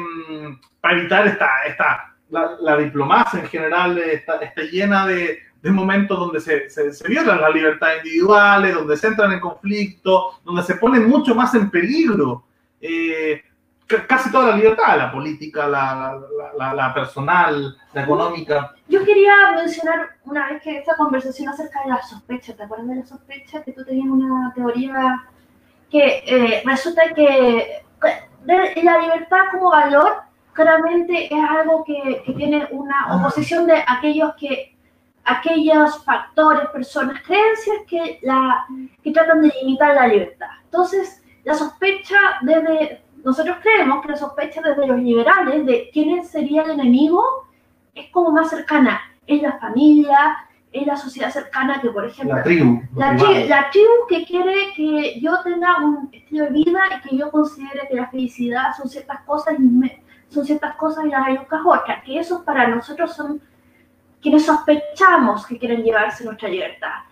para 0.80 0.96
evitar 0.96 1.26
esta, 1.26 1.48
esta 1.66 2.14
la, 2.30 2.76
diplomacia 2.76 3.40
en 3.40 3.48
general 3.48 3.98
está, 3.98 4.36
está 4.36 4.62
llena 4.62 5.08
de, 5.08 5.40
de, 5.60 5.70
momentos 5.70 6.18
donde 6.18 6.40
se, 6.40 6.70
se, 6.70 6.92
se, 6.92 7.08
violan 7.08 7.40
las 7.40 7.52
libertades 7.52 8.04
individuales, 8.04 8.74
donde 8.74 8.96
se 8.96 9.08
entran 9.08 9.32
en 9.32 9.40
conflicto, 9.40 10.40
donde 10.44 10.62
se 10.62 10.76
pone 10.76 11.00
mucho 11.00 11.34
más 11.34 11.52
en 11.54 11.68
peligro. 11.68 12.44
Eh, 12.80 13.42
casi 14.06 14.30
toda 14.30 14.50
la 14.50 14.56
libertad, 14.56 14.96
la 14.96 15.12
política, 15.12 15.66
la, 15.68 16.18
la, 16.58 16.74
la, 16.74 16.94
personal, 16.94 17.76
la 17.92 18.02
económica. 18.02 18.72
Yo 18.88 19.04
quería 19.04 19.52
mencionar 19.56 20.16
una 20.24 20.48
vez 20.48 20.62
que 20.62 20.78
esta 20.78 20.96
conversación 20.96 21.48
acerca 21.48 21.82
de 21.82 21.90
la 21.90 22.02
sospecha, 22.02 22.54
¿te 22.54 22.62
acuerdas 22.62 22.88
de 22.88 22.96
la 22.96 23.06
sospecha? 23.06 23.62
Que 23.62 23.72
tú 23.72 23.84
tenías 23.84 24.06
una 24.06 24.52
teoría 24.54 25.24
que 25.90 26.22
eh, 26.26 26.62
resulta 26.64 27.02
que 27.14 27.84
la 28.82 28.98
libertad 28.98 29.42
como 29.52 29.70
valor 29.70 30.22
claramente 30.52 31.26
es 31.26 31.44
algo 31.50 31.84
que, 31.84 32.22
que 32.24 32.32
tiene 32.32 32.68
una 32.70 33.06
ah. 33.06 33.16
oposición 33.16 33.66
de 33.66 33.82
aquellos 33.86 34.34
que 34.36 34.72
aquellos 35.24 36.04
factores, 36.04 36.68
personas, 36.70 37.22
creencias 37.22 37.76
que, 37.88 38.18
la, 38.22 38.66
que 39.02 39.12
tratan 39.12 39.42
de 39.42 39.52
limitar 39.62 39.94
la 39.94 40.08
libertad. 40.08 40.48
Entonces, 40.64 41.22
la 41.44 41.54
sospecha 41.54 42.16
debe 42.42 43.02
nosotros 43.24 43.58
creemos 43.62 44.02
que 44.02 44.08
la 44.12 44.16
sospecha 44.16 44.60
desde 44.62 44.86
los 44.86 44.98
liberales 44.98 45.64
de 45.66 45.90
quién 45.92 46.24
sería 46.24 46.62
el 46.62 46.72
enemigo 46.72 47.22
es 47.94 48.10
como 48.10 48.30
más 48.30 48.50
cercana. 48.50 49.00
Es 49.26 49.40
la 49.40 49.58
familia, 49.58 50.48
es 50.72 50.86
la 50.86 50.96
sociedad 50.96 51.30
cercana 51.30 51.80
que, 51.80 51.90
por 51.90 52.04
ejemplo, 52.04 52.36
la 52.36 52.42
tribu, 52.42 52.82
la, 52.96 53.70
tribu 53.70 54.06
que 54.08 54.24
quiere 54.24 54.72
que 54.74 55.20
yo 55.20 55.40
tenga 55.44 55.78
un 55.78 56.08
estilo 56.12 56.44
de 56.44 56.50
vida 56.50 56.80
y 56.96 57.08
que 57.08 57.16
yo 57.16 57.30
considere 57.30 57.86
que 57.88 57.94
la 57.94 58.08
felicidad 58.08 58.74
son 58.76 58.88
ciertas 58.88 59.20
cosas 59.20 59.54
y 59.58 59.92
son 60.28 60.44
ciertas 60.44 60.74
cosas 60.76 61.04
y 61.04 61.08
las 61.08 61.26
hay 61.26 61.38
otras, 61.38 62.02
que 62.04 62.18
esos 62.18 62.42
para 62.42 62.66
nosotros 62.66 63.14
son 63.14 63.40
quienes 64.20 64.46
sospechamos 64.46 65.46
que 65.46 65.58
quieren 65.58 65.82
llevarse 65.82 66.24
nuestra 66.24 66.48
libertad 66.48 67.11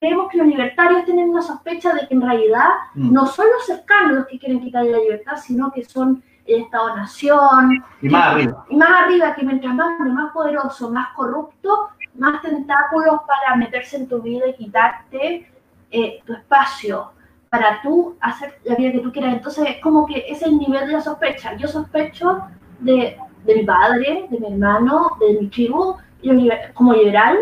creemos 0.00 0.30
que 0.30 0.38
los 0.38 0.46
libertarios 0.46 1.04
tienen 1.04 1.28
una 1.28 1.42
sospecha 1.42 1.92
de 1.92 2.08
que 2.08 2.14
en 2.14 2.22
realidad 2.22 2.68
mm. 2.94 3.12
no 3.12 3.26
son 3.26 3.46
los 3.52 3.66
cercanos 3.66 4.16
los 4.16 4.26
que 4.26 4.38
quieren 4.38 4.60
quitar 4.60 4.84
la 4.84 4.98
libertad, 4.98 5.36
sino 5.36 5.70
que 5.70 5.84
son 5.84 6.22
el 6.46 6.62
Estado-Nación. 6.62 7.84
Y 8.00 8.08
más 8.08 8.28
arriba. 8.28 8.64
Y 8.70 8.76
más 8.76 8.90
arriba, 9.04 9.34
que 9.34 9.44
mientras 9.44 9.74
más, 9.74 10.00
más 10.00 10.32
poderoso, 10.32 10.90
más 10.90 11.08
corrupto, 11.14 11.90
más 12.14 12.40
tentáculos 12.40 13.20
para 13.26 13.56
meterse 13.56 13.98
en 13.98 14.08
tu 14.08 14.22
vida 14.22 14.48
y 14.48 14.54
quitarte 14.54 15.52
eh, 15.90 16.22
tu 16.24 16.32
espacio 16.32 17.12
para 17.50 17.82
tú 17.82 18.16
hacer 18.20 18.58
la 18.64 18.76
vida 18.76 18.92
que 18.92 19.00
tú 19.00 19.12
quieras. 19.12 19.34
Entonces, 19.34 19.66
es 19.68 19.82
como 19.82 20.06
que 20.06 20.20
ese 20.20 20.32
es 20.32 20.42
el 20.44 20.56
nivel 20.56 20.86
de 20.86 20.94
la 20.94 21.00
sospecha. 21.02 21.54
Yo 21.56 21.68
sospecho 21.68 22.40
de, 22.78 23.18
de 23.44 23.54
mi 23.54 23.64
padre, 23.64 24.26
de 24.30 24.40
mi 24.40 24.46
hermano, 24.46 25.10
de 25.20 25.40
mi 25.40 25.48
tribu, 25.48 25.96
como 26.74 26.94
liberal, 26.94 27.36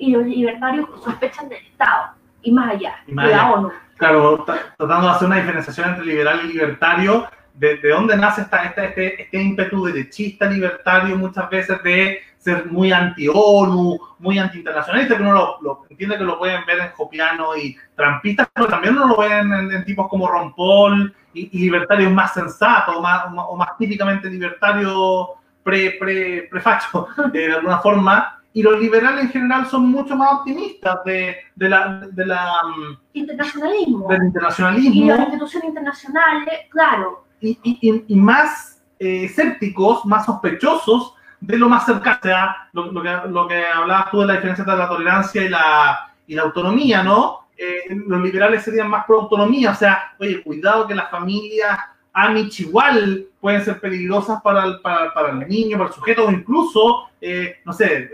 y 0.00 0.10
los 0.12 0.24
libertarios 0.24 0.88
sospechan 1.04 1.48
del 1.48 1.64
Estado 1.64 2.14
y 2.42 2.50
más 2.52 2.72
allá, 2.72 2.96
de 3.06 3.14
la 3.14 3.52
ONU. 3.52 3.70
Claro, 3.96 4.44
tratando 4.78 5.08
de 5.08 5.12
hacer 5.12 5.26
una 5.26 5.36
diferenciación 5.36 5.90
entre 5.90 6.06
liberal 6.06 6.40
y 6.44 6.48
libertario, 6.54 7.28
de, 7.52 7.76
de 7.76 7.90
dónde 7.90 8.16
nace 8.16 8.40
esta, 8.40 8.64
este, 8.64 9.22
este 9.22 9.42
ímpetu 9.42 9.84
derechista 9.84 10.46
libertario 10.46 11.16
muchas 11.18 11.50
veces 11.50 11.82
de 11.82 12.22
ser 12.38 12.64
muy 12.66 12.90
anti-ONU, 12.90 13.98
muy 14.20 14.38
anti-internacionalista, 14.38 15.16
que 15.16 15.22
uno 15.22 15.58
lo, 15.60 15.84
entiende 15.90 16.16
que 16.16 16.24
lo 16.24 16.38
pueden 16.38 16.64
ver 16.64 16.78
en 16.78 16.90
Jopiano 16.92 17.54
y 17.54 17.76
trampistas, 17.94 18.48
pero 18.54 18.66
también 18.66 18.96
uno 18.96 19.08
lo 19.08 19.16
ve 19.18 19.38
en, 19.38 19.84
tipos 19.84 20.08
como 20.08 20.26
Ron 20.26 20.54
Paul 20.54 21.14
y, 21.34 21.58
libertarios 21.58 22.10
más 22.10 22.32
sensatos, 22.32 22.96
o 22.96 23.02
más, 23.02 23.24
o 23.26 23.56
más 23.56 23.76
típicamente 23.76 24.30
libertarios 24.30 25.28
pre, 25.62 25.98
pre, 26.00 26.48
prefacho, 26.50 27.08
de 27.32 27.52
alguna 27.52 27.78
forma, 27.80 28.39
y 28.52 28.62
los 28.62 28.80
liberales 28.80 29.24
en 29.24 29.30
general 29.30 29.66
son 29.66 29.90
mucho 29.90 30.16
más 30.16 30.32
optimistas 30.32 30.98
de, 31.04 31.36
de 31.54 31.68
la, 31.68 32.08
de 32.10 32.26
la 32.26 32.62
mm, 32.64 32.98
internacionalismo. 33.14 34.08
del 34.08 34.24
internacionalismo. 34.24 34.94
Y 34.94 35.04
las 35.06 35.20
instituciones 35.20 35.68
internacionales, 35.68 36.54
claro. 36.70 37.24
Y, 37.40 37.58
y, 37.62 38.04
y 38.08 38.16
más 38.16 38.82
eh, 38.98 39.24
escépticos, 39.24 40.04
más 40.04 40.26
sospechosos 40.26 41.14
de 41.40 41.56
lo 41.56 41.68
más 41.68 41.86
cercano. 41.86 42.18
O 42.20 42.26
sea, 42.26 42.68
lo, 42.72 42.92
lo, 42.92 43.02
que, 43.02 43.16
lo 43.28 43.48
que 43.48 43.64
hablabas 43.64 44.10
tú 44.10 44.20
de 44.20 44.26
la 44.26 44.32
diferencia 44.34 44.62
entre 44.62 44.76
la 44.76 44.88
tolerancia 44.88 45.42
y 45.42 45.48
la, 45.48 46.12
y 46.26 46.34
la 46.34 46.42
autonomía, 46.42 47.02
¿no? 47.02 47.46
Eh, 47.56 47.94
los 48.06 48.20
liberales 48.22 48.62
serían 48.62 48.88
más 48.88 49.04
pro 49.04 49.20
autonomía, 49.20 49.72
o 49.72 49.74
sea, 49.74 50.14
oye, 50.18 50.42
cuidado 50.42 50.86
que 50.86 50.94
las 50.94 51.10
familias 51.10 51.78
Amish 52.12 52.60
igual 52.60 53.26
pueden 53.40 53.64
ser 53.64 53.80
peligrosas 53.80 54.42
para 54.42 54.64
el, 54.64 54.80
para, 54.80 55.12
para 55.14 55.30
el 55.30 55.48
niño, 55.48 55.78
para 55.78 55.88
el 55.88 55.94
sujeto, 55.94 56.26
o 56.26 56.30
incluso, 56.30 57.08
eh, 57.20 57.60
no 57.64 57.72
sé, 57.72 57.86
eh, 57.86 58.10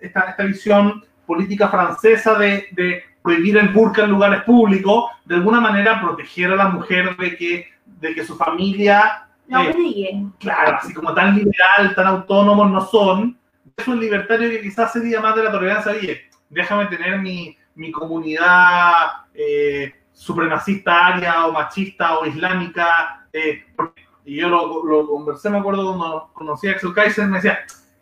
esta, 0.00 0.30
esta, 0.30 0.44
visión 0.44 1.04
política 1.26 1.68
francesa 1.68 2.38
de, 2.38 2.66
de, 2.72 3.02
prohibir 3.22 3.56
el 3.56 3.70
burka 3.70 4.04
en 4.04 4.10
lugares 4.10 4.42
públicos, 4.42 5.10
de 5.24 5.36
alguna 5.36 5.58
manera 5.58 5.98
proteger 5.98 6.52
a 6.52 6.56
la 6.56 6.68
mujer 6.68 7.16
de 7.16 7.34
que, 7.36 7.68
de 7.86 8.14
que 8.14 8.22
su 8.22 8.36
familia... 8.36 9.26
No 9.46 9.62
eh, 9.62 10.26
Claro, 10.38 10.76
así 10.76 10.92
como 10.92 11.14
tan 11.14 11.34
liberal, 11.34 11.94
tan 11.96 12.06
autónomos 12.06 12.70
no 12.70 12.82
son. 12.82 13.38
Es 13.76 13.88
un 13.88 13.98
libertario 13.98 14.50
que 14.50 14.60
quizás 14.60 14.92
sería 14.92 15.22
más 15.22 15.34
de 15.36 15.44
la 15.44 15.50
tolerancia. 15.50 15.92
Oye, 15.92 16.28
déjame 16.50 16.84
tener 16.86 17.18
mi, 17.18 17.56
mi 17.74 17.90
comunidad 17.90 19.24
eh, 19.32 19.94
supremacista 20.12 21.06
aria 21.06 21.46
o 21.46 21.52
machista 21.52 22.18
o 22.18 22.26
islámica 22.26 23.23
eh, 23.34 23.64
y 24.24 24.36
yo 24.36 24.48
lo, 24.48 25.06
conversé, 25.08 25.50
me 25.50 25.58
acuerdo 25.58 25.86
cuando 25.86 26.30
conocí 26.32 26.68
a 26.68 26.72
Axel 26.72 26.94
Kaiser, 26.94 27.26
me 27.26 27.36
decía, 27.36 27.58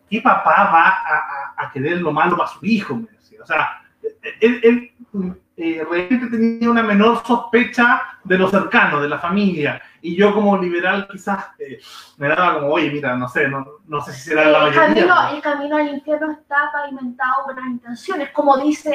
¿qué 0.08 0.20
papá 0.20 0.70
va 0.70 0.88
a, 0.88 1.54
a, 1.56 1.72
querer 1.72 2.00
lo 2.00 2.12
malo 2.12 2.36
para 2.36 2.50
su 2.50 2.64
hijo? 2.64 2.94
Me 2.94 3.08
decía. 3.10 3.40
O 3.42 3.46
sea, 3.46 3.82
él, 4.40 4.60
él 4.62 4.92
eh, 5.56 5.84
realmente 5.88 6.28
tenía 6.28 6.70
una 6.70 6.82
menor 6.82 7.24
sospecha 7.26 8.02
de 8.22 8.38
lo 8.38 8.48
cercano, 8.48 9.00
de 9.00 9.08
la 9.08 9.18
familia. 9.18 9.82
Y 10.02 10.14
yo 10.14 10.34
como 10.34 10.58
liberal 10.58 11.08
quizás 11.10 11.46
eh, 11.58 11.80
me 12.18 12.28
daba 12.28 12.54
como, 12.54 12.68
oye, 12.68 12.90
mira, 12.90 13.16
no 13.16 13.28
sé, 13.28 13.48
no, 13.48 13.66
no 13.86 14.00
sé 14.02 14.12
si 14.12 14.20
será 14.28 14.50
la 14.50 14.58
mayoría. 14.60 14.80
Camino, 14.86 15.34
el 15.34 15.42
camino 15.42 15.76
al 15.76 15.88
infierno 15.88 16.30
está 16.32 16.70
pavimentado 16.72 17.44
con 17.46 17.56
las 17.56 17.66
intenciones, 17.66 18.30
como 18.30 18.58
dice 18.58 18.92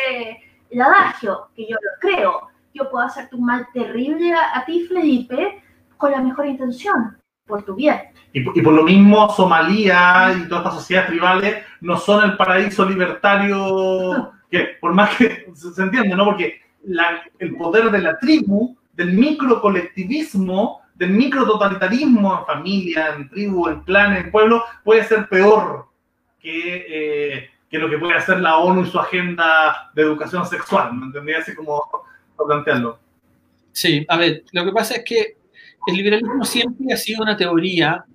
el 0.69 0.81
adagio, 0.81 1.49
que 1.55 1.67
yo 1.67 1.75
lo 1.75 1.99
creo. 1.99 2.47
Yo 2.73 2.89
puedo 2.91 3.05
hacerte 3.05 3.35
un 3.35 3.45
mal 3.45 3.67
terrible 3.73 4.33
a, 4.33 4.59
a 4.59 4.65
ti, 4.65 4.85
Felipe, 4.87 5.63
con 5.97 6.11
la 6.11 6.21
mejor 6.21 6.45
intención, 6.45 7.17
por 7.45 7.63
tu 7.63 7.75
bien. 7.75 7.99
Y, 8.33 8.41
por 8.41 8.73
lo 8.73 8.83
mismo 8.83 9.29
Somalia 9.29 10.35
y 10.37 10.47
todas 10.47 10.65
estas 10.65 10.75
sociedades 10.75 11.09
tribales 11.09 11.63
no 11.81 11.97
son 11.97 12.23
el 12.23 12.37
paraíso 12.37 12.87
libertario, 12.87 14.31
que 14.49 14.77
por 14.79 14.93
más 14.93 15.15
que 15.17 15.47
se 15.53 15.81
entiende, 15.81 16.15
¿no? 16.15 16.25
Porque 16.25 16.61
el 17.39 17.55
poder 17.55 17.89
de 17.89 17.99
la 17.99 18.17
tribu, 18.19 18.77
del 18.93 19.13
microcolectivismo, 19.13 20.81
del 20.95 21.11
micrototalitarismo 21.11 22.39
en 22.39 22.45
familia, 22.45 23.15
en 23.15 23.29
tribu, 23.29 23.69
en 23.69 23.81
clan, 23.81 24.17
en 24.17 24.31
pueblo, 24.31 24.63
puede 24.83 25.03
ser 25.03 25.27
peor 25.29 25.87
que, 26.39 26.85
eh, 26.87 27.49
que 27.69 27.77
lo 27.77 27.89
que 27.89 27.97
puede 27.97 28.15
hacer 28.15 28.39
la 28.39 28.57
ONU 28.57 28.83
y 28.83 28.89
su 28.89 28.99
agenda 28.99 29.91
de 29.93 30.01
educación 30.01 30.45
sexual, 30.45 30.93
¿me 30.93 31.07
entendía? 31.07 31.39
Así 31.39 31.53
como 31.53 31.83
plantearlo. 32.45 32.99
Sí, 33.71 34.05
a 34.09 34.17
ver, 34.17 34.43
lo 34.53 34.65
que 34.65 34.71
pasa 34.71 34.95
es 34.95 35.03
que 35.03 35.36
el 35.87 35.95
liberalismo 35.95 36.43
siempre 36.43 36.93
ha 36.93 36.97
sido 36.97 37.23
una 37.23 37.37
teoría 37.37 38.05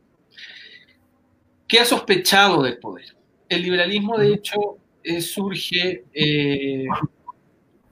que 1.67 1.81
ha 1.81 1.85
sospechado 1.87 2.63
del 2.63 2.79
poder. 2.79 3.17
El 3.49 3.63
liberalismo, 3.63 4.19
de 4.19 4.35
hecho, 4.35 4.77
eh, 5.03 5.23
surge 5.23 6.05
eh, 6.13 6.85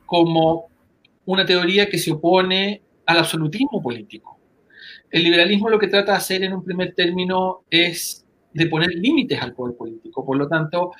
como 0.04 0.68
una 1.24 1.46
teoría 1.46 1.88
que 1.88 1.98
se 1.98 2.12
opone 2.12 2.82
al 3.06 3.18
absolutismo 3.18 3.82
político. 3.82 4.38
El 5.10 5.24
liberalismo 5.24 5.70
lo 5.70 5.78
que 5.78 5.88
trata 5.88 6.12
de 6.12 6.18
hacer 6.18 6.44
en 6.44 6.52
un 6.52 6.62
primer 6.62 6.94
término 6.94 7.64
es 7.70 8.26
de 8.52 8.66
poner 8.66 8.90
límites 8.90 9.40
al 9.40 9.54
poder 9.54 9.76
político. 9.76 10.26
Por 10.26 10.36
lo 10.36 10.46
tanto, 10.46 10.92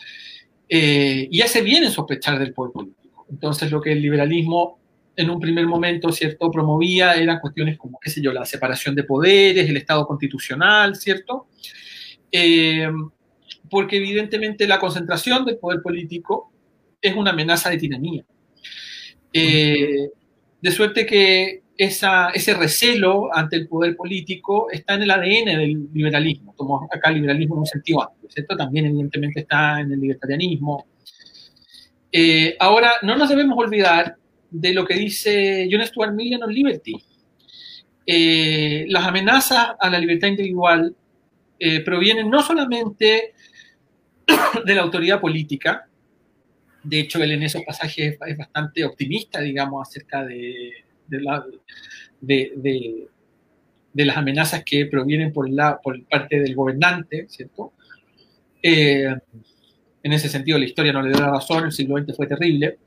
eh, 0.68 1.28
y 1.30 1.42
hace 1.42 1.60
bien 1.60 1.84
en 1.84 1.90
sospechar 1.90 2.38
del 2.38 2.54
poder 2.54 2.72
político. 2.72 3.26
Entonces, 3.30 3.70
lo 3.70 3.80
que 3.80 3.92
el 3.92 4.00
liberalismo 4.00 4.79
en 5.20 5.30
un 5.30 5.38
primer 5.38 5.66
momento, 5.66 6.10
¿cierto?, 6.12 6.50
promovía 6.50 7.14
eran 7.14 7.40
cuestiones 7.40 7.76
como, 7.76 7.98
qué 8.00 8.10
sé 8.10 8.22
yo, 8.22 8.32
la 8.32 8.44
separación 8.44 8.94
de 8.94 9.04
poderes, 9.04 9.68
el 9.68 9.76
Estado 9.76 10.06
constitucional, 10.06 10.96
¿cierto? 10.96 11.48
Eh, 12.32 12.88
porque 13.68 13.98
evidentemente 13.98 14.66
la 14.66 14.78
concentración 14.78 15.44
del 15.44 15.58
poder 15.58 15.82
político 15.82 16.52
es 17.00 17.14
una 17.14 17.30
amenaza 17.30 17.70
de 17.70 17.78
tiranía. 17.78 18.24
Eh, 19.32 20.08
de 20.60 20.70
suerte 20.70 21.06
que 21.06 21.62
ese 21.76 22.54
recelo 22.54 23.34
ante 23.34 23.56
el 23.56 23.68
poder 23.68 23.96
político 23.96 24.70
está 24.70 24.94
en 24.94 25.02
el 25.02 25.10
ADN 25.10 25.44
del 25.44 25.88
liberalismo. 25.94 26.54
Tomo 26.56 26.88
acá 26.92 27.10
liberalismo 27.10 27.54
en 27.54 27.60
un 27.60 27.66
sentido 27.66 28.02
amplio, 28.02 28.30
¿cierto? 28.30 28.56
También 28.56 28.86
evidentemente 28.86 29.40
está 29.40 29.80
en 29.80 29.92
el 29.92 30.00
libertarianismo. 30.00 30.86
Eh, 32.12 32.56
ahora, 32.58 32.92
no 33.02 33.16
nos 33.16 33.28
debemos 33.28 33.56
olvidar 33.56 34.16
de 34.50 34.74
lo 34.74 34.84
que 34.84 34.94
dice 34.94 35.68
John 35.70 35.84
Stuart 35.86 36.12
Mill 36.12 36.34
en 36.34 36.52
Liberty. 36.52 36.94
Eh, 38.06 38.86
las 38.88 39.06
amenazas 39.06 39.68
a 39.78 39.90
la 39.90 39.98
libertad 39.98 40.28
individual 40.28 40.94
eh, 41.58 41.80
provienen 41.80 42.28
no 42.28 42.42
solamente 42.42 43.34
de 44.64 44.74
la 44.74 44.82
autoridad 44.82 45.20
política, 45.20 45.86
de 46.82 47.00
hecho 47.00 47.22
él 47.22 47.32
en 47.32 47.42
esos 47.42 47.62
pasajes 47.62 48.16
es 48.26 48.36
bastante 48.36 48.84
optimista, 48.84 49.40
digamos, 49.40 49.86
acerca 49.86 50.24
de, 50.24 50.72
de, 52.20 53.08
las 53.94 54.16
amenazas 54.16 54.64
que 54.64 54.86
provienen 54.86 55.32
por, 55.32 55.50
la, 55.50 55.78
por 55.78 56.02
parte 56.06 56.40
del 56.40 56.54
gobernante, 56.54 57.26
¿cierto? 57.28 57.74
Eh, 58.62 59.14
en 60.02 60.12
ese 60.12 60.28
sentido, 60.28 60.58
la 60.58 60.64
historia 60.64 60.92
no 60.92 61.02
le 61.02 61.10
da 61.10 61.30
razón, 61.30 61.66
el 61.66 61.72
siglo 61.72 61.98
XX 61.98 62.16
fue 62.16 62.26
terrible. 62.26 62.78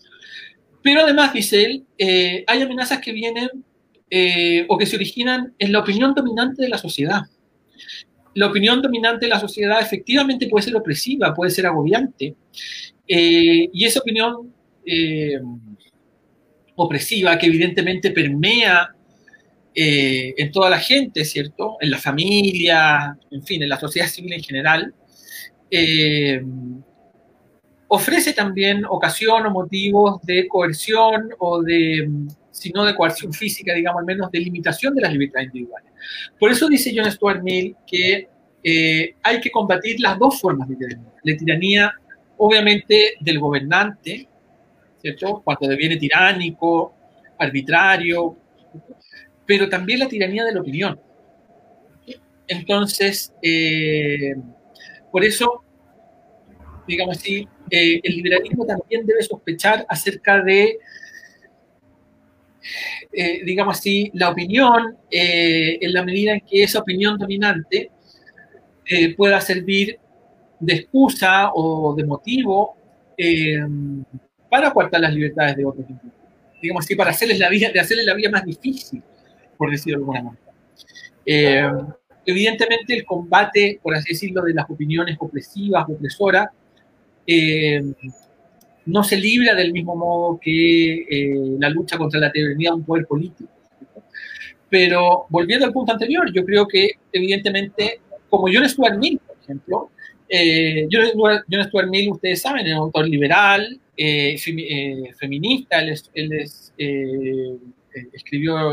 Pero 0.84 1.02
además, 1.02 1.34
dice 1.34 1.64
él, 1.64 1.86
eh, 1.98 2.44
hay 2.46 2.62
amenazas 2.62 3.00
que 3.00 3.12
vienen 3.12 3.50
eh, 4.10 4.66
o 4.68 4.78
que 4.78 4.86
se 4.86 4.96
originan 4.96 5.54
en 5.58 5.72
la 5.72 5.80
opinión 5.80 6.14
dominante 6.14 6.62
de 6.62 6.70
la 6.70 6.78
sociedad. 6.78 7.22
La 8.36 8.48
opinión 8.48 8.82
dominante 8.82 9.26
de 9.26 9.30
la 9.30 9.40
sociedad 9.40 9.82
efectivamente 9.82 10.48
puede 10.48 10.66
ser 10.66 10.76
opresiva, 10.76 11.34
puede 11.34 11.52
ser 11.52 11.66
agobiante. 11.66 12.36
y 13.08 13.86
esa 13.86 14.00
opinión 14.00 14.54
opresiva 16.76 17.38
que 17.38 17.48
evidentemente 17.48 18.12
permea 18.12 18.90
eh, 19.76 20.36
en 20.38 20.52
toda 20.52 20.70
la 20.70 20.80
gente, 20.80 21.26
¿cierto? 21.26 21.78
En 21.82 21.90
la 21.90 21.98
familia, 21.98 23.18
en 23.32 23.44
fin, 23.44 23.64
en 23.64 23.70
la 23.70 23.80
sociedad 23.80 24.08
civil 24.08 24.34
en 24.34 24.44
general, 24.44 24.94
eh, 25.72 26.44
ofrece 27.96 28.34
también 28.34 28.86
ocasión 28.86 29.46
o 29.46 29.52
motivos 29.52 30.20
de 30.24 30.48
coerción 30.48 31.30
o 31.38 31.62
de, 31.62 32.10
si 32.50 32.72
no 32.72 32.86
de 32.86 32.96
coerción 32.96 33.32
física, 33.32 33.72
digamos, 33.72 34.00
al 34.00 34.06
menos 34.06 34.32
de 34.32 34.40
limitación 34.40 34.96
de 34.96 35.02
las 35.02 35.14
libertades 35.14 35.50
individuales. 35.50 35.92
Por 36.40 36.50
eso 36.50 36.68
dice 36.68 36.92
John 36.96 37.12
Stuart 37.12 37.44
Mill 37.44 37.76
que 37.86 38.28
eh, 38.64 39.16
hay 39.22 39.40
que 39.40 39.52
combatir 39.52 40.00
las 40.00 40.18
dos 40.18 40.42
formas 40.42 40.68
de 40.70 40.76
tiranía. 40.76 41.14
La 41.22 41.38
tiranía, 41.38 41.94
obviamente, 42.38 43.14
del 43.20 43.40
gobernante, 43.40 44.28
cuando 45.44 45.68
deviene 45.68 45.98
tiránico, 45.98 46.96
arbitrario, 47.38 48.36
pero 49.46 49.70
también 49.70 50.00
la 50.00 50.08
tiranía 50.08 50.46
de 50.46 50.54
la 50.54 50.62
opinión. 50.62 51.00
Entonces, 52.48 53.32
eh, 53.44 54.34
por 55.12 55.24
eso, 55.24 55.64
digamos 56.88 57.18
así, 57.18 57.48
eh, 57.76 58.00
el 58.04 58.16
liberalismo 58.16 58.66
también 58.66 59.06
debe 59.06 59.24
sospechar 59.24 59.86
acerca 59.90 60.42
de, 60.44 60.78
eh, 63.12 63.42
digamos 63.44 63.80
así, 63.80 64.12
la 64.14 64.30
opinión, 64.30 64.98
en 65.10 65.94
la 65.94 66.04
medida 66.04 66.34
en 66.34 66.42
que 66.42 66.64
esa 66.64 66.80
opinión 66.80 67.18
dominante 67.18 67.90
pueda 69.18 69.40
servir 69.42 69.98
de 70.60 70.74
excusa 70.74 71.52
o 71.54 71.96
de 71.96 72.06
motivo 72.06 72.76
para 74.50 74.72
coartar 74.72 75.02
las 75.02 75.14
libertades 75.14 75.56
de 75.56 75.66
otros 75.66 75.86
Digamos 76.62 76.86
así, 76.86 76.96
para 76.96 77.10
hacerles 77.10 77.40
la 77.40 77.50
vida, 77.50 77.72
de 77.72 77.80
hacerles 77.80 78.06
la 78.06 78.14
vida 78.14 78.30
más 78.30 78.46
difícil, 78.46 79.02
por 79.58 79.70
decirlo 79.70 79.98
de 79.98 80.02
alguna 80.02 80.24
manera. 80.24 80.44
Eh, 81.26 81.70
evidentemente, 82.26 82.94
el 82.94 83.04
combate, 83.04 83.80
por 83.82 83.96
así 83.96 84.14
decirlo, 84.14 84.44
de 84.44 84.54
las 84.54 84.70
opiniones 84.70 85.18
opresivas, 85.20 85.86
opresoras, 85.90 86.50
eh, 87.26 87.82
no 88.86 89.04
se 89.04 89.18
libra 89.18 89.56
del 89.56 89.72
mismo 89.72 89.96
modo 89.96 90.40
que 90.40 91.06
eh, 91.10 91.56
la 91.60 91.70
lucha 91.70 91.98
contra 91.98 92.20
la 92.20 92.32
tiranía 92.32 92.72
de 92.72 92.76
un 92.76 92.84
poder 92.84 93.06
político. 93.06 93.50
Pero 94.70 95.26
volviendo 95.30 95.66
al 95.66 95.74
punto 95.74 95.94
anterior, 95.94 96.32
yo 96.34 96.44
creo 96.44 96.68
que 96.68 96.92
evidentemente, 97.12 98.02
como 98.30 98.48
John 98.52 98.68
Stuart 98.68 98.98
Mill, 98.98 99.20
por 99.20 99.38
ejemplo, 99.42 99.90
John, 100.92 101.64
Stuart 101.66 101.90
Mill, 101.90 102.12
ustedes 102.12 102.42
saben, 102.42 102.66
es 102.66 102.74
un 102.74 102.80
autor 102.80 103.08
liberal, 103.08 103.80
eh, 103.96 104.36
eh, 104.48 105.14
feminista, 105.20 105.80
él, 105.80 105.96
eh, 106.80 107.58
escribió 108.12 108.72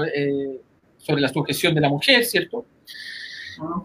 sobre 0.96 1.20
la 1.20 1.28
sujeción 1.28 1.74
de 1.74 1.80
la 1.82 1.90
mujer, 1.90 2.24
¿cierto? 2.24 2.64
Ah. 3.60 3.82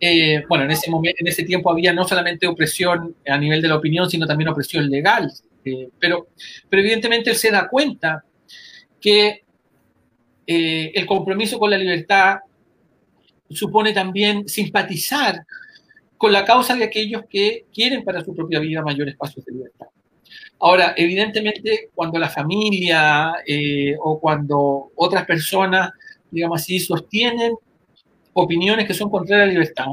Efectivamente, 0.00 0.46
bueno, 0.48 0.64
en 0.64 0.70
ese, 0.70 0.90
momento, 0.90 1.16
en 1.20 1.28
ese 1.28 1.44
tiempo 1.44 1.70
había 1.70 1.92
no 1.92 2.04
solamente 2.06 2.46
opresión 2.46 3.14
a 3.26 3.38
nivel 3.38 3.62
de 3.62 3.68
la 3.68 3.76
opinión, 3.76 4.08
sino 4.10 4.26
también 4.26 4.48
opresión 4.48 4.88
legal, 4.90 5.30
pero, 5.98 6.28
pero 6.68 6.82
evidentemente 6.82 7.30
él 7.30 7.36
se 7.36 7.50
da 7.50 7.68
cuenta 7.68 8.24
que 9.00 9.42
el 10.46 11.06
compromiso 11.06 11.58
con 11.58 11.70
la 11.70 11.78
libertad 11.78 12.36
supone 13.50 13.92
también 13.92 14.48
simpatizar 14.48 15.44
con 16.16 16.32
la 16.32 16.44
causa 16.44 16.74
de 16.74 16.84
aquellos 16.84 17.24
que 17.28 17.66
quieren 17.72 18.04
para 18.04 18.24
su 18.24 18.34
propia 18.34 18.60
vida 18.60 18.82
mayores 18.82 19.14
espacios 19.14 19.44
de 19.44 19.52
libertad. 19.52 19.86
Ahora, 20.60 20.94
evidentemente, 20.96 21.90
cuando 21.94 22.18
la 22.18 22.30
familia 22.30 23.34
eh, 23.46 23.94
o 24.00 24.18
cuando 24.18 24.92
otras 24.96 25.26
personas, 25.26 25.90
digamos 26.30 26.62
así, 26.62 26.80
sostienen 26.80 27.52
opiniones 28.34 28.86
que 28.86 28.94
son 28.94 29.10
contrarias 29.10 29.44
a 29.44 29.46
la 29.46 29.52
libertad, 29.52 29.86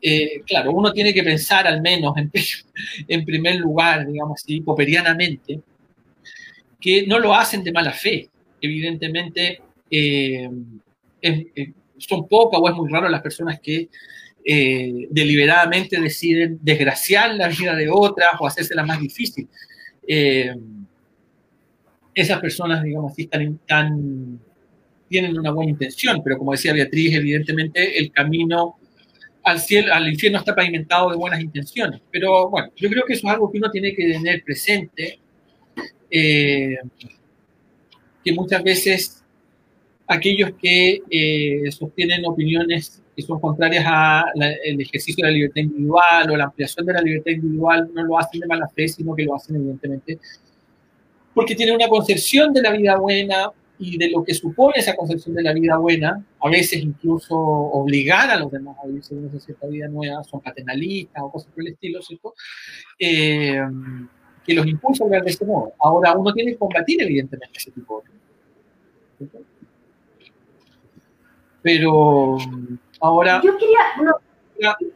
eh, 0.00 0.40
claro, 0.46 0.72
uno 0.72 0.92
tiene 0.92 1.12
que 1.12 1.22
pensar 1.22 1.66
al 1.66 1.80
menos 1.80 2.14
en, 2.16 3.24
primer 3.24 3.56
lugar, 3.56 4.06
digamos 4.06 4.42
así, 4.42 4.60
poperianamente, 4.60 5.60
que 6.80 7.06
no 7.06 7.18
lo 7.18 7.34
hacen 7.34 7.62
de 7.62 7.72
mala 7.72 7.92
fe. 7.92 8.28
Evidentemente, 8.60 9.60
eh, 9.90 10.48
son 11.98 12.28
pocas 12.28 12.60
o 12.62 12.68
es 12.68 12.74
muy 12.74 12.90
raro 12.90 13.08
las 13.08 13.22
personas 13.22 13.60
que 13.60 13.88
eh, 14.44 15.08
deliberadamente 15.10 16.00
deciden 16.00 16.58
desgraciar 16.62 17.34
la 17.34 17.48
vida 17.48 17.74
de 17.74 17.90
otras 17.90 18.30
o 18.38 18.46
hacérsela 18.46 18.82
más 18.82 19.00
difícil. 19.00 19.48
Eh, 20.06 20.54
esas 22.14 22.40
personas, 22.40 22.82
digamos 22.82 23.12
así, 23.12 23.28
están, 23.30 24.40
tienen 25.08 25.38
una 25.38 25.50
buena 25.50 25.70
intención, 25.70 26.22
pero 26.22 26.38
como 26.38 26.52
decía 26.52 26.72
Beatriz, 26.72 27.14
evidentemente 27.14 27.98
el 27.98 28.12
camino 28.12 28.76
al, 29.42 29.60
cielo, 29.60 29.92
al 29.92 30.08
infierno 30.08 30.38
está 30.38 30.54
pavimentado 30.54 31.10
de 31.10 31.16
buenas 31.16 31.40
intenciones. 31.40 32.00
Pero 32.10 32.48
bueno, 32.50 32.70
yo 32.76 32.88
creo 32.88 33.04
que 33.04 33.14
eso 33.14 33.26
es 33.26 33.32
algo 33.32 33.50
que 33.50 33.58
uno 33.58 33.70
tiene 33.70 33.94
que 33.94 34.12
tener 34.12 34.42
presente, 34.44 35.18
eh, 36.10 36.76
que 38.24 38.32
muchas 38.32 38.62
veces 38.62 39.24
aquellos 40.06 40.52
que 40.60 41.00
sostienen 41.70 42.24
opiniones 42.26 43.02
que 43.14 43.22
son 43.22 43.40
contrarias 43.40 43.84
al 43.86 44.80
ejercicio 44.80 45.24
de 45.24 45.30
la 45.30 45.34
libertad 45.34 45.62
individual 45.62 46.30
o 46.30 46.36
la 46.36 46.44
ampliación 46.44 46.86
de 46.86 46.92
la 46.92 47.02
libertad 47.02 47.32
individual 47.32 47.90
no 47.92 48.04
lo 48.04 48.18
hacen 48.18 48.40
de 48.40 48.46
mala 48.46 48.68
fe, 48.68 48.88
sino 48.88 49.14
que 49.14 49.24
lo 49.24 49.34
hacen 49.34 49.56
evidentemente 49.56 50.18
porque 51.38 51.54
tienen 51.54 51.76
una 51.76 51.86
concepción 51.86 52.52
de 52.52 52.62
la 52.62 52.72
vida 52.72 52.96
buena 52.96 53.52
y 53.78 53.96
de 53.96 54.10
lo 54.10 54.24
que 54.24 54.34
supone 54.34 54.74
esa 54.78 54.96
concepción 54.96 55.34
de 55.34 55.42
la 55.42 55.52
vida 55.52 55.76
buena, 55.76 56.24
a 56.40 56.48
veces 56.48 56.82
incluso 56.82 57.36
obligar 57.36 58.30
a 58.30 58.38
los 58.38 58.50
demás 58.50 58.76
a 58.82 58.86
vivir 58.86 59.04
según 59.04 59.26
esa 59.26 59.38
cierta 59.38 59.66
vida 59.68 59.88
nueva, 59.88 60.24
son 60.24 60.40
paternalistas 60.40 61.22
o 61.22 61.30
cosas 61.30 61.52
por 61.52 61.62
el 61.62 61.72
estilo, 61.72 62.02
¿cierto? 62.02 62.34
Eh, 62.98 63.60
que 64.44 64.54
los 64.54 64.66
impulsa 64.66 65.04
a 65.04 65.08
ver 65.08 65.22
de 65.22 65.30
ese 65.30 65.44
modo. 65.44 65.72
Ahora, 65.78 66.16
uno 66.16 66.32
tiene 66.32 66.52
que 66.52 66.58
combatir, 66.58 67.02
evidentemente, 67.02 67.58
ese 67.58 67.70
tipo 67.70 68.02
de 69.18 69.28
cosas. 69.28 69.46
Pero 71.62 72.38
ahora... 73.00 73.40
Yo 73.44 73.56
quería... 73.56 73.78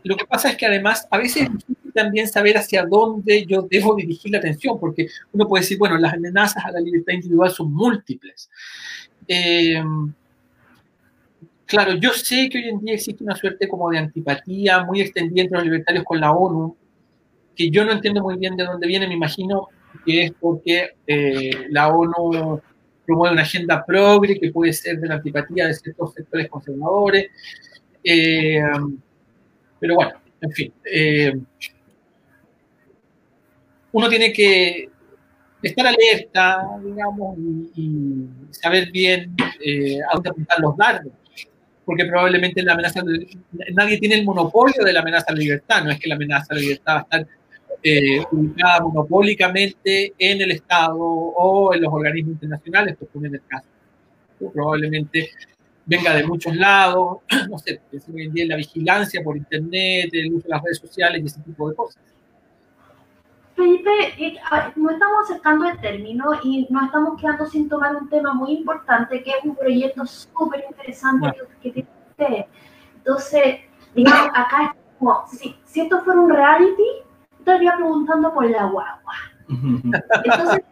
Lo 0.03 0.17
que 0.17 0.27
pasa 0.27 0.51
es 0.51 0.57
que 0.57 0.67
además 0.67 1.07
a 1.11 1.19
veces 1.19 1.49
también 1.93 2.27
saber 2.29 2.57
hacia 2.57 2.85
dónde 2.85 3.45
yo 3.47 3.63
debo 3.63 3.95
dirigir 3.95 4.33
la 4.33 4.39
atención, 4.39 4.79
porque 4.81 5.09
uno 5.33 5.47
puede 5.47 5.63
decir, 5.63 5.79
bueno, 5.79 5.99
las 5.99 6.15
amenazas 6.15 6.65
a 6.65 6.73
la 6.73 6.81
libertad 6.81 7.15
individual 7.15 7.51
son 7.51 7.73
múltiples. 7.73 8.51
Eh, 9.29 9.83
claro, 11.67 11.95
yo 11.95 12.11
sé 12.11 12.49
que 12.49 12.59
hoy 12.59 12.69
en 12.69 12.81
día 12.81 12.95
existe 12.95 13.23
una 13.23 13.37
suerte 13.37 13.69
como 13.69 13.91
de 13.91 13.99
antipatía 13.99 14.85
muy 14.85 15.01
extendida 15.01 15.43
entre 15.43 15.59
los 15.59 15.65
libertarios 15.65 16.05
con 16.05 16.21
la 16.21 16.33
ONU, 16.33 16.77
que 17.55 17.71
yo 17.71 17.85
no 17.85 17.93
entiendo 17.93 18.23
muy 18.23 18.37
bien 18.39 18.57
de 18.57 18.65
dónde 18.65 18.87
viene, 18.87 19.07
me 19.07 19.15
imagino 19.15 19.69
que 20.07 20.25
es 20.25 20.33
porque 20.41 20.91
eh, 21.07 21.67
la 21.69 21.89
ONU 21.89 22.61
promueve 23.07 23.35
una 23.35 23.43
agenda 23.43 23.85
progre 23.85 24.39
que 24.39 24.51
puede 24.51 24.73
ser 24.73 24.99
de 24.99 25.09
la 25.09 25.15
antipatía 25.17 25.67
de 25.67 25.75
ciertos 25.75 26.15
sectores 26.15 26.49
conservadores. 26.49 27.31
Eh, 28.05 28.63
pero 29.83 29.97
bueno, 29.97 30.12
en 30.41 30.53
fin 30.53 30.72
uno 33.93 34.09
tiene 34.09 34.33
que 34.33 34.89
estar 35.62 35.87
alerta, 35.87 36.66
digamos, 36.83 37.39
y, 37.76 38.26
saber 38.51 38.91
bien 38.91 39.35
eh, 39.64 39.99
a 40.11 40.14
dónde 40.14 40.30
apuntar 40.30 40.61
los 40.61 40.76
dardos, 40.76 41.12
porque 41.85 42.05
probablemente 42.07 42.62
la 42.62 42.72
amenaza, 42.72 43.03
nadie 43.72 43.99
tiene 43.99 44.16
el 44.16 44.24
monopolio 44.24 44.85
de 44.85 44.93
la 44.93 45.01
amenaza 45.01 45.26
a 45.28 45.33
la 45.33 45.39
libertad, 45.39 45.85
no 45.85 45.91
es 45.91 46.01
que 46.01 46.09
la 46.09 46.16
amenaza 46.16 46.47
a 46.51 46.55
la 46.55 46.61
libertad 46.61 46.95
va 46.95 46.99
a 46.99 47.03
estar 47.03 47.26
eh, 47.85 48.22
ubicada 48.30 48.80
monopólicamente 48.80 50.14
en 50.18 50.41
el 50.41 50.53
Estado 50.53 50.99
o 50.99 51.74
en 51.74 51.83
los 51.83 51.93
organismos 51.93 52.35
internacionales, 52.35 52.97
por 52.97 53.26
en 53.26 53.35
el 53.35 53.43
caso. 53.47 53.66
Probablemente 54.53 55.30
venga 55.85 56.14
de 56.14 56.24
muchos 56.24 56.55
lados, 56.57 57.18
no 57.51 57.59
sé, 57.59 57.80
hoy 57.93 58.22
en 58.22 58.33
día 58.33 58.47
la 58.47 58.57
vigilancia 58.57 59.22
por 59.22 59.37
Internet, 59.37 60.11
el 60.12 60.35
uso 60.35 60.49
de 60.49 60.55
las 60.55 60.62
redes 60.62 60.78
sociales 60.78 61.22
y 61.22 61.26
ese 61.26 61.41
tipo 61.43 61.68
de 61.68 61.76
cosas. 61.76 62.03
Felipe, 63.55 63.91
eh, 64.18 64.39
nos 64.76 64.93
estamos 64.93 65.24
acercando 65.24 65.68
al 65.68 65.80
término 65.80 66.24
y 66.43 66.66
nos 66.70 66.85
estamos 66.85 67.20
quedando 67.20 67.47
sin 67.47 67.68
tomar 67.68 67.95
un 67.95 68.09
tema 68.09 68.33
muy 68.33 68.53
importante, 68.53 69.22
que 69.22 69.30
es 69.30 69.45
un 69.45 69.55
proyecto 69.55 70.07
súper 70.07 70.64
interesante 70.68 71.33
que, 71.61 71.70
tiene 71.70 71.89
usted. 72.11 72.47
Entonces, 72.97 73.61
digamos, 73.95 74.28
acá 74.35 74.57
es 74.62 74.99
como, 74.99 75.24
si, 75.26 75.57
esto 75.74 76.03
fuera 76.03 76.20
un 76.20 76.30
reality, 76.30 76.83
estaría 77.39 77.76
preguntando 77.76 78.33
por 78.33 78.49
la 78.49 78.64
guagua. 78.64 79.14
Entonces, 79.49 80.64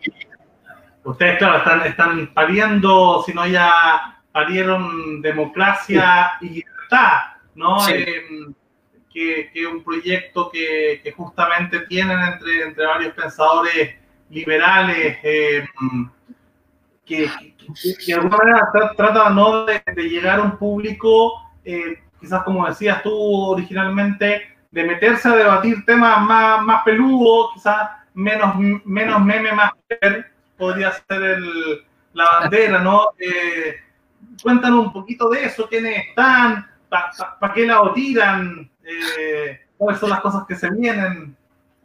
Ustedes, 1.02 1.38
claro, 1.38 1.58
están, 1.58 1.86
están 1.86 2.34
pariendo, 2.34 3.22
si 3.24 3.32
no 3.32 3.46
ya 3.46 4.19
parieron 4.32 5.20
democracia 5.22 6.32
y 6.40 6.48
libertad, 6.48 7.18
¿no? 7.54 7.80
Sí. 7.80 7.92
Eh, 7.94 8.52
que, 9.12 9.50
es 9.52 9.66
un 9.66 9.82
proyecto 9.82 10.50
que, 10.50 11.12
justamente 11.16 11.80
tienen 11.80 12.18
entre, 12.20 12.62
entre 12.62 12.86
varios 12.86 13.14
pensadores 13.14 13.96
liberales, 14.30 15.18
eh, 15.22 15.64
que, 17.04 17.28
de 18.06 18.14
alguna 18.14 18.36
manera 18.36 18.68
trata 18.96 19.30
¿no? 19.30 19.66
de, 19.66 19.82
llegar 19.96 20.38
a 20.38 20.42
un 20.42 20.56
público, 20.56 21.32
eh, 21.64 21.98
quizás 22.20 22.42
como 22.44 22.66
decías 22.66 23.02
tú 23.02 23.12
originalmente, 23.12 24.56
de 24.70 24.84
meterse 24.84 25.28
a 25.28 25.36
debatir 25.36 25.84
temas 25.84 26.20
más, 26.22 26.62
más 26.62 26.84
peludos, 26.84 27.50
quizás 27.54 27.90
menos, 28.14 28.54
menos 28.84 29.24
meme, 29.24 29.52
más 29.52 29.72
podría 30.56 30.92
ser 30.92 31.22
el, 31.22 31.84
la 32.12 32.24
bandera, 32.40 32.78
¿no? 32.78 33.08
Eh, 33.18 33.76
cuéntanos 34.42 34.86
un 34.86 34.92
poquito 34.92 35.28
de 35.30 35.44
eso, 35.44 35.68
quiénes 35.68 36.08
están, 36.08 36.66
para 36.88 37.54
qué 37.54 37.66
lado 37.66 37.92
tiran, 37.92 38.70
eh, 38.90 39.60
¿Cuáles 39.76 40.00
son 40.00 40.10
las 40.10 40.20
cosas 40.20 40.42
que 40.46 40.56
se 40.56 40.70
vienen? 40.70 41.36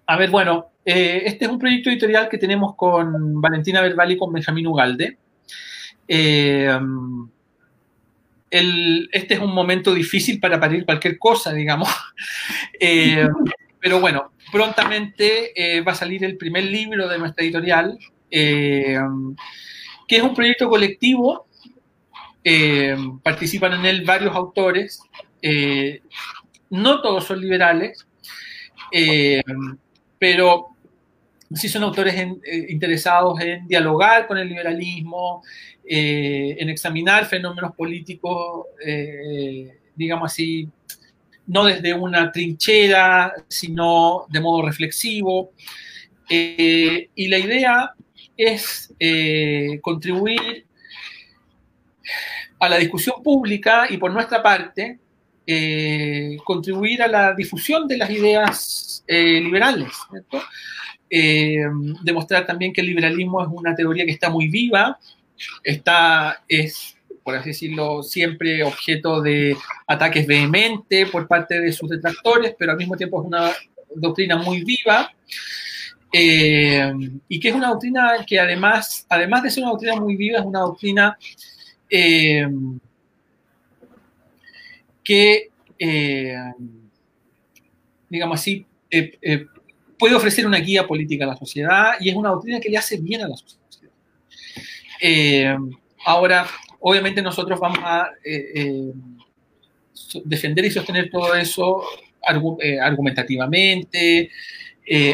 A 0.07 0.17
ver, 0.17 0.29
bueno, 0.29 0.71
eh, 0.83 1.23
este 1.25 1.45
es 1.45 1.51
un 1.51 1.59
proyecto 1.59 1.89
editorial 1.89 2.27
que 2.29 2.37
tenemos 2.37 2.75
con 2.75 3.39
Valentina 3.41 3.81
Verbal 3.81 4.11
y 4.11 4.17
con 4.17 4.33
Benjamín 4.33 4.67
Ugalde. 4.67 5.17
Eh, 6.07 6.77
este 8.49 9.33
es 9.33 9.39
un 9.39 9.53
momento 9.53 9.93
difícil 9.93 10.39
para 10.39 10.59
parir 10.59 10.85
cualquier 10.85 11.17
cosa, 11.17 11.53
digamos. 11.53 11.89
pero 13.79 13.99
bueno, 13.99 14.31
prontamente 14.51 15.81
va 15.85 15.93
a 15.93 15.95
salir 15.95 16.23
el 16.23 16.37
primer 16.37 16.65
libro 16.65 17.07
de 17.07 17.17
nuestra 17.17 17.43
editorial, 17.43 17.97
que 18.29 18.97
es 20.07 20.21
un 20.21 20.33
proyecto 20.33 20.69
colectivo. 20.69 21.44
Participan 23.23 23.73
en 23.73 23.85
él 23.85 24.05
varios 24.05 24.35
autores 24.35 25.01
no 26.69 27.01
todos 27.01 27.25
son 27.25 27.41
liberales, 27.41 28.07
eh, 28.91 29.41
pero 30.19 30.67
sí 31.53 31.69
son 31.69 31.83
autores 31.83 32.15
eh, 32.15 32.65
interesados 32.69 33.39
en 33.41 33.67
dialogar 33.67 34.27
con 34.27 34.37
el 34.37 34.49
liberalismo, 34.49 35.43
eh, 35.87 36.55
en 36.59 36.69
examinar 36.69 37.25
fenómenos 37.25 37.75
políticos, 37.75 38.67
digamos 39.95 40.31
así, 40.31 40.67
no 41.47 41.63
desde 41.65 41.93
una 41.93 42.31
trinchera, 42.31 43.31
sino 43.47 44.25
de 44.29 44.39
modo 44.41 44.63
reflexivo. 44.63 45.51
y 46.27 47.27
la 47.27 47.37
idea 47.37 47.93
es 48.35 48.93
contribuir 49.81 50.65
a 52.65 52.69
la 52.69 52.77
discusión 52.77 53.21
pública 53.23 53.87
y 53.89 53.97
por 53.97 54.11
nuestra 54.11 54.41
parte 54.41 54.99
eh, 55.47 56.37
contribuir 56.43 57.03
a 57.03 57.07
la 57.07 57.33
difusión 57.35 57.87
de 57.87 57.97
las 57.97 58.09
ideas 58.09 59.03
eh, 59.07 59.39
liberales, 59.39 59.91
eh, 61.07 61.61
demostrar 62.01 62.47
también 62.47 62.73
que 62.73 62.81
el 62.81 62.87
liberalismo 62.87 63.43
es 63.43 63.49
una 63.51 63.75
teoría 63.75 64.05
que 64.05 64.11
está 64.11 64.31
muy 64.31 64.47
viva, 64.47 64.97
está, 65.63 66.43
es, 66.47 66.97
por 67.23 67.35
así 67.35 67.49
decirlo, 67.49 68.01
siempre 68.01 68.63
objeto 68.63 69.21
de 69.21 69.55
ataques 69.85 70.25
vehementes 70.25 71.11
por 71.11 71.27
parte 71.27 71.61
de 71.61 71.71
sus 71.71 71.89
detractores, 71.89 72.55
pero 72.57 72.71
al 72.71 72.77
mismo 72.79 72.97
tiempo 72.97 73.21
es 73.21 73.27
una 73.27 73.51
doctrina 73.93 74.37
muy 74.37 74.63
viva. 74.63 75.13
y 76.11 77.39
que 77.39 77.49
es 77.49 77.53
una 77.53 77.69
doctrina 77.69 78.25
que 78.25 78.39
además, 78.39 79.05
además 79.09 79.43
de 79.43 79.51
ser 79.51 79.63
una 79.63 79.73
doctrina 79.73 79.95
muy 79.97 80.15
viva, 80.15 80.39
es 80.39 80.45
una 80.45 80.61
doctrina 80.61 81.17
que, 85.05 85.49
eh, 85.77 86.35
digamos 88.09 88.39
así, 88.39 88.65
eh, 88.89 89.17
eh, 89.21 89.45
puede 89.97 90.15
ofrecer 90.15 90.45
una 90.45 90.57
guía 90.57 90.85
política 90.85 91.23
a 91.23 91.29
la 91.29 91.37
sociedad 91.37 91.93
y 92.01 92.09
es 92.09 92.15
una 92.15 92.29
doctrina 92.29 92.59
que 92.59 92.69
le 92.69 92.77
hace 92.77 92.97
bien 92.97 93.21
a 93.21 93.29
la 93.29 93.37
sociedad. 93.37 93.61
ahora, 96.05 96.47
obviamente 96.79 97.21
nosotros 97.21 97.59
vamos 97.59 97.79
a 97.81 98.09
defender 100.23 100.65
y 100.65 100.71
sostener 100.71 101.09
todo 101.09 101.35
eso 101.35 101.83
argumentativamente, 102.23 104.31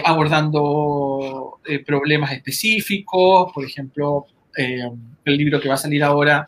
abordando 0.06 1.60
problemas 1.86 2.32
específicos, 2.32 3.52
por 3.54 3.66
ejemplo, 3.66 4.26
el 4.56 5.38
libro 5.38 5.60
que 5.60 5.68
va 5.68 5.76
a 5.76 5.78
salir 5.78 6.04
ahora 6.04 6.48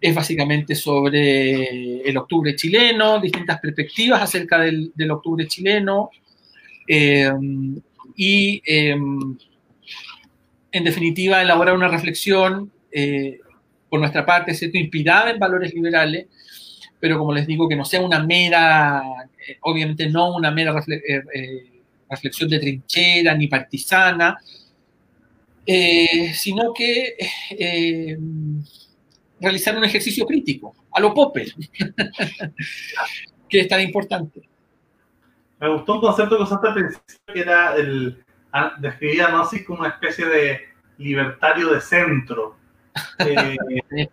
es 0.00 0.14
básicamente 0.14 0.74
sobre 0.74 2.00
el 2.08 2.16
octubre 2.16 2.54
chileno, 2.54 3.20
distintas 3.20 3.60
perspectivas 3.60 4.22
acerca 4.22 4.58
del, 4.58 4.92
octubre 5.10 5.46
chileno 5.46 6.10
eh, 6.86 7.32
y, 8.14 8.62
em, 8.66 9.36
en 10.72 10.84
definitiva, 10.84 11.40
elaborar 11.40 11.74
una 11.74 11.88
reflexión 11.88 12.70
eh, 12.92 13.40
por 13.88 14.00
nuestra 14.00 14.26
parte, 14.26 14.54
¿cierto? 14.54 14.78
inspirada 14.78 15.30
en 15.30 15.38
valores 15.38 15.72
liberales, 15.72 16.26
pero 17.00 17.18
como 17.18 17.32
les 17.32 17.46
digo, 17.46 17.68
que 17.68 17.76
no 17.76 17.84
sea 17.84 18.02
una 18.02 18.22
mera, 18.22 19.02
eh, 19.48 19.56
obviamente 19.62 20.08
no 20.10 20.36
una 20.36 20.50
mera 20.50 20.74
reflexión 22.10 22.50
de 22.50 22.58
trinchera 22.58 23.34
ni 23.34 23.46
partisana, 23.48 24.38
sino 25.66 26.72
que 26.72 27.16
realizar 29.40 29.76
un 29.76 29.84
ejercicio 29.84 30.26
crítico, 30.26 30.74
a 30.92 31.00
lo 31.00 31.12
Popper, 31.12 31.46
que 33.48 33.60
es 33.60 33.68
tan 33.68 33.80
importante. 33.80 34.42
Me 35.58 35.68
gustó 35.68 35.94
un 35.94 36.00
concepto 36.00 36.36
que 36.36 36.42
usaste 36.42 36.68
al 36.68 36.74
principio, 36.74 37.16
que 37.32 37.40
era 37.40 37.76
el, 37.76 38.24
describía 38.78 39.28
¿no? 39.28 39.42
así 39.42 39.64
como 39.64 39.80
una 39.80 39.88
especie 39.88 40.26
de 40.26 40.60
libertario 40.98 41.72
de 41.72 41.80
centro. 41.80 42.56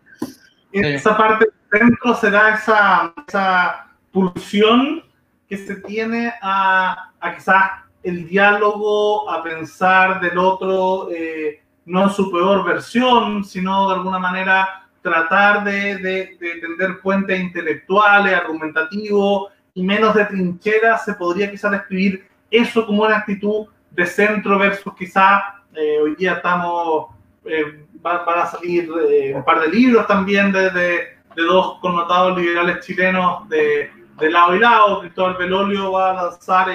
Eh, 0.76 0.96
esa 0.96 1.16
parte 1.16 1.46
del 1.46 1.80
centro 1.80 2.16
se 2.16 2.32
da 2.32 2.56
esa, 2.56 3.14
esa 3.28 3.92
pulsión 4.12 5.04
que 5.48 5.56
se 5.56 5.76
tiene 5.76 6.34
a, 6.42 7.12
a 7.20 7.36
quizás 7.36 7.64
el 8.02 8.28
diálogo, 8.28 9.30
a 9.30 9.44
pensar 9.44 10.20
del 10.20 10.38
otro, 10.38 11.10
eh, 11.12 11.62
no 11.86 12.04
en 12.04 12.10
su 12.10 12.32
peor 12.32 12.66
versión, 12.66 13.44
sino 13.44 13.88
de 13.88 13.96
alguna 13.96 14.20
manera 14.20 14.83
tratar 15.04 15.64
de, 15.64 15.98
de, 15.98 16.38
de 16.40 16.56
tender 16.62 17.00
puentes 17.02 17.40
intelectuales, 17.40 18.34
argumentativos 18.34 19.52
y 19.76 19.84
menos 19.84 20.16
de 20.16 20.26
trincheras, 20.26 21.06
se 21.06 21.14
podría 21.14 21.52
quizás 21.52 21.72
describir 21.72 22.28
eso 22.50 22.86
como 22.86 23.04
una 23.04 23.18
actitud 23.18 23.68
de 23.92 24.06
centro 24.06 24.58
versus 24.58 24.94
quizás 24.96 25.44
eh, 25.76 26.00
hoy 26.02 26.16
día 26.16 26.34
estamos, 26.34 27.08
eh, 27.46 27.86
van, 27.96 28.22
a 28.26 28.46
salir 28.46 28.90
eh, 29.10 29.34
un 29.36 29.44
par 29.44 29.60
de 29.60 29.70
libros 29.70 30.06
también 30.08 30.52
de, 30.52 30.70
de, 30.70 31.18
de, 31.36 31.44
dos 31.44 31.80
connotados 31.80 32.38
liberales 32.38 32.86
chilenos 32.86 33.50
de, 33.50 33.92
de 34.20 34.30
lado 34.30 34.56
y 34.56 34.60
lado. 34.60 35.02
Cristóbal 35.02 35.36
Belolio 35.36 35.92
va 35.92 36.12
a 36.12 36.24
lanzar 36.24 36.68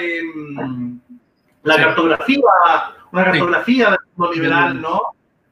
la 1.63 1.77
cartografía, 1.77 2.43
una 3.13 3.25
cartografía 3.25 3.85
sí. 3.87 3.91
del 3.91 4.01
mundo 4.17 4.33
liberal, 4.35 4.81
¿no? 4.83 5.01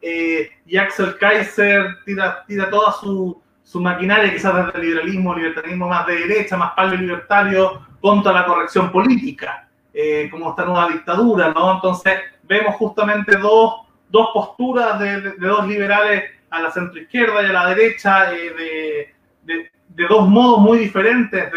Eh, 0.08 0.48
y 0.66 0.76
Axel 0.76 1.18
Kaiser 1.18 1.96
tira, 2.04 2.44
tira 2.46 2.70
toda 2.70 2.92
su, 2.92 3.42
su 3.64 3.80
maquinaria, 3.80 4.32
quizás 4.32 4.54
desde 4.54 4.78
el 4.78 4.86
liberalismo, 4.86 5.34
libertarismo 5.34 5.88
más 5.88 6.06
de 6.06 6.14
derecha, 6.14 6.56
más 6.56 6.74
palio 6.74 6.96
libertario, 6.96 7.84
contra 8.00 8.30
la 8.30 8.46
corrección 8.46 8.92
política, 8.92 9.68
eh, 9.92 10.28
como 10.30 10.50
esta 10.50 10.64
nueva 10.64 10.90
dictadura, 10.90 11.52
¿no? 11.52 11.74
Entonces, 11.74 12.20
vemos 12.44 12.76
justamente 12.76 13.36
dos, 13.36 13.80
dos 14.08 14.28
posturas 14.32 15.00
de, 15.00 15.20
de, 15.20 15.30
de, 15.32 15.46
dos 15.48 15.66
liberales 15.66 16.22
a 16.50 16.62
la 16.62 16.70
centroizquierda 16.70 17.42
y 17.42 17.46
a 17.46 17.52
la 17.52 17.74
derecha, 17.74 18.32
eh, 18.32 19.10
de, 19.42 19.70
de, 19.88 20.06
dos 20.06 20.28
modos 20.28 20.60
muy 20.60 20.78
diferentes 20.78 21.50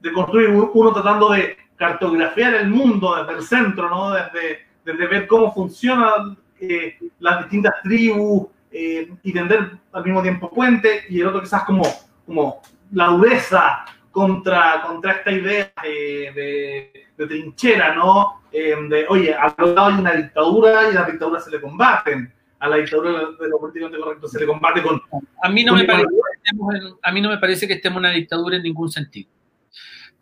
de, 0.00 0.12
construir, 0.12 0.50
uno 0.50 0.92
tratando 0.92 1.30
de 1.30 1.56
cartografiar 1.74 2.54
el 2.54 2.68
mundo 2.68 3.16
desde 3.16 3.40
el 3.40 3.42
centro, 3.42 3.90
¿no? 3.90 4.12
Desde, 4.12 4.64
desde 4.84 5.06
ver 5.08 5.26
cómo 5.26 5.52
funcionan 5.52 6.38
eh, 6.60 6.98
las 7.20 7.40
distintas 7.40 7.74
tribus 7.82 8.48
eh, 8.70 9.08
y 9.22 9.32
tender 9.32 9.70
al 9.92 10.04
mismo 10.04 10.22
tiempo 10.22 10.50
puente, 10.50 11.04
y 11.08 11.20
el 11.20 11.28
otro 11.28 11.40
quizás 11.42 11.64
como, 11.64 11.84
como 12.24 12.62
la 12.92 13.06
dureza 13.06 13.84
contra, 14.10 14.82
contra 14.86 15.12
esta 15.12 15.32
idea 15.32 15.72
de, 15.82 16.92
de 17.16 17.26
trinchera, 17.26 17.94
¿no? 17.94 18.42
Eh, 18.52 18.74
de, 18.88 19.06
oye, 19.08 19.34
al 19.34 19.54
lado 19.58 19.86
hay 19.86 19.98
una 19.98 20.12
dictadura 20.12 20.90
y 20.90 20.94
las 20.94 21.06
dictaduras 21.06 21.44
se 21.44 21.50
le 21.50 21.60
combaten. 21.60 22.32
A 22.58 22.68
la 22.68 22.76
dictadura 22.76 23.10
de 23.38 23.48
lo 23.48 23.58
políticamente 23.58 23.98
correcto 23.98 24.28
se 24.28 24.40
le 24.40 24.46
combate 24.46 24.82
con... 24.82 25.00
A 25.42 25.48
mí, 25.50 25.62
no 25.62 25.74
me 25.74 25.84
parece 25.84 26.08
en, 26.44 26.94
a 27.02 27.12
mí 27.12 27.20
no 27.20 27.28
me 27.28 27.36
parece 27.36 27.66
que 27.68 27.74
estemos 27.74 27.98
en 27.98 28.06
una 28.06 28.12
dictadura 28.12 28.56
en 28.56 28.62
ningún 28.62 28.90
sentido. 28.90 29.28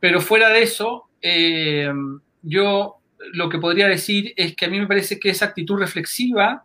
Pero 0.01 0.21
fuera 0.21 0.49
de 0.49 0.63
eso, 0.63 1.09
eh, 1.23 1.93
yo 2.43 2.97
lo 3.33 3.49
que 3.49 3.59
podría 3.59 3.89
decir 3.89 4.33
es 4.37 4.55
que 4.55 4.67
a 4.67 4.69
mí 4.69 4.79
me 4.79 4.87
parece 4.87 5.19
que 5.19 5.31
esa 5.31 5.47
actitud 5.47 5.79
reflexiva 5.79 6.65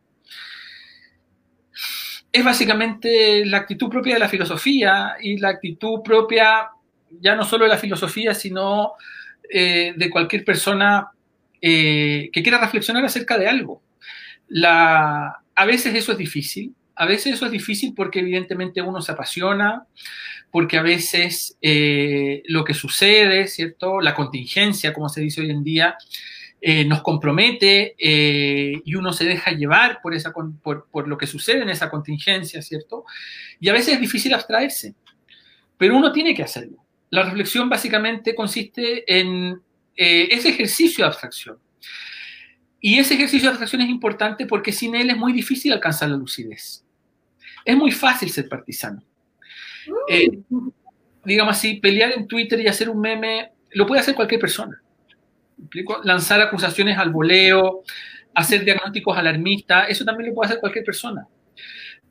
es 2.32 2.44
básicamente 2.44 3.46
la 3.46 3.58
actitud 3.58 3.90
propia 3.90 4.14
de 4.14 4.20
la 4.20 4.30
filosofía 4.30 5.16
y 5.22 5.38
la 5.38 5.50
actitud 5.50 6.02
propia 6.04 6.70
ya 7.22 7.36
no 7.36 7.44
solo 7.44 7.66
de 7.66 7.72
la 7.72 7.78
filosofía, 7.78 8.34
sino 8.36 8.94
eh, 9.50 9.94
de 9.96 10.10
cualquier 10.10 10.46
persona 10.46 11.10
eh, 11.62 12.30
que 12.32 12.44
quiera 12.44 12.60
reflexionar 12.60 13.04
acerca 13.04 13.38
de 13.38 13.48
algo. 13.48 13.82
A 14.64 15.66
veces 15.66 15.94
eso 15.96 16.12
es 16.12 16.18
difícil, 16.18 16.74
a 16.96 17.06
veces 17.06 17.34
eso 17.34 17.46
es 17.46 17.52
difícil 17.52 17.94
porque 17.96 18.20
evidentemente 18.20 18.82
uno 18.82 19.02
se 19.02 19.12
apasiona, 19.12 19.86
porque 20.52 20.78
a 20.78 20.82
veces 20.82 21.58
eh, 21.62 22.44
lo 22.46 22.64
que 22.64 22.74
sucede, 22.74 23.48
¿cierto? 23.48 24.02
La 24.02 24.14
contingencia, 24.14 24.94
como 24.94 25.10
se 25.10 25.22
dice 25.22 25.42
hoy 25.42 25.50
en 25.50 25.64
día, 25.64 25.98
eh, 26.62 26.84
nos 26.84 27.02
compromete 27.02 27.96
eh, 27.98 28.82
y 28.84 28.96
uno 28.96 29.14
se 29.14 29.24
deja 29.24 29.52
llevar 29.52 30.02
por, 30.02 30.14
esa, 30.14 30.34
por, 30.34 30.90
por, 30.90 31.08
lo 31.08 31.18
que 31.18 31.26
sucede 31.26 31.62
en 31.62 31.70
esa 31.70 31.90
contingencia, 31.90 32.62
¿cierto? 32.62 33.06
Y 33.62 33.70
a 33.70 33.74
veces 33.74 33.94
es 33.94 34.02
difícil 34.02 34.34
abstraerse, 34.34 34.94
pero 35.78 35.96
uno 35.96 36.12
tiene 36.12 36.36
que 36.36 36.44
hacerlo. 36.44 36.84
La 37.12 37.24
reflexión 37.24 37.70
básicamente 37.70 38.36
consiste 38.36 39.06
en 39.08 39.62
eh, 39.96 40.28
ese 40.32 40.50
ejercicio 40.50 41.06
de 41.06 41.08
abstracción. 41.08 41.58
Y 42.82 43.00
ese 43.00 43.14
ejercicio 43.14 43.48
de 43.48 43.52
abstracción 43.52 43.82
es 43.82 43.90
importante 43.90 44.46
porque 44.46 44.74
sin 44.74 44.96
él 44.96 45.10
es 45.10 45.18
muy 45.18 45.32
difícil 45.32 45.72
alcanzar 45.72 46.10
la 46.10 46.18
lucidez. 46.18 46.84
Es 47.64 47.76
muy 47.78 47.92
fácil 47.92 48.30
ser 48.30 48.50
partisano. 48.50 49.02
Digamos 51.24 51.58
así, 51.58 51.76
pelear 51.76 52.12
en 52.12 52.28
Twitter 52.28 52.60
y 52.60 52.68
hacer 52.68 52.90
un 52.90 53.00
meme 53.00 53.52
lo 53.72 53.86
puede 53.86 54.02
hacer 54.02 54.16
cualquier 54.16 54.42
persona. 54.42 54.82
Lanzar 56.04 56.42
acusaciones 56.42 56.98
al 56.98 57.12
voleo, 57.12 57.84
hacer 58.34 58.64
diagnósticos 58.64 59.18
alarmistas, 59.18 59.90
eso 59.90 60.06
también 60.06 60.30
lo 60.30 60.36
puede 60.36 60.48
hacer 60.48 60.60
cualquier 60.60 60.86
persona. 60.86 61.28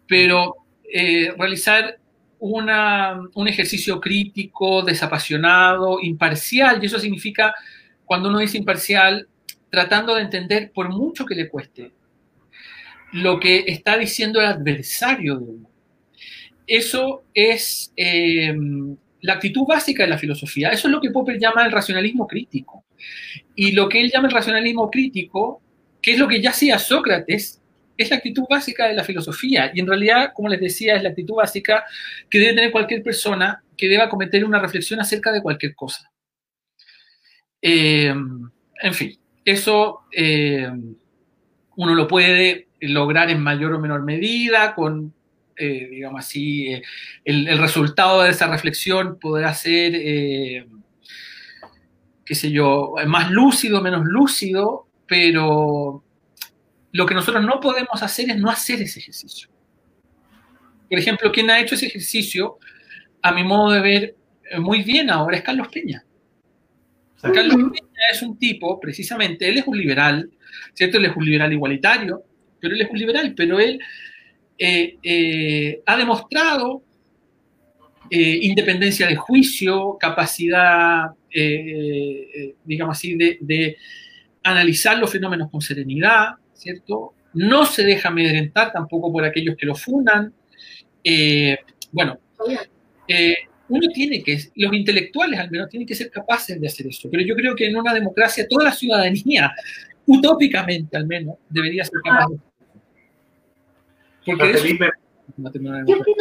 Pero 0.07 0.57
eh, 0.92 1.32
realizar 1.36 1.99
una, 2.38 3.20
un 3.34 3.49
ejercicio 3.49 4.01
crítico, 4.01 4.82
desapasionado, 4.82 6.01
imparcial, 6.01 6.78
y 6.82 6.86
eso 6.86 6.99
significa, 6.99 7.55
cuando 8.05 8.28
uno 8.28 8.38
dice 8.38 8.59
imparcial, 8.59 9.28
tratando 9.70 10.14
de 10.14 10.22
entender, 10.22 10.70
por 10.72 10.88
mucho 10.88 11.26
que 11.26 11.34
le 11.34 11.49
cueste, 11.49 11.92
lo 13.12 13.40
que 13.40 13.64
está 13.66 13.96
diciendo 13.96 14.40
el 14.40 14.46
adversario 14.46 15.36
de 15.36 15.44
uno. 15.44 15.70
Eso 16.66 17.24
es 17.32 17.92
eh, 17.96 18.55
la 19.22 19.34
actitud 19.34 19.66
básica 19.66 20.03
de 20.03 20.11
la 20.11 20.18
filosofía. 20.18 20.68
Eso 20.68 20.88
es 20.88 20.92
lo 20.92 21.01
que 21.01 21.11
Popper 21.11 21.38
llama 21.38 21.64
el 21.64 21.72
racionalismo 21.72 22.26
crítico. 22.26 22.84
Y 23.55 23.72
lo 23.72 23.88
que 23.88 24.01
él 24.01 24.11
llama 24.11 24.28
el 24.28 24.34
racionalismo 24.34 24.90
crítico, 24.90 25.62
que 26.01 26.12
es 26.12 26.18
lo 26.18 26.28
que 26.28 26.40
ya 26.40 26.51
hacía 26.51 26.78
Sócrates, 26.78 27.61
es 27.99 28.11
la 28.11 28.16
actitud 28.16 28.44
básica 28.49 28.86
de 28.86 28.94
la 28.94 29.05
filosofía. 29.05 29.72
Y 29.74 29.80
en 29.80 29.86
realidad, 29.88 30.32
como 30.34 30.49
les 30.49 30.61
decía, 30.61 30.94
es 30.94 31.03
la 31.03 31.11
actitud 31.11 31.34
básica 31.34 31.84
que 32.30 32.38
debe 32.38 32.55
tener 32.55 32.70
cualquier 32.70 33.03
persona 33.03 33.62
que 33.76 33.88
deba 33.88 34.09
cometer 34.09 34.44
una 34.44 34.61
reflexión 34.61 35.01
acerca 35.01 35.32
de 35.32 35.42
cualquier 35.42 35.74
cosa. 35.74 36.11
Eh, 37.61 38.14
en 38.80 38.94
fin, 38.94 39.18
eso 39.44 40.03
eh, 40.12 40.70
uno 41.76 41.94
lo 41.94 42.07
puede 42.07 42.68
lograr 42.80 43.30
en 43.30 43.42
mayor 43.42 43.74
o 43.74 43.80
menor 43.80 44.05
medida 44.05 44.74
con 44.74 45.12
eh, 45.61 45.88
digamos 45.90 46.20
así, 46.20 46.80
el, 47.24 47.59
resultado 47.59 48.22
de 48.22 48.30
esa 48.30 48.46
reflexión 48.46 49.18
podrá 49.18 49.53
ser, 49.55 49.92
qué 52.29 52.35
sé 52.35 52.51
yo, 52.51 52.95
más 53.07 53.31
lúcido, 53.31 53.81
menos 53.81 54.05
lúcido, 54.05 54.87
pero 55.07 56.05
lo 56.93 57.07
que 57.07 57.14
nosotros 57.14 57.43
no 57.43 57.59
podemos 57.59 58.03
hacer 58.03 58.29
es 58.29 58.37
no 58.37 58.51
hacer 58.51 58.83
ese 58.83 58.99
ejercicio. 58.99 59.49
Por 60.91 60.99
ejemplo, 60.99 61.33
quien 61.33 61.49
ha 61.51 61.59
hecho 61.59 61.74
ese 61.74 61.87
ejercicio, 61.87 62.59
a 63.22 63.33
mi 63.33 63.45
modo 63.45 63.72
de 63.72 63.81
ver, 63.81 64.16
muy 64.59 64.83
bien 64.83 65.09
ahora 65.09 65.39
es 65.39 65.43
Carlos 65.43 65.68
Peña. 65.68 66.05
Carlos 67.22 67.57
Peña 67.57 68.05
es 68.12 68.20
un 68.20 68.39
tipo, 68.39 68.79
precisamente, 68.79 69.49
él 69.49 69.57
es 69.57 69.66
un 69.66 69.79
liberal, 69.79 70.31
¿cierto? 70.74 70.99
Él 70.99 71.07
es 71.07 71.16
un 71.16 71.24
liberal 71.24 71.51
igualitario, 71.51 72.24
pero 72.61 72.74
él 72.74 72.83
es 72.83 72.91
un 72.91 72.99
liberal, 72.99 73.33
pero 73.35 73.59
él 73.59 73.81
eh, 74.59 74.99
eh, 75.03 75.81
ha 75.87 75.97
demostrado 75.97 76.83
eh, 78.11 78.39
independencia 78.43 79.07
de 79.07 79.16
juicio, 79.16 79.97
capacidad, 79.99 81.07
digamos 81.33 82.97
así, 82.97 83.16
de, 83.16 83.39
de, 83.41 83.76
analizar 84.43 84.99
los 84.99 85.11
fenómenos 85.11 85.51
con 85.51 85.61
serenidad, 85.61 86.35
¿cierto? 86.55 87.14
No 87.35 87.66
se 87.66 87.83
deja 87.85 88.09
amedrentar 88.09 88.72
tampoco 88.72 89.12
por 89.12 89.24
aquellos 89.24 89.57
que 89.57 89.66
lo 89.66 89.74
fundan. 89.74 90.33
bueno, 91.93 92.18
uno 93.68 93.89
tiene 93.93 94.22
que, 94.22 94.39
los 94.57 94.72
intelectuales 94.72 95.39
al 95.39 95.51
menos 95.51 95.68
tienen 95.68 95.87
que 95.87 95.95
ser 95.95 96.11
capaces 96.11 96.59
de 96.61 96.66
hacer 96.66 96.87
eso, 96.87 97.09
pero 97.11 97.22
yo 97.22 97.35
creo 97.35 97.55
que 97.55 97.66
en 97.66 97.76
una 97.76 97.93
democracia 97.93 98.47
toda 98.49 98.64
la 98.64 98.72
ciudadanía, 98.72 99.53
utópicamente 100.07 100.97
al 100.97 101.07
menos, 101.07 101.37
debería 101.51 101.85
ser 101.85 102.01
capaz 102.03 102.29
de 102.29 102.39
porque 104.29 104.51
eso, 104.51 104.66
yo 104.66 104.76
quiero, 106.01 106.20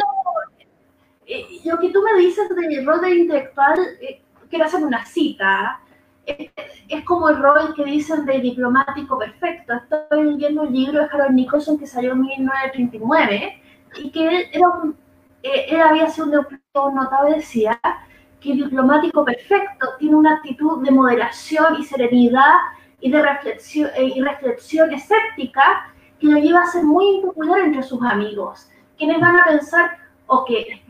eh, 1.26 1.44
lo 1.64 1.78
que 1.78 1.90
tú 1.90 2.02
me 2.02 2.20
dices 2.20 2.48
del 2.48 2.86
rol 2.86 3.00
de 3.02 3.10
intelectual, 3.16 3.78
eh, 4.00 4.20
quiero 4.48 4.64
hacer 4.64 4.84
una 4.84 5.04
cita. 5.04 5.80
Es, 6.26 7.04
como 7.04 7.30
el 7.30 7.38
rol 7.38 7.74
que 7.74 7.84
dicen 7.84 8.26
de 8.26 8.40
diplomático 8.40 9.18
perfecto. 9.18 9.74
Estoy 9.74 10.24
leyendo 10.24 10.62
un 10.62 10.72
libro 10.72 11.00
de 11.00 11.06
Harold 11.06 11.34
Nicholson 11.34 11.78
que 11.78 11.86
salió 11.86 12.12
en 12.12 12.20
1939 12.20 13.62
y 14.02 14.10
que 14.10 14.28
él, 14.28 14.44
era 14.52 14.68
un, 14.68 14.96
eh, 15.42 15.66
él 15.68 15.80
había 15.80 16.08
sido 16.10 16.26
un 16.26 16.94
notable, 16.94 17.36
decía 17.36 17.80
que 18.40 18.52
el 18.52 18.58
diplomático 18.58 19.24
perfecto 19.24 19.88
tiene 19.98 20.16
una 20.16 20.34
actitud 20.34 20.82
de 20.84 20.90
moderación 20.90 21.80
y 21.80 21.84
serenidad 21.84 22.54
y 23.00 23.10
de 23.10 23.22
reflexión, 23.22 23.90
eh, 23.96 24.12
y 24.14 24.22
reflexión 24.22 24.92
escéptica 24.92 25.92
que 26.20 26.26
lo 26.26 26.38
lleva 26.38 26.62
a 26.62 26.66
ser 26.66 26.84
muy 26.84 27.16
impopular 27.16 27.60
entre 27.60 27.82
sus 27.82 28.02
amigos. 28.02 28.68
quienes 28.96 29.20
van 29.20 29.36
a 29.36 29.44
pensar 29.44 29.96
o 30.26 30.44
que, 30.44 30.82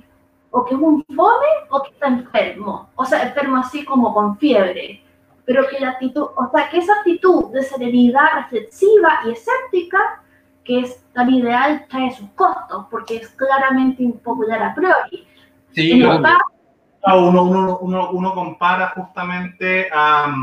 o 0.50 0.64
que 0.64 0.74
es 0.74 0.80
un 0.80 1.04
fome 1.14 1.46
o 1.70 1.82
que 1.82 1.90
está 1.90 2.08
enfermo, 2.08 2.90
o 2.94 3.04
sea, 3.04 3.22
enfermo 3.22 3.58
así 3.58 3.84
como 3.84 4.14
con 4.14 4.38
fiebre, 4.38 5.02
pero 5.44 5.66
que 5.68 5.80
la 5.80 5.90
actitud, 5.90 6.28
o 6.36 6.50
sea, 6.52 6.68
que 6.68 6.78
esa 6.78 6.92
actitud 6.98 7.52
de 7.52 7.62
serenidad 7.62 8.26
reflexiva 8.36 9.20
y 9.24 9.30
escéptica, 9.30 10.22
que 10.64 10.80
es 10.80 11.02
tan 11.12 11.30
ideal, 11.30 11.86
trae 11.88 12.14
sus 12.14 12.28
costos, 12.30 12.86
porque 12.90 13.16
es 13.16 13.28
claramente 13.30 14.02
impopular 14.02 14.62
a 14.62 14.74
priori. 14.74 15.26
Sí, 15.72 16.02
uno, 16.02 17.42
uno, 17.42 17.78
uno, 17.78 18.10
uno, 18.10 18.34
compara 18.34 18.88
justamente 18.88 19.88
a, 19.92 20.34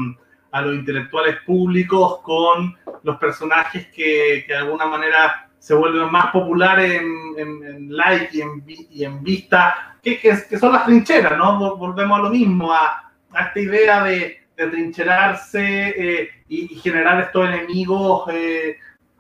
a, 0.52 0.62
los 0.62 0.76
intelectuales 0.76 1.38
públicos 1.46 2.20
con 2.22 2.76
los 3.04 3.18
personajes 3.18 3.88
que, 3.88 4.44
que 4.48 4.54
de 4.54 4.58
alguna 4.58 4.88
manera 4.88 5.45
se 5.66 5.74
vuelven 5.74 6.12
más 6.12 6.28
populares 6.28 7.02
en, 7.02 7.40
en, 7.40 7.98
like 7.98 8.30
y 8.38 8.42
en, 8.42 8.64
y 8.68 9.04
en 9.04 9.24
vista, 9.24 9.98
que, 10.04 10.20
que, 10.20 10.60
son 10.60 10.74
las 10.74 10.86
trincheras, 10.86 11.36
¿no? 11.40 11.76
Volvemos 11.76 12.20
a 12.20 12.22
lo 12.22 12.30
mismo, 12.30 12.72
a, 12.72 13.12
a 13.34 13.46
esta 13.46 13.60
idea 13.60 14.04
de, 14.04 14.42
de 14.56 14.68
trincherarse 14.68 15.96
eh, 15.98 16.30
y, 16.50 16.68
generar 16.76 17.20
estos 17.20 17.50
enemigos 17.50 18.30
eh, 18.32 18.78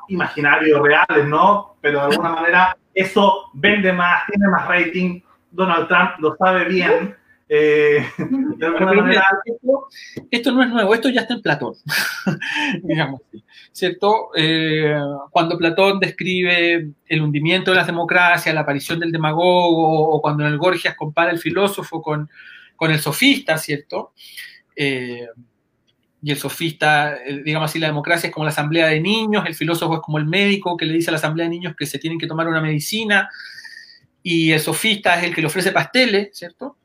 imaginarios, 0.09 0.83
reales, 0.83 1.25
¿no? 1.25 1.77
Pero 1.81 2.01
de 2.01 2.13
alguna 2.13 2.33
manera 2.33 2.77
eso 2.93 3.49
vende 3.53 3.91
más, 3.91 4.27
tiene 4.27 4.47
más 4.47 4.67
rating. 4.67 5.21
Donald 5.49 5.87
Trump 5.87 6.11
lo 6.19 6.35
sabe 6.35 6.65
bien. 6.65 7.15
Eh, 7.47 8.03
de 8.57 8.65
alguna 8.65 8.93
manera... 8.93 9.23
esto, 9.45 9.87
esto, 10.31 10.51
no 10.51 10.63
es 10.63 10.69
nuevo, 10.69 10.93
esto 10.95 11.09
ya 11.09 11.21
está 11.21 11.35
en 11.35 11.41
Platón, 11.41 11.75
digamos, 12.83 13.21
¿cierto? 13.71 14.29
Eh, 14.35 14.95
cuando 15.29 15.57
Platón 15.57 15.99
describe 15.99 16.89
el 17.05 17.21
hundimiento 17.21 17.71
de 17.71 17.77
las 17.77 17.85
democracias, 17.85 18.55
la 18.55 18.61
aparición 18.61 18.99
del 18.99 19.11
demagogo, 19.11 20.09
o 20.09 20.21
cuando 20.21 20.45
en 20.45 20.53
el 20.53 20.57
Gorgias 20.57 20.95
compara 20.95 21.31
el 21.31 21.37
filósofo 21.37 22.01
con, 22.01 22.29
con 22.75 22.91
el 22.91 22.99
sofista, 22.99 23.57
¿cierto? 23.57 24.13
Eh, 24.75 25.27
y 26.23 26.31
el 26.31 26.37
sofista, 26.37 27.19
digamos 27.43 27.69
así, 27.69 27.77
la 27.77 27.85
democracia 27.85 28.27
es 28.27 28.33
como 28.33 28.45
la 28.45 28.49
asamblea 28.49 28.87
de 28.87 28.99
niños, 28.99 29.45
el 29.45 29.53
filósofo 29.53 29.95
es 29.95 30.01
como 30.01 30.17
el 30.17 30.25
médico 30.25 30.75
que 30.75 30.85
le 30.85 30.93
dice 30.93 31.11
a 31.11 31.13
la 31.13 31.17
asamblea 31.17 31.45
de 31.45 31.51
niños 31.51 31.75
que 31.77 31.85
se 31.85 31.99
tienen 31.99 32.17
que 32.17 32.25
tomar 32.25 32.47
una 32.47 32.61
medicina, 32.61 33.29
y 34.23 34.51
el 34.51 34.59
sofista 34.59 35.19
es 35.19 35.25
el 35.25 35.35
que 35.35 35.41
le 35.41 35.47
ofrece 35.47 35.71
pasteles, 35.71 36.29
¿cierto? 36.33 36.77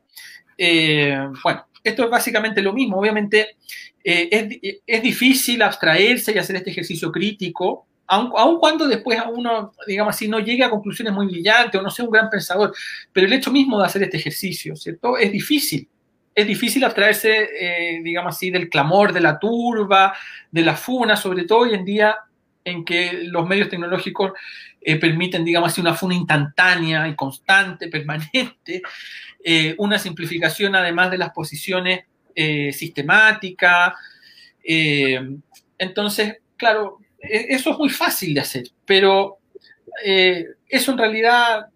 Eh, 0.63 1.17
bueno, 1.43 1.65
esto 1.83 2.03
es 2.03 2.09
básicamente 2.11 2.61
lo 2.61 2.71
mismo. 2.71 2.99
Obviamente 2.99 3.55
eh, 4.03 4.29
es, 4.61 4.79
es, 4.85 5.01
difícil 5.01 5.59
abstraerse 5.63 6.31
y 6.31 6.37
hacer 6.37 6.55
este 6.55 6.69
ejercicio 6.69 7.11
crítico, 7.11 7.87
aun, 8.05 8.31
aun, 8.37 8.59
cuando 8.59 8.87
después 8.87 9.19
uno, 9.33 9.73
digamos 9.87 10.13
así, 10.13 10.27
no 10.27 10.39
llegue 10.39 10.63
a 10.63 10.69
conclusiones 10.69 11.13
muy 11.13 11.25
brillantes 11.25 11.81
o 11.81 11.83
no 11.83 11.89
sea 11.89 12.05
un 12.05 12.11
gran 12.11 12.29
pensador, 12.29 12.75
pero 13.11 13.25
el 13.25 13.33
hecho 13.33 13.51
mismo 13.51 13.79
de 13.79 13.87
hacer 13.87 14.03
este 14.03 14.17
ejercicio, 14.17 14.75
¿cierto? 14.75 15.17
Es 15.17 15.31
difícil. 15.31 15.89
Es 16.35 16.45
difícil 16.45 16.83
abstraerse, 16.83 17.49
eh, 17.59 18.01
digamos 18.03 18.35
así, 18.35 18.51
del 18.51 18.69
clamor, 18.69 19.13
de 19.13 19.21
la 19.21 19.39
turba, 19.39 20.13
de 20.51 20.61
la 20.61 20.75
funa, 20.75 21.15
sobre 21.15 21.45
todo 21.45 21.61
hoy 21.61 21.73
en 21.73 21.85
día 21.85 22.15
en 22.63 22.85
que 22.85 23.23
los 23.23 23.47
medios 23.47 23.69
tecnológicos 23.69 24.33
eh, 24.79 24.97
permiten, 24.97 25.45
digamos 25.45 25.77
una 25.77 25.93
funa 25.93 26.15
instantánea 26.15 27.07
y 27.07 27.15
constante, 27.15 27.87
permanente, 27.89 28.81
eh, 29.43 29.75
una 29.77 29.97
simplificación 29.99 30.75
además 30.75 31.11
de 31.11 31.17
las 31.17 31.31
posiciones 31.31 32.05
eh, 32.35 32.71
sistemáticas. 32.71 33.93
Entonces, 35.77 36.37
claro, 36.55 36.99
e, 37.19 37.47
eso 37.49 37.71
es 37.71 37.77
muy 37.77 37.89
fácil 37.89 38.33
de 38.33 38.41
hacer, 38.41 38.63
pero 38.85 39.37
eso 40.69 40.91
en 40.91 40.97
realidad 40.97 41.67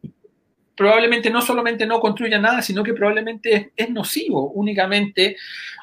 probablemente 0.76 1.30
no 1.30 1.42
solamente 1.42 1.86
no 1.86 2.00
construya 2.00 2.40
nada, 2.40 2.62
sino 2.62 2.84
que 2.84 2.94
probablemente 2.94 3.54
es, 3.54 3.68
es 3.76 3.90
nocivo 3.90 4.52
únicamente 4.52 5.36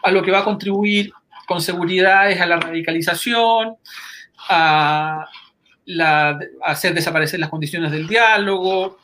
a 0.03 0.11
lo 0.11 0.23
que 0.23 0.31
va 0.31 0.41
a 0.41 0.45
contribuir 0.45 1.13
con 1.47 1.61
seguridad 1.61 2.31
es 2.31 2.41
a 2.41 2.47
la 2.47 2.57
radicalización, 2.57 3.77
a, 4.49 5.27
la, 5.85 6.39
hacer 6.65 6.95
desaparecer 6.95 7.41
las 7.41 7.51
condiciones 7.51 7.91
del 7.91 8.07
diálogo, 8.07 8.99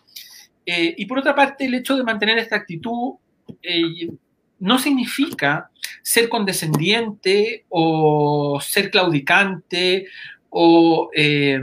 eh, 0.70 0.94
y 0.98 1.06
por 1.06 1.18
otra 1.18 1.34
parte, 1.34 1.64
el 1.64 1.74
hecho 1.76 1.96
de 1.96 2.04
mantener 2.04 2.36
esta 2.36 2.56
actitud 2.56 3.14
eh, 3.62 4.10
no 4.58 4.78
significa 4.78 5.70
ser 6.02 6.28
condescendiente 6.28 7.64
o 7.70 8.60
ser 8.60 8.90
claudicante 8.90 10.08
o 10.50 11.08
eh, 11.16 11.58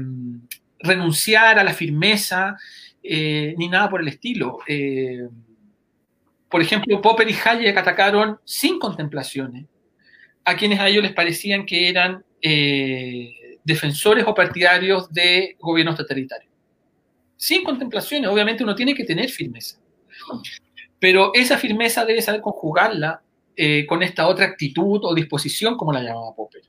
renunciar 0.79 1.59
a 1.59 1.63
la 1.63 1.71
firmeza, 1.73 2.57
ni 3.03 3.67
nada 3.69 3.91
por 3.91 4.01
el 4.01 4.07
estilo. 4.07 4.57
Por 6.49 6.61
ejemplo, 6.63 6.99
Popper 6.99 7.29
y 7.29 7.35
Hayek 7.35 7.77
atacaron 7.77 8.39
sin 8.43 8.79
contemplaciones 8.79 9.65
a 10.43 10.55
quienes 10.55 10.79
a 10.79 10.87
ellos 10.87 11.03
les 11.03 11.13
parecían 11.13 11.67
que 11.67 11.89
eran 11.89 12.25
defensores 13.65 14.23
o 14.25 14.33
partidarios 14.33 15.11
de 15.11 15.57
gobiernos 15.59 15.97
totalitarios 15.97 16.55
sin 17.37 17.63
contemplaciones. 17.63 18.29
Obviamente 18.29 18.63
uno 18.63 18.75
tiene 18.75 18.93
que 18.93 19.03
tener 19.03 19.29
firmeza. 19.29 19.77
Pero 20.99 21.31
esa 21.33 21.57
firmeza 21.57 22.05
debe 22.05 22.21
saber 22.21 22.41
conjugarla 22.41 23.21
eh, 23.55 23.85
con 23.85 24.03
esta 24.03 24.27
otra 24.27 24.45
actitud 24.45 24.99
o 25.03 25.13
disposición, 25.13 25.77
como 25.77 25.93
la 25.93 26.01
llamaba 26.01 26.35
Popper. 26.35 26.61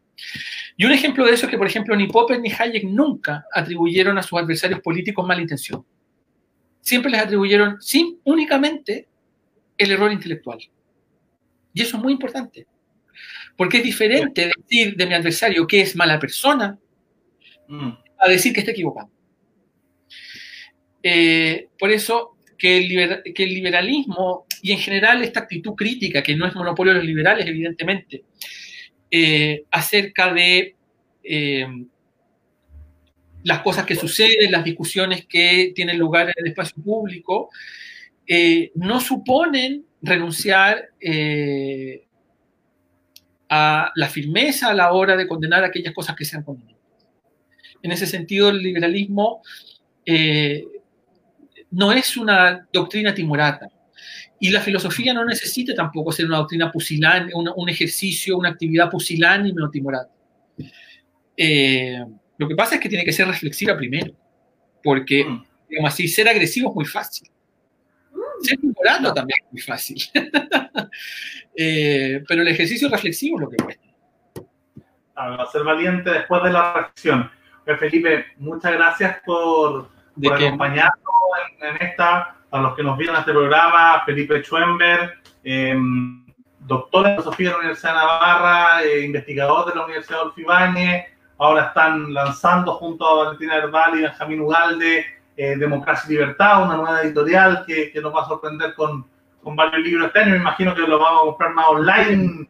Y 0.77 0.85
un 0.85 0.93
ejemplo 0.93 1.25
de 1.25 1.33
eso 1.33 1.47
es 1.47 1.51
que, 1.51 1.59
por 1.59 1.67
ejemplo, 1.67 1.97
ni 1.97 2.07
Popper 2.07 2.41
ni 2.41 2.51
Hayek 2.53 2.85
nunca 2.85 3.47
atribuyeron 3.53 4.19
a 4.19 4.23
sus 4.23 4.39
adversarios 4.39 4.81
políticos 4.81 5.27
mala 5.27 5.41
intención. 5.41 5.85
Siempre 6.81 7.11
les 7.11 7.21
atribuyeron 7.21 7.81
sin, 7.81 8.21
únicamente 8.25 9.09
el 9.79 9.91
error 9.91 10.13
intelectual. 10.13 10.59
Y 11.73 11.83
eso 11.83 11.97
es 11.97 12.03
muy 12.03 12.13
importante. 12.13 12.67
Porque 13.57 13.79
es 13.79 13.83
diferente 13.83 14.51
decir 14.55 14.97
de 14.97 15.07
mi 15.07 15.15
adversario 15.15 15.67
que 15.67 15.81
es 15.81 15.97
mala 15.97 16.19
persona 16.19 16.79
mm. 17.69 17.91
a 18.19 18.29
decir 18.29 18.53
que 18.53 18.61
está 18.61 18.73
equivocado. 18.73 19.11
Eh, 21.09 21.69
por 21.79 21.93
eso 21.93 22.37
que 22.59 22.79
el, 22.79 23.55
liberalismo 23.55 24.47
y 24.61 24.73
en 24.73 24.79
general 24.79 25.23
esta 25.23 25.41
actitud 25.41 25.75
crítica, 25.75 26.21
que 26.21 26.35
no 26.35 26.47
es 26.47 26.55
monopolio 26.55 26.93
de 26.93 26.99
los 26.99 27.07
liberales, 27.07 27.47
evidentemente, 27.47 28.25
eh, 29.09 29.65
acerca 29.71 30.33
de 30.33 30.75
eh, 31.23 31.67
las 33.45 33.61
cosas 33.61 33.87
que 33.87 33.95
suceden, 33.95 34.51
las 34.51 34.65
discusiones 34.65 35.27
que 35.27 35.73
tienen 35.77 35.97
lugar 35.97 36.29
en 36.29 36.35
el 36.39 36.49
espacio 36.49 36.83
público, 36.83 37.51
no 38.75 39.01
suponen 39.01 39.85
renunciar 40.03 40.89
a 43.49 43.93
la 43.95 44.09
firmeza 44.09 44.71
a 44.71 44.75
la 44.75 44.93
hora 44.93 45.17
de 45.17 45.29
condenar 45.29 45.63
aquellas 45.63 45.95
cosas 45.95 46.17
que 46.17 46.25
sean 46.25 46.43
condenadas. 46.43 46.76
En 47.83 47.93
ese 47.93 48.07
sentido, 48.07 48.49
el 48.49 48.63
liberalismo 48.63 49.43
eh, 50.05 50.65
no 51.71 51.93
es 51.93 52.17
una 52.17 52.67
doctrina 52.73 53.15
timorata. 53.15 53.69
Y 54.39 54.51
la 54.51 54.61
filosofía 54.61 55.15
no 55.15 55.25
necesita 55.25 55.75
tampoco 55.75 56.13
ser 56.13 56.27
una 56.27 56.39
doctrina 56.39 56.71
pusilánime, 56.71 57.33
un 57.35 57.69
ejercicio, 57.69 58.37
una 58.37 58.51
actividad 58.51 58.91
pusilánime 58.91 59.63
o 59.63 59.71
timorata. 59.71 60.11
Eh, 61.37 62.05
lo 62.39 62.49
que 62.49 62.55
pasa 62.55 62.77
es 62.77 62.81
que 62.81 62.89
tiene 62.89 63.05
que 63.05 63.13
ser 63.13 63.27
reflexiva 63.27 63.77
primero, 63.77 64.13
porque, 64.83 65.25
mm. 65.25 65.47
digamos 65.69 65.93
así, 65.93 66.09
ser 66.09 66.29
agresivo 66.29 66.71
es 66.71 66.75
muy 66.75 66.85
fácil. 66.85 67.29
Ser 68.43 68.59
timorato 68.59 69.15
también 69.15 69.39
es 69.45 69.53
muy 69.53 69.61
fácil. 69.63 70.03
eh, 71.57 72.23
pero 72.29 72.43
el 72.43 72.49
ejercicio 72.49 72.89
reflexivo 72.89 73.39
es 73.39 73.41
lo 73.43 73.51
que 73.51 73.57
cuesta. 73.57 73.87
A 75.15 75.47
ser 75.51 75.65
valiente 75.65 76.11
después 76.11 76.43
de 76.43 76.51
la 76.51 76.75
reflexión. 76.75 77.31
Felipe, 77.75 78.27
muchas 78.39 78.73
gracias 78.73 79.19
por, 79.25 79.89
por 80.23 80.35
acompañarnos 80.35 81.01
en, 81.61 81.67
en, 81.69 81.83
esta, 81.83 82.37
a 82.51 82.59
los 82.61 82.77
que 82.77 82.83
nos 82.83 82.97
vieron 82.97 83.17
a 83.17 83.21
este 83.21 83.33
programa, 83.33 84.03
Felipe 84.07 84.43
Schwember, 84.43 85.19
eh, 85.43 85.77
doctor 86.61 87.07
en 87.07 87.13
filosofía 87.15 87.49
de 87.49 87.53
la 87.53 87.59
Universidad 87.59 87.93
de 87.93 87.99
Navarra, 87.99 88.83
eh, 88.85 89.05
investigador 89.05 89.69
de 89.69 89.75
la 89.75 89.85
Universidad 89.85 90.19
de 90.35 90.43
Ibáñez, 90.43 91.07
ahora 91.39 91.67
están 91.67 92.13
lanzando 92.15 92.75
junto 92.75 93.07
a 93.07 93.25
Valentina 93.25 93.57
Herbal 93.57 93.99
y 93.99 94.03
Benjamín 94.03 94.41
Ugalde 94.41 95.07
eh, 95.37 95.57
Democracia 95.57 96.07
y 96.09 96.13
Libertad, 96.13 96.63
una 96.63 96.77
nueva 96.77 97.03
editorial 97.03 97.65
que, 97.67 97.91
que 97.91 98.01
nos 98.01 98.15
va 98.15 98.23
a 98.23 98.27
sorprender 98.29 98.75
con, 98.75 99.05
con, 99.43 99.55
varios 99.55 99.83
libros 99.83 100.07
este 100.07 100.21
año, 100.21 100.31
me 100.31 100.39
imagino 100.39 100.75
que 100.75 100.81
lo 100.83 100.99
vamos 100.99 101.21
a 101.21 101.25
comprar 101.27 101.53
más 101.53 101.67
online. 101.69 102.49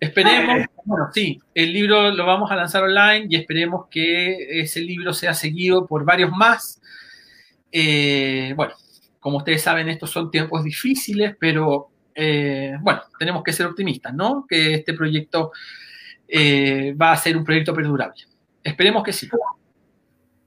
Esperemos, 0.00 0.66
bueno, 0.84 1.08
sí, 1.12 1.38
el 1.54 1.72
libro 1.72 2.10
lo 2.10 2.24
vamos 2.24 2.50
a 2.50 2.56
lanzar 2.56 2.82
online 2.82 3.26
y 3.28 3.36
esperemos 3.36 3.86
que 3.90 4.60
ese 4.60 4.80
libro 4.80 5.12
sea 5.12 5.34
seguido 5.34 5.86
por 5.86 6.04
varios 6.06 6.30
más 6.30 6.80
eh, 7.72 8.52
bueno, 8.56 8.74
como 9.18 9.38
ustedes 9.38 9.62
saben, 9.62 9.88
estos 9.88 10.10
son 10.10 10.30
tiempos 10.30 10.64
difíciles, 10.64 11.36
pero 11.38 11.90
eh, 12.14 12.76
bueno, 12.80 13.02
tenemos 13.18 13.42
que 13.42 13.52
ser 13.52 13.66
optimistas, 13.66 14.14
¿no? 14.14 14.46
Que 14.48 14.74
este 14.74 14.94
proyecto 14.94 15.52
eh, 16.26 16.94
va 17.00 17.12
a 17.12 17.16
ser 17.16 17.36
un 17.36 17.44
proyecto 17.44 17.74
perdurable. 17.74 18.24
Esperemos 18.62 19.02
que 19.02 19.12
sí. 19.12 19.28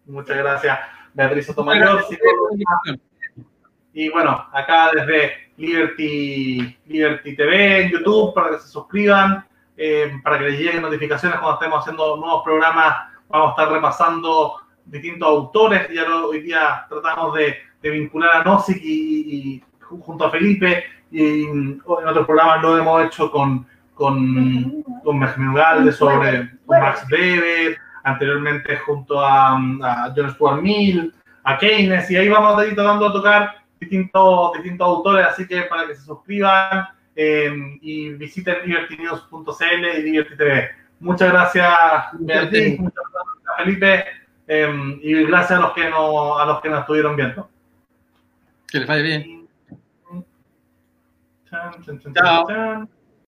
Muchas 0.05 0.37
gracias. 0.37 0.79
Beatriz 1.13 1.45
Sotomayor, 1.45 2.05
Y 3.93 4.09
bueno, 4.09 4.45
acá 4.51 4.91
desde 4.93 5.51
Liberty, 5.57 6.77
Liberty 6.87 7.35
TV 7.35 7.83
en 7.83 7.91
YouTube, 7.91 8.33
para 8.33 8.49
que 8.49 8.59
se 8.59 8.67
suscriban, 8.67 9.45
eh, 9.77 10.19
para 10.23 10.39
que 10.39 10.45
les 10.45 10.59
lleguen 10.59 10.81
notificaciones 10.81 11.39
cuando 11.39 11.59
estemos 11.59 11.79
haciendo 11.79 12.17
nuevos 12.17 12.43
programas. 12.43 13.09
Vamos 13.29 13.49
a 13.49 13.51
estar 13.51 13.71
repasando 13.71 14.55
distintos 14.85 15.27
autores. 15.27 15.87
Ya 15.93 16.03
hoy 16.03 16.41
día 16.41 16.85
tratamos 16.89 17.35
de, 17.35 17.55
vincular 17.81 18.37
a 18.37 18.43
Nozick 18.43 18.81
y, 18.81 19.63
junto 19.79 20.25
a 20.25 20.31
Felipe. 20.31 20.85
Y 21.11 21.43
en 21.45 21.81
otros 21.85 22.25
programas 22.25 22.63
lo 22.63 22.77
hemos 22.77 23.05
hecho 23.05 23.29
con, 23.29 23.67
con, 23.93 24.83
con 25.03 25.93
sobre 25.93 26.49
Max 26.65 27.05
Weber, 27.11 27.77
anteriormente 28.03 28.77
junto 28.77 29.23
a, 29.23 29.51
a 29.53 30.13
John 30.15 30.31
Stuart 30.31 30.61
Mill, 30.61 31.13
a 31.43 31.57
Keynes, 31.57 32.09
y 32.09 32.15
ahí 32.15 32.29
vamos 32.29 32.57
a 32.57 32.65
ir 32.65 32.73
tratando 32.73 33.09
de 33.09 33.13
tocar 33.13 33.62
distintos, 33.83 34.53
distintos 34.53 34.87
autores, 34.87 35.25
así 35.27 35.47
que 35.47 35.63
para 35.63 35.87
que 35.87 35.95
se 35.95 36.01
suscriban 36.01 36.87
eh, 37.15 37.77
y 37.81 38.09
visiten 38.09 38.57
libertynews.cl 38.65 39.85
y 39.97 40.01
Liberty 40.03 40.35
TV. 40.35 40.69
Muchas 40.99 41.31
gracias, 41.31 41.73
Beatriz, 42.13 42.79
muchas 42.79 43.03
gracias, 43.11 43.57
Felipe, 43.57 44.05
eh, 44.47 44.99
y 45.01 45.23
gracias 45.25 45.59
a 45.59 45.61
los 45.61 45.73
que 45.73 45.89
no, 45.89 46.37
a 46.37 46.45
los 46.45 46.61
que 46.61 46.69
nos 46.69 46.81
estuvieron 46.81 47.15
viendo. 47.15 47.49
Que 48.67 48.79
les 48.79 48.87
vaya 48.87 49.03
bien. 49.03 49.47
Chao. 51.49 52.87